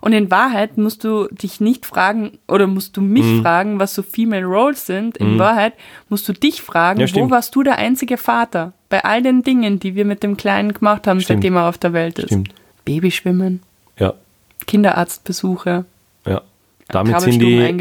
[0.02, 3.42] Und in Wahrheit musst du dich nicht fragen oder musst du mich Mhm.
[3.42, 5.18] fragen, was so Female Roles sind.
[5.18, 5.74] In Wahrheit
[6.10, 8.74] musst du dich fragen, Ja, wo warst du der einzige Vater?
[8.94, 11.38] Bei all den Dingen, die wir mit dem Kleinen gemacht haben, Stimmt.
[11.40, 12.28] seitdem er auf der Welt ist.
[12.28, 12.54] Stimmt.
[12.86, 13.62] Babyschwimmen,
[13.98, 14.14] Ja,
[14.68, 15.86] Kinderarztbesuche,
[16.28, 16.42] ja.
[16.90, 17.76] Damit sind die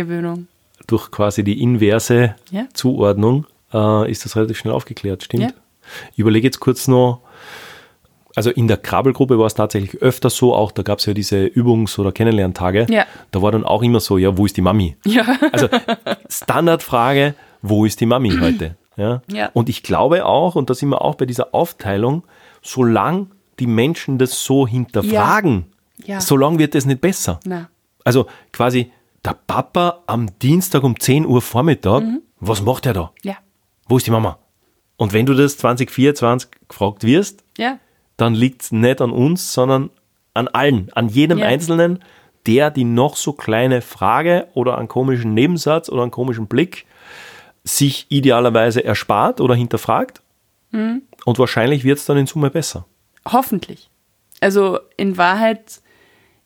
[0.86, 2.64] durch quasi die inverse Ja.
[2.72, 3.44] Zuordnung
[3.74, 5.43] äh, ist das relativ schnell aufgeklärt, stimmt.
[5.43, 5.51] Ja.
[6.14, 7.20] Ich überlege jetzt kurz noch,
[8.34, 11.44] also in der Krabbelgruppe war es tatsächlich öfter so, auch da gab es ja diese
[11.44, 12.86] Übungs- oder Kennenlerntage.
[12.89, 13.05] Ja.
[13.32, 14.97] Da war dann auch immer so, ja, wo ist die Mami?
[15.05, 15.26] Ja.
[15.52, 15.68] Also
[16.30, 18.76] Standardfrage, wo ist die Mami heute?
[18.97, 19.23] Ja?
[19.31, 19.51] Ja.
[19.55, 22.24] Und ich glaube auch, und da sind wir auch bei dieser Aufteilung,
[22.62, 23.28] solange
[23.59, 25.66] die Menschen das so hinterfragen,
[26.05, 26.20] Ja.
[26.20, 27.40] solange wird es nicht besser.
[27.44, 27.69] Na.
[28.05, 28.90] Also quasi
[29.24, 32.23] der Papa am Dienstag um 10 Uhr Vormittag, Mhm.
[32.40, 33.12] was macht er da?
[33.23, 33.36] Ja.
[33.89, 34.39] Wo ist die Mama?
[34.97, 37.78] Und wenn du das 2024 gefragt wirst, Ja.
[38.16, 39.90] dann liegt es nicht an uns, sondern
[40.35, 41.47] an allen, an jedem Ja.
[41.47, 42.01] Einzelnen,
[42.47, 46.86] der die noch so kleine Frage oder einen komischen Nebensatz oder einen komischen Blick
[47.64, 50.20] sich idealerweise erspart oder hinterfragt.
[50.70, 51.02] Mhm.
[51.24, 52.86] Und wahrscheinlich wird es dann in Summe besser.
[53.30, 53.89] Hoffentlich.
[54.40, 55.80] Also in Wahrheit,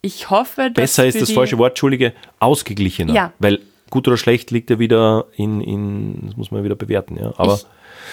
[0.03, 3.15] ich hoffe, dass Besser ist das falsche Wort, Entschuldige, ausgeglichener.
[3.15, 3.33] Ja.
[3.39, 3.61] Weil
[3.91, 7.33] gut oder schlecht liegt ja wieder in, in das muss man wieder bewerten, ja.
[7.39, 7.59] Aber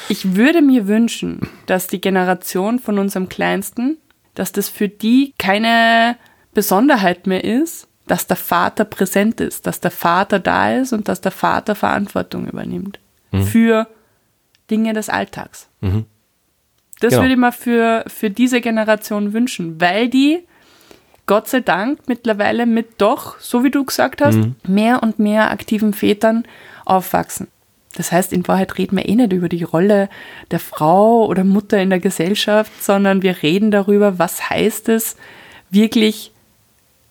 [0.08, 3.98] Ich, ich würde mir wünschen, dass die Generation von unserem Kleinsten,
[4.36, 6.16] dass das für die keine
[6.54, 11.22] Besonderheit mehr ist, dass der Vater präsent ist, dass der Vater da ist und dass
[11.22, 13.00] der Vater Verantwortung übernimmt
[13.32, 13.44] Mhm.
[13.44, 13.88] für
[14.70, 15.68] Dinge des Alltags.
[15.82, 17.22] Das Genau.
[17.24, 20.40] würde ich mir für, für diese Generation wünschen, weil die
[21.26, 24.56] Gott sei Dank mittlerweile mit doch, so wie du gesagt hast, Mhm.
[24.68, 26.44] mehr und mehr aktiven Vätern
[26.86, 27.48] aufwachsen.
[27.96, 30.10] Das heißt, in Wahrheit reden wir eh nicht über die Rolle
[30.52, 35.16] der Frau oder Mutter in der Gesellschaft, sondern wir reden darüber, was heißt es,
[35.70, 36.33] wirklich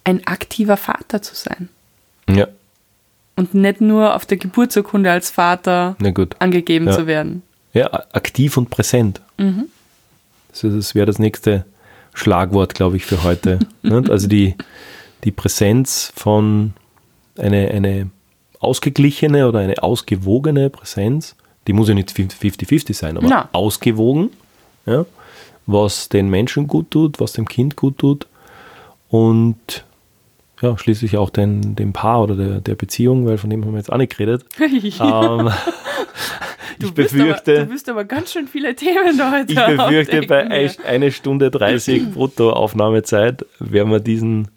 [0.04, 1.68] ein aktiver Vater zu sein.
[2.28, 2.46] ja,
[3.36, 5.96] Und nicht nur auf der Geburtsurkunde als Vater
[6.38, 6.92] angegeben Ja.
[6.92, 7.42] zu werden.
[7.72, 9.20] Ja, aktiv und präsent.
[9.38, 9.64] Mhm.
[10.50, 11.64] Das, ist- das wäre das nächste
[12.14, 13.58] Schlagwort, glaube ich, für heute.
[13.82, 14.54] Also die,
[15.24, 16.74] die Präsenz von
[17.38, 18.10] eine, eine
[18.60, 21.34] ausgeglichene oder eine ausgewogene Präsenz,
[21.66, 23.48] die muss ja nicht 50-50 sein, aber Na.
[23.52, 24.30] ausgewogen,
[24.84, 25.06] ja,
[25.66, 28.26] was den Menschen gut tut, was dem Kind gut tut
[29.08, 29.84] und
[30.62, 33.78] ja, schließlich auch den, dem Paar oder der, der Beziehung, weil von dem haben wir
[33.78, 34.44] jetzt auch nicht geredet.
[34.60, 35.50] ähm,
[36.78, 39.52] Du ich bist befürchte, Aber, du bist aber ganz schön viele Themen da heute.
[39.52, 44.48] ich befürchte, bei ein- eine Stunde 30 Bruttoaufnahmezeit werden wir diesen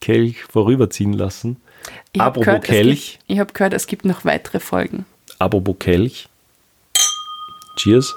[0.00, 1.56] Kelch vorüberziehen lassen.
[2.12, 5.04] Ich Apropos gehört, Kelch, Gibt, ich habe gehört, es gibt noch weitere Folgen.
[5.38, 6.28] apropos Kelch.
[7.76, 8.14] Cheers.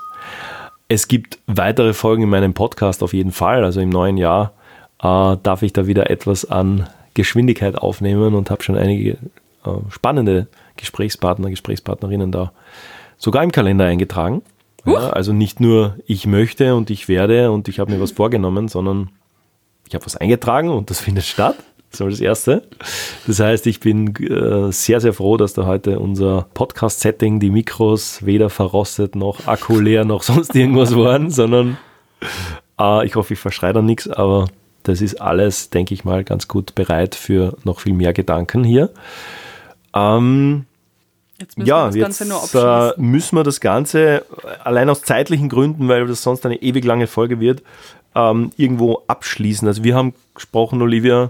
[0.87, 3.65] Es gibt weitere Folgen in meinem Podcast auf jeden Fall.
[3.65, 4.53] Also im neuen Jahr
[5.01, 6.87] äh, darf ich da wieder etwas an
[7.17, 9.17] Geschwindigkeit aufnehmen und habe schon einige äh,
[9.89, 12.53] spannende Gesprächspartner, Gesprächspartnerinnen da
[13.17, 14.43] sogar im Kalender eingetragen.
[14.85, 18.69] Ja, also nicht nur ich möchte und ich werde und ich habe mir was vorgenommen,
[18.69, 19.09] sondern
[19.87, 21.57] ich habe was eingetragen und das findet statt.
[21.91, 22.63] Das war das Erste.
[23.25, 28.25] Das heißt, ich bin äh, sehr, sehr froh, dass da heute unser Podcast-Setting, die Mikros
[28.25, 31.77] weder verrostet noch Akku leer noch sonst irgendwas waren, sondern
[32.79, 34.47] äh, ich hoffe, ich verschreie da nichts, aber
[34.87, 38.89] das ist alles, denke ich mal, ganz gut bereit für noch viel mehr Gedanken hier.
[39.93, 40.65] Ähm,
[41.39, 44.25] Jetzt müssen ja, wir das jetzt äh, müssen wir das Ganze
[44.63, 47.61] allein aus zeitlichen Gründen, weil das sonst eine ewig lange Folge wird,
[48.15, 49.67] ähm, irgendwo abschließen.
[49.67, 51.29] Also wir haben gesprochen, Olivia,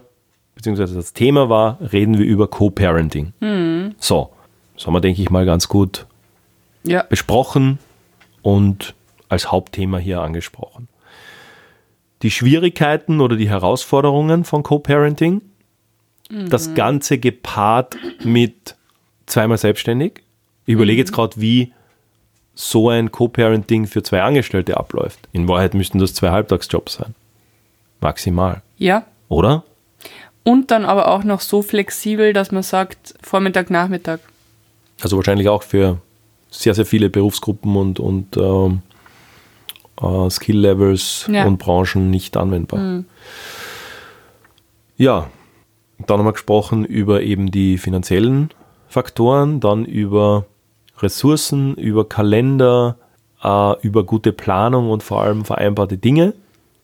[0.56, 3.34] beziehungsweise das Thema war, reden wir über Co-Parenting.
[3.42, 3.96] Mhm.
[4.00, 4.30] So,
[4.76, 6.06] das haben wir, denke ich mal, ganz gut
[6.84, 7.04] ja.
[7.04, 7.80] besprochen
[8.42, 8.94] und
[9.28, 10.88] als Hauptthema hier angesprochen.
[12.24, 15.42] Die Schwierigkeiten oder die Herausforderungen von Co-Parenting,
[16.30, 16.50] mhm.
[16.50, 18.76] das Ganze gepaart mit
[19.26, 20.24] zweimal selbstständig.
[20.66, 21.16] Ich überlege jetzt mhm.
[21.16, 21.74] gerade, wie
[22.56, 25.20] so ein Co-Parenting für zwei Angestellte abläuft.
[25.32, 27.14] In Wahrheit müssten das zwei Halbtagsjobs sein.
[28.02, 28.62] Maximal.
[28.78, 29.06] Ja.
[29.30, 29.64] Oder?
[30.44, 34.22] Und dann aber auch noch so flexibel, dass man sagt, Vormittag, Nachmittag.
[35.02, 36.00] Also wahrscheinlich auch für
[36.50, 38.82] sehr, sehr viele Berufsgruppen und, und ähm,
[40.02, 41.46] äh, Skill-Levels ja.
[41.46, 42.80] und Branchen nicht anwendbar.
[42.80, 43.06] Mhm.
[44.98, 45.30] Ja,
[46.06, 48.50] dann haben wir gesprochen über eben die finanziellen
[48.88, 50.46] Faktoren, dann über
[51.00, 52.98] Ressourcen, über Kalender,
[53.44, 56.34] äh, über gute Planung und vor allem vereinbarte Dinge.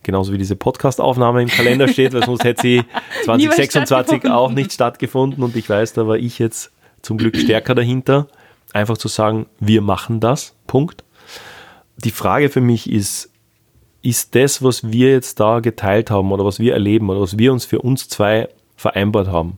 [0.04, 2.84] Genauso wie diese Podcast-Aufnahme im Kalender steht, weil sonst hätte sie
[3.24, 5.44] 2026 auch nicht stattgefunden.
[5.44, 6.72] Und ich weiß, da war ich jetzt
[7.02, 8.28] zum Glück stärker dahinter.
[8.74, 10.56] Einfach zu sagen, wir machen das.
[10.68, 11.03] Punkt.
[12.04, 13.32] Die Frage für mich ist,
[14.02, 17.54] ist das, was wir jetzt da geteilt haben oder was wir erleben oder was wir
[17.54, 19.58] uns für uns zwei vereinbart haben,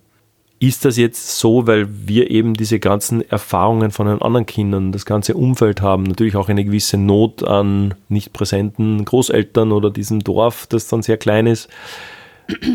[0.60, 5.06] ist das jetzt so, weil wir eben diese ganzen Erfahrungen von den anderen Kindern, das
[5.06, 10.66] ganze Umfeld haben, natürlich auch eine gewisse Not an nicht präsenten Großeltern oder diesem Dorf,
[10.68, 11.70] das dann sehr klein ist.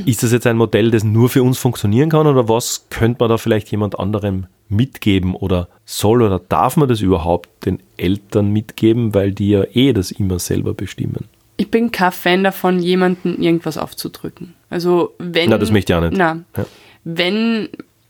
[0.06, 3.28] Ist das jetzt ein Modell, das nur für uns funktionieren kann oder was könnte man
[3.28, 9.14] da vielleicht jemand anderem mitgeben oder soll oder darf man das überhaupt den Eltern mitgeben,
[9.14, 11.26] weil die ja eh das immer selber bestimmen?
[11.56, 14.54] Ich bin kein Fan davon, jemanden irgendwas aufzudrücken.
[14.70, 15.50] Also wenn.
[15.50, 16.16] Na, das möchte ich auch nicht.
[16.16, 16.64] Na, ja
[17.04, 17.68] wenn,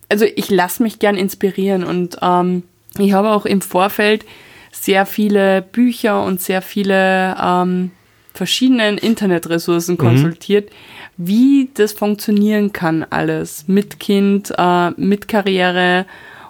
[0.08, 2.64] also ich lasse mich gern inspirieren und ähm,
[2.98, 4.24] ich habe auch im Vorfeld
[4.72, 7.90] sehr viele Bücher und sehr viele ähm,
[8.32, 9.98] verschiedene Internetressourcen mhm.
[9.98, 10.70] konsultiert,
[11.16, 16.06] wie das funktionieren kann alles mit Kind, äh, mit Karriere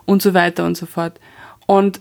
[0.07, 1.19] und so weiter und so fort.
[1.67, 2.01] Und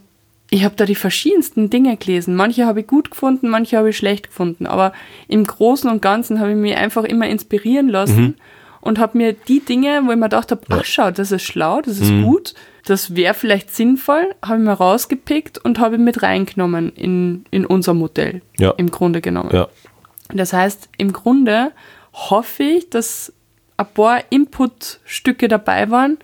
[0.51, 2.35] ich habe da die verschiedensten Dinge gelesen.
[2.35, 4.65] Manche habe ich gut gefunden, manche habe ich schlecht gefunden.
[4.65, 4.93] Aber
[5.27, 8.22] im Großen und Ganzen habe ich mich einfach immer inspirieren lassen.
[8.22, 8.35] Mhm
[8.81, 11.81] und habe mir die Dinge, wo ich mir gedacht habe, ach schau, das ist schlau,
[11.81, 12.23] das ist mhm.
[12.23, 12.53] gut,
[12.85, 17.93] das wäre vielleicht sinnvoll, habe ich mir rausgepickt und habe mit reingenommen in, in unser
[17.93, 18.41] Modell.
[18.57, 18.72] Ja.
[18.72, 19.49] Im Grunde genommen.
[19.53, 19.68] Ja.
[20.34, 21.72] Das heißt, im Grunde
[22.14, 23.34] hoffe ich, dass
[23.77, 26.18] ein paar Inputstücke dabei waren,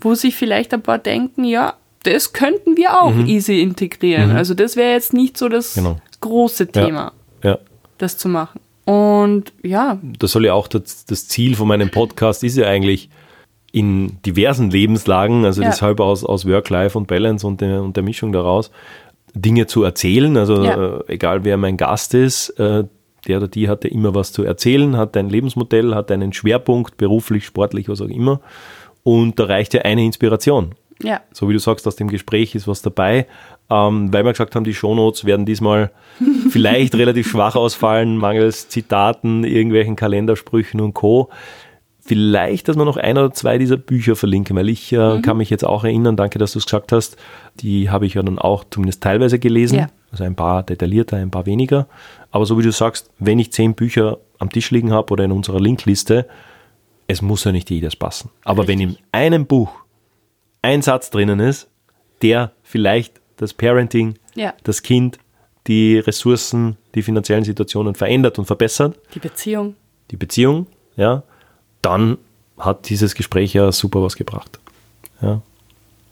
[0.00, 1.74] wo sich vielleicht ein paar denken, ja,
[2.04, 3.26] das könnten wir auch mhm.
[3.26, 4.30] easy integrieren.
[4.30, 4.36] Mhm.
[4.36, 5.98] Also das wäre jetzt nicht so das genau.
[6.20, 7.12] große Thema,
[7.42, 7.58] ja.
[7.98, 8.60] Das zu machen.
[8.88, 9.98] Und ja.
[10.18, 13.10] Das soll ja auch das, das, Ziel von meinem Podcast ist ja eigentlich
[13.70, 15.68] in diversen Lebenslagen, also ja.
[15.68, 18.70] deshalb aus, aus Work-Life und Balance und der, und der Mischung daraus,
[19.34, 20.38] Dinge zu erzählen.
[20.38, 21.00] Also ja.
[21.00, 22.84] äh, egal wer mein Gast ist, äh,
[23.26, 26.96] der oder die hat ja immer was zu erzählen, hat ein Lebensmodell, hat einen Schwerpunkt,
[26.96, 28.40] beruflich, sportlich, was auch immer.
[29.02, 30.74] Und da reicht ja eine Inspiration.
[31.02, 31.20] Ja.
[31.30, 33.26] So wie du sagst, aus dem Gespräch ist was dabei,
[33.70, 35.90] ähm, weil wir gesagt haben, die Shownotes werden diesmal
[36.50, 41.28] vielleicht relativ schwach ausfallen, mangels Zitaten, irgendwelchen Kalendersprüchen und Co.
[42.00, 45.22] Vielleicht, dass wir noch ein oder zwei dieser Bücher verlinken, weil ich äh, mhm.
[45.22, 47.18] kann mich jetzt auch erinnern, danke, dass du es gesagt hast,
[47.60, 49.88] die habe ich ja dann auch zumindest teilweise gelesen, ja.
[50.10, 51.86] also ein paar detaillierter, ein paar weniger.
[52.30, 55.32] Aber so wie du sagst, wenn ich zehn Bücher am Tisch liegen habe oder in
[55.32, 56.26] unserer Linkliste,
[57.08, 58.30] es muss ja nicht jedes passen.
[58.42, 58.78] Aber Richtig.
[58.78, 59.70] wenn in einem Buch
[60.62, 61.68] ein Satz drinnen ist,
[62.22, 64.52] der vielleicht das Parenting, ja.
[64.64, 65.18] das Kind,
[65.66, 68.98] die Ressourcen, die finanziellen Situationen verändert und verbessert.
[69.14, 69.74] Die Beziehung.
[70.10, 70.66] Die Beziehung,
[70.96, 71.22] ja.
[71.80, 72.18] Dann
[72.58, 74.58] hat dieses Gespräch ja super was gebracht.
[75.22, 75.40] Ja.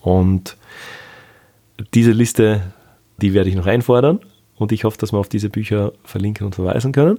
[0.02, 0.56] Und
[1.94, 2.62] diese Liste,
[3.18, 4.20] die werde ich noch einfordern
[4.56, 7.18] und ich hoffe, dass wir auf diese Bücher verlinken und verweisen können.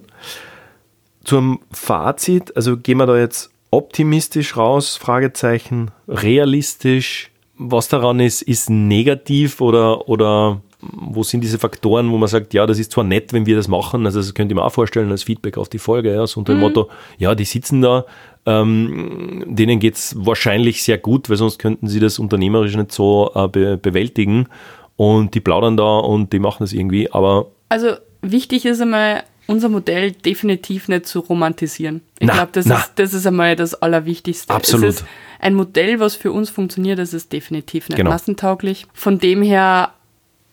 [1.23, 8.69] Zum Fazit, also gehen wir da jetzt optimistisch raus, Fragezeichen, realistisch, was daran ist, ist
[8.69, 13.33] negativ oder, oder wo sind diese Faktoren, wo man sagt, ja, das ist zwar nett,
[13.33, 15.79] wenn wir das machen, also das könnte ich mir auch vorstellen als Feedback auf die
[15.79, 18.05] Folge, ja, so unter dem Motto, ja, die sitzen da,
[18.45, 23.31] ähm, denen geht es wahrscheinlich sehr gut, weil sonst könnten sie das unternehmerisch nicht so
[23.33, 24.47] äh, be bewältigen
[24.95, 27.47] und die plaudern da und die machen das irgendwie, aber...
[27.69, 32.01] Also wichtig ist einmal, unser Modell definitiv nicht zu romantisieren.
[32.19, 32.77] Ich glaube, das, na.
[32.79, 34.53] ist, das ist einmal das Allerwichtigste.
[34.53, 35.03] Absolut.
[35.39, 38.09] Ein Modell, was für uns funktioniert, das ist definitiv nicht Genau.
[38.11, 38.85] massentauglich.
[38.93, 39.91] Von dem her,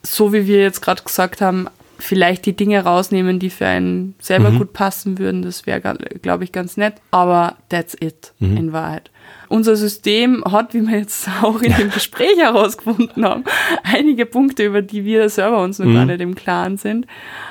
[0.02, 1.66] so wie wir jetzt gerade gesagt haben,
[1.98, 4.58] vielleicht die Dinge rausnehmen, die für einen selber Mhm.
[4.58, 5.80] gut passen würden, das wäre,
[6.22, 6.94] glaube ich, ganz nett.
[7.10, 8.56] Aber that's it Mhm.
[8.56, 9.10] in Wahrheit.
[9.48, 13.44] Unser System hat, wie wir jetzt auch in dem Gespräch herausgefunden haben,
[13.82, 15.94] einige Punkte, über die wir selber uns noch Mhm.
[15.94, 17.06] gar nicht im Klaren sind.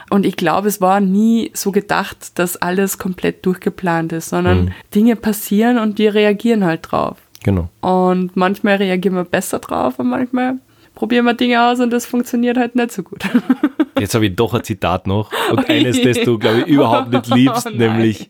[0.10, 4.72] Und ich glaube, es war nie so gedacht, dass alles komplett durchgeplant ist, sondern Mhm.
[4.95, 7.18] Dinge passieren und wir reagieren halt drauf.
[7.44, 7.70] Genau.
[7.82, 10.56] Und manchmal reagieren wir besser drauf und manchmal
[10.95, 13.24] probieren wir Dinge aus und das funktioniert halt nicht so gut.
[13.99, 17.28] Jetzt habe ich doch ein Zitat noch und eines, das du, glaube ich, überhaupt nicht
[17.36, 18.30] liebst, Oh nämlich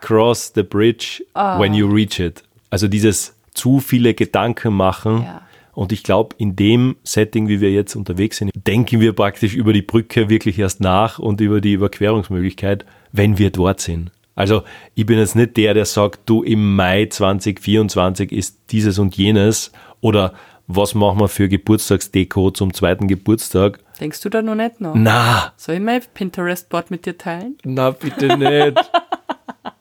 [0.00, 2.42] Cross the bridge when you reach it.
[2.72, 5.24] Also dieses zu viele Gedanken machen.
[5.24, 5.42] Ja.
[5.74, 9.74] Und ich glaube, in dem Setting, wie wir jetzt unterwegs sind, denken wir praktisch über
[9.74, 14.10] die Brücke wirklich erst nach und über die Überquerungsmöglichkeit, wenn wir dort sind.
[14.34, 14.62] Also
[14.94, 19.70] ich bin jetzt nicht der, der sagt, du im Mai 2024 ist dieses und jenes
[20.00, 20.32] oder
[20.66, 23.80] was machen wir für Geburtstagsdeko zum zweiten Geburtstag.
[24.00, 24.94] Denkst du da noch nicht nach?
[24.94, 27.58] Na, Soll ich mein Pinterest-Board mit dir teilen?
[27.64, 28.78] na, bitte nicht.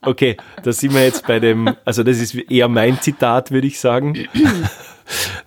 [0.04, 3.80] Okay, da sind wir jetzt bei dem, also das ist eher mein Zitat, würde ich
[3.80, 4.28] sagen.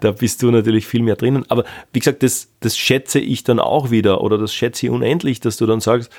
[0.00, 1.46] Da bist du natürlich viel mehr drinnen.
[1.48, 5.40] Aber wie gesagt, das, das schätze ich dann auch wieder oder das schätze ich unendlich,
[5.40, 6.12] dass du dann sagst,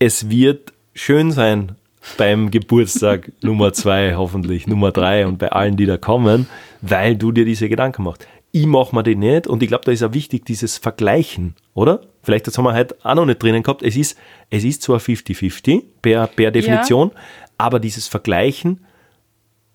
[0.00, 1.76] es wird schön sein
[2.16, 6.48] beim Geburtstag Nummer zwei, hoffentlich Nummer drei und bei allen, die da kommen,
[6.80, 8.26] weil du dir diese Gedanken machst.
[8.52, 12.00] Ich mache mir die nicht und ich glaube, da ist auch wichtig dieses Vergleichen, oder?
[12.22, 13.82] Vielleicht, das haben wir heute auch noch nicht drinnen gehabt.
[13.82, 14.18] Es ist,
[14.50, 17.12] es ist zwar 50-50 per, per Definition,
[17.58, 18.84] aber dieses Vergleichen,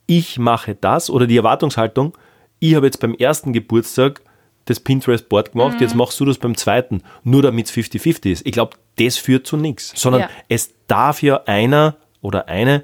[0.08, 2.18] ich mache das oder die Erwartungshaltung,
[2.60, 4.22] ich habe jetzt beim ersten Geburtstag
[4.66, 5.82] das Pinterest-Board gemacht, Mhm.
[5.82, 8.46] jetzt machst du das beim zweiten, nur damit es 50-50 ist.
[8.46, 10.30] Ich glaube, das führt zu nichts, sondern Ja.
[10.50, 12.84] es darf ja einer oder eine,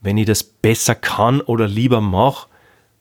[0.00, 2.48] wenn ich das besser kann oder lieber mache,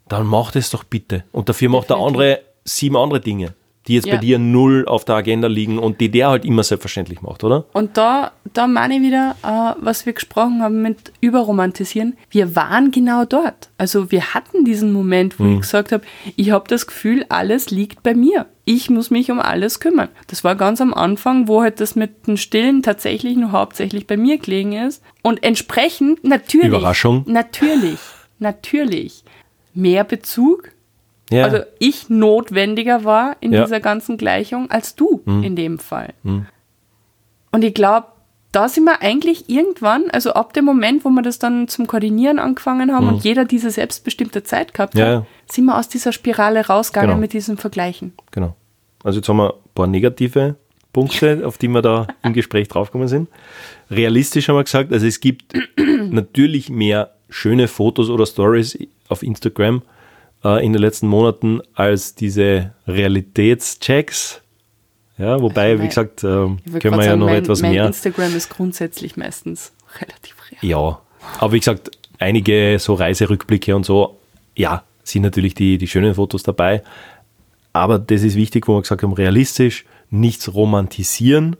[0.07, 1.23] dann mach das doch bitte.
[1.31, 2.19] Und dafür macht der Definitiv.
[2.19, 3.53] andere sieben andere Dinge,
[3.90, 4.16] die jetzt Ja.
[4.16, 7.66] bei dir null auf der Agenda liegen und die der halt immer selbstverständlich macht, oder?
[7.74, 12.16] Und da, da meine ich wieder, äh, was wir gesprochen haben mit Überromantisieren.
[12.30, 13.70] Wir waren genau dort.
[13.78, 16.03] Also wir hatten diesen Moment, wo ich gesagt habe,
[16.36, 18.45] ich habe das Gefühl, alles liegt bei mir.
[18.66, 20.10] Ich muss mich um alles kümmern.
[20.28, 24.16] Das war ganz am Anfang, wo halt das mit dem Stillen tatsächlich nur hauptsächlich bei
[24.16, 25.02] mir gelegen ist.
[25.24, 26.68] Und entsprechend natürlich.
[26.68, 27.24] Überraschung.
[27.26, 27.98] Natürlich,
[28.38, 29.24] natürlich.
[29.74, 30.70] Mehr Bezug
[31.31, 31.45] Ja.
[31.45, 33.61] also ich notwendiger war in Ja.
[33.61, 33.65] Mhm.
[33.65, 36.14] dieser ganzen Gleichung als du in dem Fall.
[37.51, 38.07] Und ich glaube,
[38.51, 42.39] da sind wir eigentlich irgendwann, also ab dem Moment, wo wir das dann zum Koordinieren
[42.39, 44.99] angefangen haben und jeder diese selbstbestimmte Zeit gehabt Mhm.
[44.99, 45.15] Ja, ja.
[45.19, 47.22] hat, sind wir aus dieser Spirale rausgegangen Genau.
[47.22, 48.14] mit diesem Vergleichen.
[48.31, 48.56] Genau.
[49.03, 50.56] Also jetzt haben wir ein paar negative
[50.93, 53.30] Punkte, auf die wir da im Gespräch draufgekommen sind.
[53.91, 55.53] Realistisch haben wir gesagt, also es gibt
[56.10, 58.80] natürlich mehr schöne Fotos oder Stories
[59.10, 59.84] auf Instagram
[60.44, 64.41] äh, in den letzten Monaten als diese Realitätschecks.
[65.18, 67.88] Ja, wobei, Also wie gesagt, würd können wir ja sagen, noch mein, etwas mein mehr.
[67.88, 70.60] Instagram ist grundsätzlich meistens relativ real.
[70.61, 71.02] Ja,
[71.40, 74.18] aber wie gesagt, einige so Reiserückblicke und so,
[74.56, 76.84] ja, sind natürlich die, die schönen Fotos dabei.
[77.74, 81.56] Aber das ist wichtig, wo wir gesagt haben, realistisch, nichts romantisieren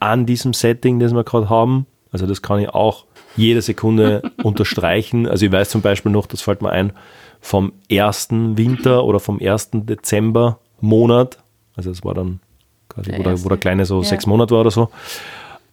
[0.00, 1.86] an diesem Setting, das wir gerade haben.
[2.12, 3.04] Also das kann ich auch
[3.36, 5.26] jede Sekunde unterstreichen.
[5.26, 6.92] Also ich weiß zum Beispiel noch, das fällt mir ein,
[7.40, 11.38] vom ersten Winter oder vom ersten Dezember-Monat,
[11.76, 12.40] also es war dann
[12.88, 14.04] quasi, Der wo der, wo der Kleine so Ja.
[14.04, 14.88] sechs Monate war oder so,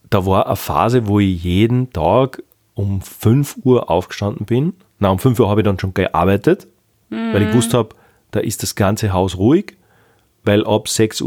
[0.09, 2.43] da war eine Phase, wo ich jeden Tag
[2.75, 4.73] um 5 Uhr aufgestanden bin.
[4.99, 6.67] Na, um 5 Uhr habe ich dann schon gearbeitet,
[7.09, 7.89] weil ich gewusst habe,
[8.31, 9.77] da ist das ganze Haus ruhig,
[10.43, 11.23] weil ab 6.10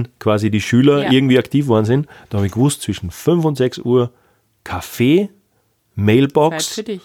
[0.00, 1.10] Uhr quasi die Schüler Ja.
[1.10, 2.06] irgendwie aktiv worden sind.
[2.30, 4.10] Da habe ich gewusst, zwischen 5 und 6 Uhr
[4.64, 5.30] Kaffee, Zeit
[5.96, 7.02] Mailbox, für dich.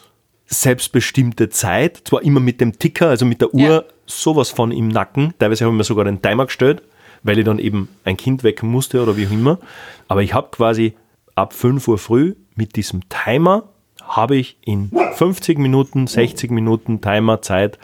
[0.47, 3.83] Selbstbestimmte Zeit, zwar immer mit dem Ticker, also mit der Uhr, Ja.
[4.05, 5.33] sowas von im Nacken.
[5.39, 6.81] Teilweise habe ich mir sogar den Timer gestellt,
[7.23, 9.59] weil ich dann eben ein Kind wecken musste oder wie auch immer.
[10.07, 10.93] Aber ich habe quasi
[11.35, 13.63] ab 5 Uhr früh mit diesem Timer,
[14.01, 17.77] habe ich in 50 Minuten, 60 Minuten Timerzeit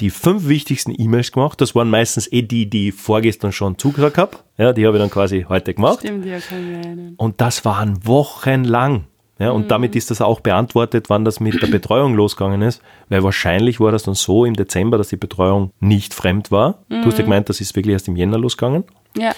[0.00, 1.60] die fünf wichtigsten E-Mails gemacht.
[1.60, 4.38] Das waren meistens eh die, die ich vorgestern schon zugesagt habe.
[4.56, 5.98] Ja, die habe ich dann quasi heute gemacht.
[6.00, 7.14] Stimmt, ja, kann ich erinnern.
[7.18, 9.04] Und das waren wochenlang.
[9.40, 13.22] Ja, und damit ist das auch beantwortet, wann das mit der Betreuung losgegangen ist, weil
[13.24, 16.78] wahrscheinlich war das dann so im Dezember, dass die Betreuung nicht fremd war.
[16.88, 18.84] Du hast ja gemeint, das ist wirklich erst im Jänner losgegangen.
[19.16, 19.32] Ja,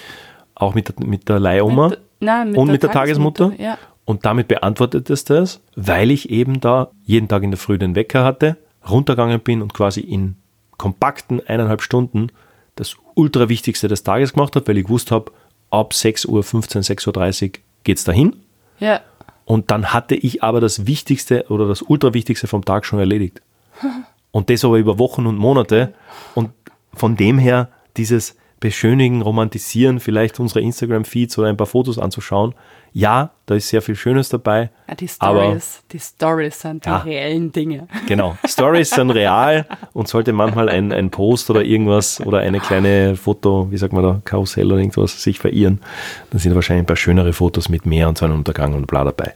[0.55, 3.45] auch mit, der- mit der Leihoma Mit- nein, mit und der mit der Tagesmutter.
[3.45, 3.77] Tagesmutter, ja.
[4.05, 7.95] Und damit beantwortet es das, weil ich eben da jeden Tag in der Früh den
[7.95, 8.57] Wecker hatte,
[8.89, 10.35] runtergegangen bin und quasi in
[10.77, 12.27] kompakten eineinhalb Stunden
[12.75, 15.31] das ultra Wichtigste des Tages gemacht habe, weil ich gewusst habe,
[15.69, 17.51] ab 6.15 Uhr, 6.30 Uhr
[17.85, 18.35] geht es dahin.
[18.79, 18.99] Ja.
[19.45, 23.41] Und dann hatte ich aber das Wichtigste oder das ultra Wichtigste vom Tag schon erledigt.
[24.31, 25.93] Und das aber über Wochen und Monate.
[26.33, 26.49] Und
[26.95, 32.55] von dem her dieses Beschönigen, Romantisieren, vielleicht unsere Instagram-Feeds oder ein paar Fotos anzuschauen.
[32.95, 34.69] Ja, da ist sehr viel Schönes dabei.
[34.87, 36.97] ja die Stories, die Stories sind die Ja.
[36.97, 37.87] reellen Dinge.
[38.07, 38.37] Genau.
[38.47, 43.71] Stories sind real und sollte manchmal ein, ein Post oder irgendwas oder eine kleine Foto,
[43.71, 45.81] wie sagt man da, Karussell oder irgendwas sich verirren,
[46.29, 49.33] dann sind wahrscheinlich ein paar schönere Fotos mit Meer und Sonnenuntergang und bla dabei.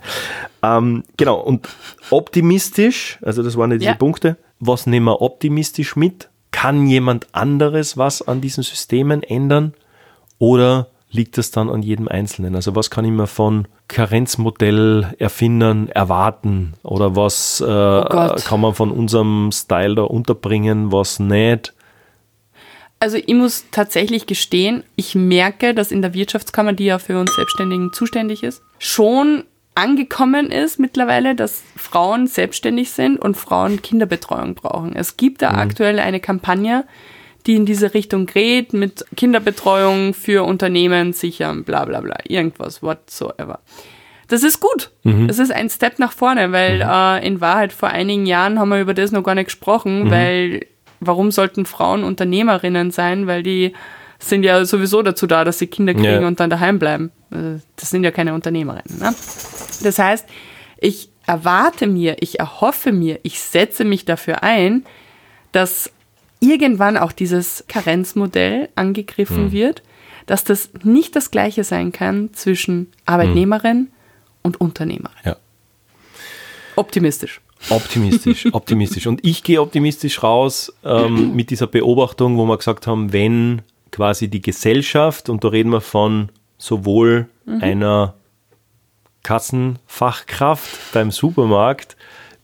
[0.61, 1.39] Ähm, genau.
[1.39, 1.67] Und
[2.11, 3.95] optimistisch, also das waren ja diese Ja.
[3.95, 4.38] Punkte.
[4.59, 6.29] Was nehmen wir optimistisch mit?
[6.51, 9.73] Kann jemand anderes was an diesen Systemen ändern?
[10.39, 10.88] Oder
[11.18, 12.56] liegt das dann an jedem Einzelnen?
[12.56, 16.76] Also was kann ich mir von Karenzmodell Erfindern erwarten?
[16.84, 18.45] Oder was äh, Gott.
[18.45, 21.73] kann man von unserem Style da unterbringen, was nicht?
[22.99, 27.35] Also ich muss tatsächlich gestehen, ich merke, dass in der Wirtschaftskammer, die ja für uns
[27.35, 29.44] Selbstständigen zuständig ist, schon
[29.76, 34.95] angekommen ist mittlerweile, dass Frauen selbstständig sind und Frauen Kinderbetreuung brauchen.
[34.95, 36.85] Es gibt da aktuell eine Kampagne,
[37.47, 43.59] die in diese Richtung geht, mit Kinderbetreuung für Unternehmen sichern, bla bla bla, irgendwas, whatsoever.
[44.27, 44.91] Das ist gut.
[45.27, 48.81] Das ist ein Step nach vorne, weil äh, in Wahrheit vor einigen Jahren haben wir
[48.81, 50.65] über das noch gar nicht gesprochen, weil
[50.99, 53.25] warum sollten Frauen Unternehmerinnen sein?
[53.25, 53.71] Weil die
[54.19, 56.27] sind ja sowieso dazu da, dass sie Kinder kriegen Ja.
[56.27, 57.11] und dann daheim bleiben.
[57.31, 58.99] Äh, Das sind ja keine Unternehmerinnen.
[58.99, 59.15] Ne?
[59.83, 60.27] Das heißt,
[60.79, 64.83] ich erwarte mir, ich erhoffe mir, ich setze mich dafür ein,
[65.53, 65.89] dass
[66.39, 69.81] irgendwann auch dieses Karenzmodell angegriffen wird,
[70.26, 73.88] dass das nicht das gleiche sein kann zwischen Arbeitnehmerin
[74.43, 75.18] und Unternehmerin.
[75.26, 75.38] Ja.
[76.76, 77.41] Optimistisch.
[77.69, 79.07] Optimistisch, optimistisch.
[79.07, 84.27] Und ich gehe optimistisch raus ähm, mit dieser Beobachtung, wo wir gesagt haben, wenn quasi
[84.27, 87.27] die Gesellschaft, und da reden wir von sowohl
[87.61, 88.15] einer
[89.23, 91.96] Kassenfachkraft beim Supermarkt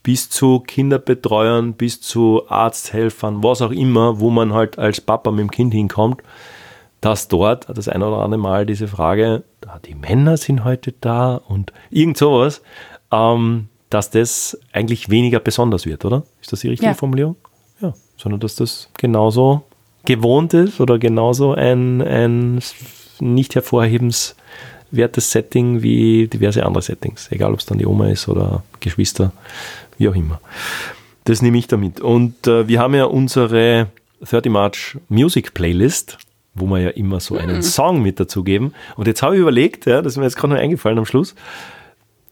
[0.04, 5.40] bis zu Kinderbetreuern, bis zu Arzthelfern, was auch immer, wo man halt als Papa mit
[5.40, 6.22] dem Kind hinkommt,
[7.00, 11.36] dass dort das ein oder andere Mal diese Frage, ah, die Männer sind heute da
[11.36, 12.62] und irgend sowas,
[13.10, 16.22] ähm, dass das eigentlich weniger besonders wird, oder?
[16.40, 16.94] Ist das die richtige Ja.
[16.94, 17.36] Formulierung?
[17.80, 19.62] Ja, sondern dass das genauso
[20.04, 22.60] gewohnt ist oder genauso ein, ein
[23.20, 23.54] nicht
[24.94, 29.32] hervorhebenswertes Setting wie diverse andere Settings, egal ob es dann die Oma ist oder Geschwister,
[29.98, 30.40] wie auch immer.
[31.24, 32.00] Das nehme ich damit.
[32.00, 33.88] Und äh, wir haben ja unsere
[34.20, 36.18] 30 March Music Playlist,
[36.54, 38.74] wo wir ja immer so einen Song mit dazugeben.
[38.96, 41.34] Und jetzt habe ich überlegt, ja, das ist mir jetzt gerade noch eingefallen am Schluss,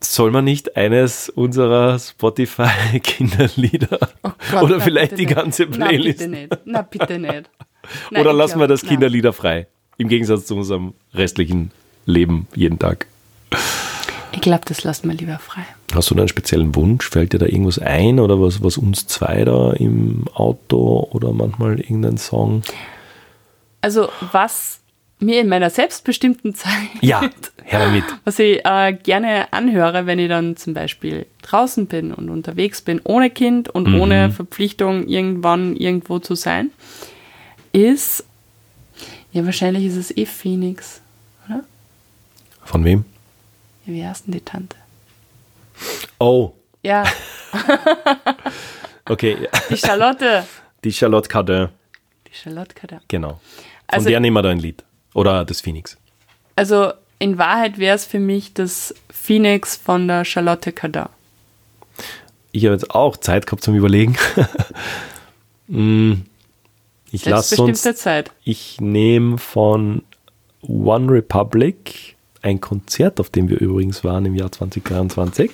[0.01, 3.99] soll man nicht eines unserer Spotify-Kinderlieder
[4.55, 5.37] Oh oder vielleicht die nicht.
[5.37, 6.59] ganze Playlist Na, bitte nicht.
[6.65, 7.51] Na, bitte nicht.
[8.11, 8.83] Na, oder lassen wir das.
[8.83, 9.69] Kinderlieder frei?
[9.99, 11.71] Im Gegensatz zu unserem restlichen
[12.07, 13.07] Leben jeden Tag.
[14.33, 15.63] Ich glaube, das lassen wir lieber frei.
[15.95, 17.09] Hast du da einen speziellen Wunsch?
[17.11, 21.79] Fällt dir da irgendwas ein oder was, was uns zwei da im Auto oder manchmal
[21.81, 22.63] irgendein Song?
[23.83, 24.81] Also, was
[25.19, 26.73] mir in meiner selbstbestimmten Zeit,
[27.03, 27.21] Ja,
[27.65, 32.81] her was ich äh, gerne anhöre, wenn ich dann zum Beispiel draußen bin und unterwegs
[32.81, 34.01] bin, ohne Kind und Mhm.
[34.01, 36.71] ohne Verpflichtung, irgendwann irgendwo zu sein,
[37.73, 38.25] ist,
[39.33, 41.01] ja, wahrscheinlich ist es eh Phoenix.
[42.65, 43.05] Von wem?
[43.87, 44.77] Ja, wie heißt denn die Tante?
[46.19, 46.53] Oh,
[46.83, 47.05] Ja,
[49.09, 49.37] okay.
[49.71, 50.45] die Charlotte.
[50.85, 51.69] Die Charlotte Cardin,
[52.29, 53.01] Die Charlotte Kader.
[53.09, 53.29] genau.
[53.31, 53.39] Von
[53.89, 54.83] Also- der nehmen wir da ein Lied.
[55.15, 55.97] Oder das Phoenix.
[56.57, 61.07] Also in Wahrheit wäre es für mich das Phoenix von der Charlotte Cardin.
[62.53, 64.17] Ich habe jetzt auch Zeit gehabt zum Überlegen.
[65.69, 66.25] Mm,
[67.13, 68.31] ich lasse sonst Zeit.
[68.45, 70.03] Ich nehme von
[70.61, 75.51] One Republic ein Konzert, auf dem wir übrigens waren im Jahr 2023.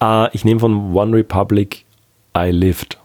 [0.00, 1.84] Äh, ich nehme von One Republic
[2.36, 2.98] I Lived,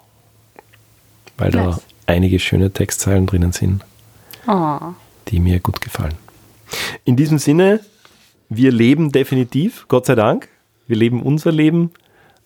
[1.38, 1.82] weil da Nice.
[2.06, 3.84] einige schöne Textzeilen drinnen sind,
[4.48, 4.78] Oh.
[5.30, 6.14] die mir gut gefallen.
[7.04, 7.80] In diesem Sinne,
[8.50, 10.50] wir leben definitiv, Gott sei Dank.
[10.88, 11.92] Wir leben unser Leben.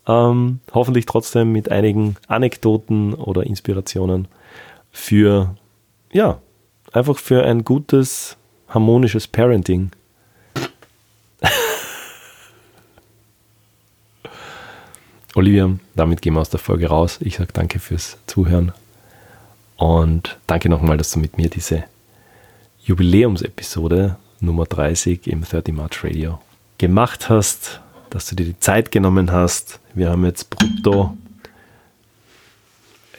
[0.07, 4.27] Ähm, hoffentlich trotzdem mit einigen Anekdoten oder Inspirationen
[4.91, 5.55] für,
[6.13, 6.39] ja,
[6.93, 8.37] einfach für ein gutes,
[8.69, 9.91] harmonisches Parenting.
[15.35, 17.19] Olivia, damit gehen wir aus der Folge raus.
[17.21, 18.71] Ich sage danke fürs Zuhören
[19.77, 21.83] und danke nochmal, dass du mit mir diese
[22.83, 26.39] Jubiläumsepisode Nummer 30 im 30 March Radio
[26.79, 27.79] gemacht hast,
[28.09, 29.79] dass du dir die Zeit genommen hast.
[29.93, 31.15] Wir haben jetzt brutto.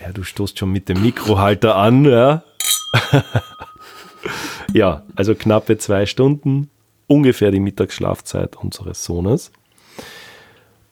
[0.00, 2.42] Ja, du stoßt schon mit dem Mikrohalter an, ja.
[4.72, 6.70] ja, also knappe zwei Stunden,
[7.06, 9.52] ungefähr die Mittagsschlafzeit unseres Sohnes.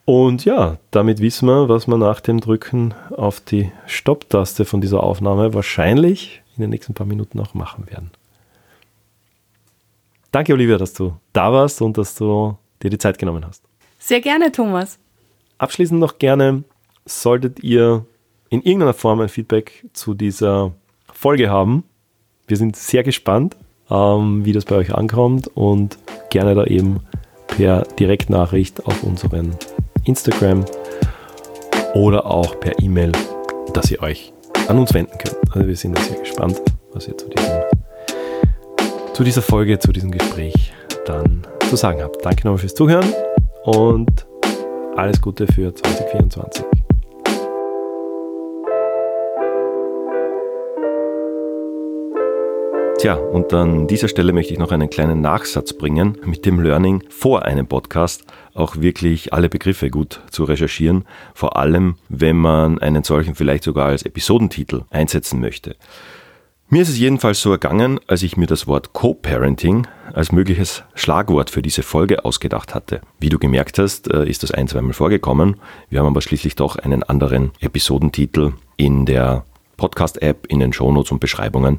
[0.09, 5.03] Und ja, damit wissen wir, was wir nach dem Drücken auf die Stopptaste von dieser
[5.03, 8.11] Aufnahme wahrscheinlich in den nächsten paar Minuten auch machen werden.
[10.33, 13.63] Danke, Olivia, dass du da warst und dass du dir die Zeit genommen hast.
[13.99, 14.99] Sehr gerne, Thomas.
[15.59, 16.65] Abschließend noch gerne,
[17.05, 18.07] solltet ihr
[18.49, 20.73] in irgendeiner Form ein Feedback zu dieser
[21.13, 21.85] Folge haben.
[22.47, 23.57] Wir sind sehr gespannt,
[23.91, 25.99] ähm, wie das bei euch ankommt und
[26.31, 27.01] gerne da eben
[27.47, 29.55] per Direktnachricht auf unseren
[30.09, 30.65] Instagram
[31.95, 33.13] oder auch per E-Mail,
[33.75, 34.33] dass ihr euch
[34.69, 35.37] an uns wenden könnt.
[35.53, 36.61] Also wir sind da sehr gespannt,
[36.93, 37.53] was ihr zu, diesem,
[39.13, 40.73] zu dieser Folge, zu diesem Gespräch
[41.05, 42.25] dann zu sagen habt.
[42.25, 43.13] Danke nochmal fürs Zuhören
[43.65, 44.27] und
[44.97, 46.78] alles Gute für 2024.
[52.99, 57.05] Tja, und an dieser Stelle möchte ich noch einen kleinen Nachsatz bringen mit dem Learning
[57.09, 63.05] vor einem Podcast auch wirklich alle Begriffe gut zu recherchieren, vor allem wenn man einen
[63.05, 65.77] solchen vielleicht sogar als Episodentitel einsetzen möchte.
[66.71, 71.51] Mir ist es jedenfalls so ergangen, als ich mir das Wort Co-Parenting als mögliches Schlagwort
[71.51, 73.01] für diese Folge ausgedacht hatte.
[73.21, 75.59] Wie du gemerkt hast, äh, ist das ein, zweimal vorgekommen.
[75.89, 79.45] Wir haben aber schließlich doch einen anderen Episodentitel in der
[79.77, 81.79] Podcast-App, in den Shownotes und Beschreibungen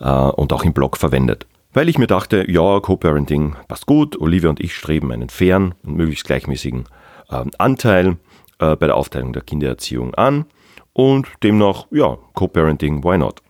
[0.00, 1.46] äh, und auch im Blog verwendet.
[1.72, 5.96] Weil ich mir dachte, ja, Co-Parenting passt gut, Olivia und ich streben einen fairen und
[5.96, 6.84] möglichst gleichmäßigen
[7.30, 8.16] äh, Anteil
[8.58, 10.46] äh, bei der Aufteilung der Kindererziehung an
[10.92, 13.42] und demnach, ja, Co-Parenting, why not?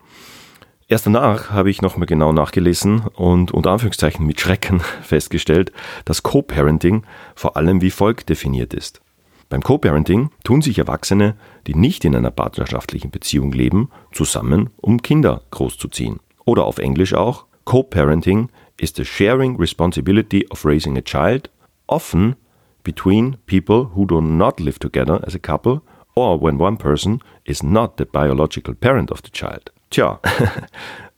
[0.88, 5.72] Erst danach habe ich nochmal genau nachgelesen und unter Anführungszeichen mit Schrecken festgestellt,
[6.04, 7.04] dass Co-Parenting
[7.34, 9.00] vor allem wie folgt definiert ist.
[9.48, 11.36] Beim Co-Parenting tun sich Erwachsene,
[11.68, 16.18] die nicht in einer partnerschaftlichen Beziehung leben, zusammen, um Kinder großzuziehen.
[16.46, 18.48] Oder auf Englisch auch, Co-parenting
[18.80, 21.50] is the sharing responsibility of raising a child,
[21.88, 22.36] often
[22.84, 25.82] between people who do not live together as a couple
[26.14, 29.72] or when one person is not the biological parent of the child.
[29.90, 30.20] Tja,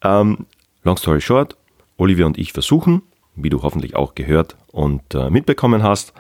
[0.02, 0.46] um,
[0.84, 1.56] long story short,
[1.98, 3.02] Olivia und ich versuchen,
[3.36, 6.14] wie du hoffentlich auch gehört und äh, mitbekommen hast,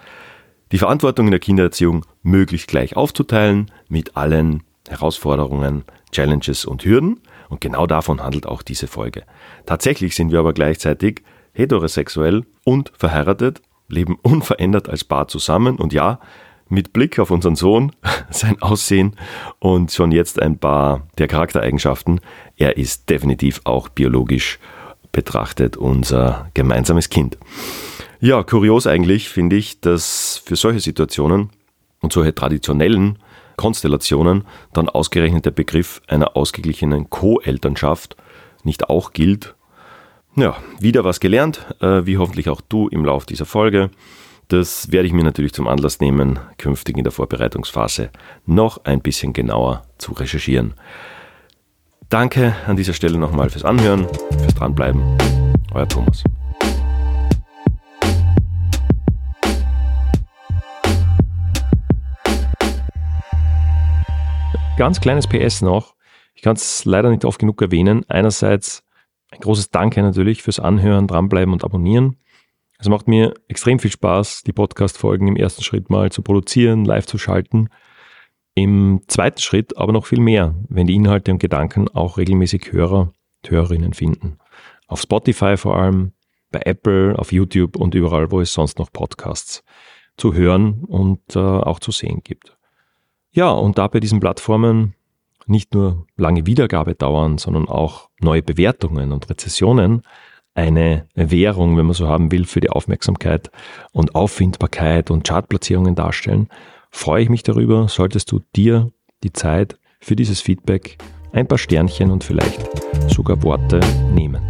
[0.70, 7.60] die Verantwortung in der Kindererziehung möglichst gleich aufzuteilen mit allen Herausforderungen, Challenges und Hürden und
[7.60, 9.24] genau davon handelt auch diese Folge.
[9.66, 11.22] Tatsächlich sind wir aber gleichzeitig
[11.52, 16.20] heterosexuell und verheiratet, leben unverändert als Paar zusammen und ja,
[16.68, 17.92] mit Blick auf unseren Sohn,
[18.30, 19.16] sein Aussehen
[19.58, 22.20] und schon jetzt ein paar der Charaktereigenschaften,
[22.56, 24.58] er ist definitiv auch biologisch
[25.12, 27.38] betrachtet unser gemeinsames Kind.
[28.20, 31.50] Ja, kurios eigentlich finde ich, dass für solche Situationen
[32.00, 33.18] und solche traditionellen
[33.58, 38.16] Konstellationen dann ausgerechnet der Begriff einer ausgeglichenen Co-Elternschaft
[38.64, 39.54] nicht auch gilt.
[40.34, 43.90] Ja, wieder was gelernt, äh, wie hoffentlich auch du im Lauf dieser Folge.
[44.48, 48.10] Das werde ich mir natürlich zum Anlass nehmen, künftig in der Vorbereitungsphase
[48.46, 50.72] noch ein bisschen genauer zu recherchieren.
[52.08, 54.06] Danke an dieser Stelle nochmal fürs Anhören,
[54.38, 55.02] fürs Dranbleiben.
[55.74, 56.24] Euer Thomas.
[64.78, 65.96] Ganz kleines PS noch.
[66.36, 68.04] Ich kann es leider nicht oft genug erwähnen.
[68.08, 68.84] Einerseits
[69.32, 72.16] ein großes Danke natürlich fürs Anhören, dranbleiben und abonnieren.
[72.78, 77.06] Es macht mir extrem viel Spaß, die Podcast-Folgen im ersten Schritt mal zu produzieren, live
[77.06, 77.70] zu schalten.
[78.54, 83.12] Im zweiten Schritt aber noch viel mehr, wenn die Inhalte und Gedanken auch regelmäßig Hörer
[83.42, 84.38] und Hörerinnen finden.
[84.86, 86.12] Auf Spotify vor allem,
[86.52, 89.64] bei Apple, auf YouTube und überall, wo es sonst noch Podcasts
[90.16, 92.57] zu hören und äh, auch zu sehen gibt.
[93.38, 94.94] Ja, und da bei diesen Plattformen
[95.46, 100.02] nicht nur lange Wiedergabe dauern, sondern auch neue Bewertungen und Rezessionen
[100.54, 103.52] eine Währung, wenn man so haben will, für die Aufmerksamkeit
[103.92, 106.48] und Auffindbarkeit und Chartplatzierungen darstellen,
[106.90, 108.90] freue ich mich darüber, solltest du dir
[109.22, 110.98] die Zeit für dieses Feedback,
[111.30, 112.68] ein paar Sternchen und vielleicht
[113.08, 113.78] sogar Worte
[114.12, 114.47] nehmen.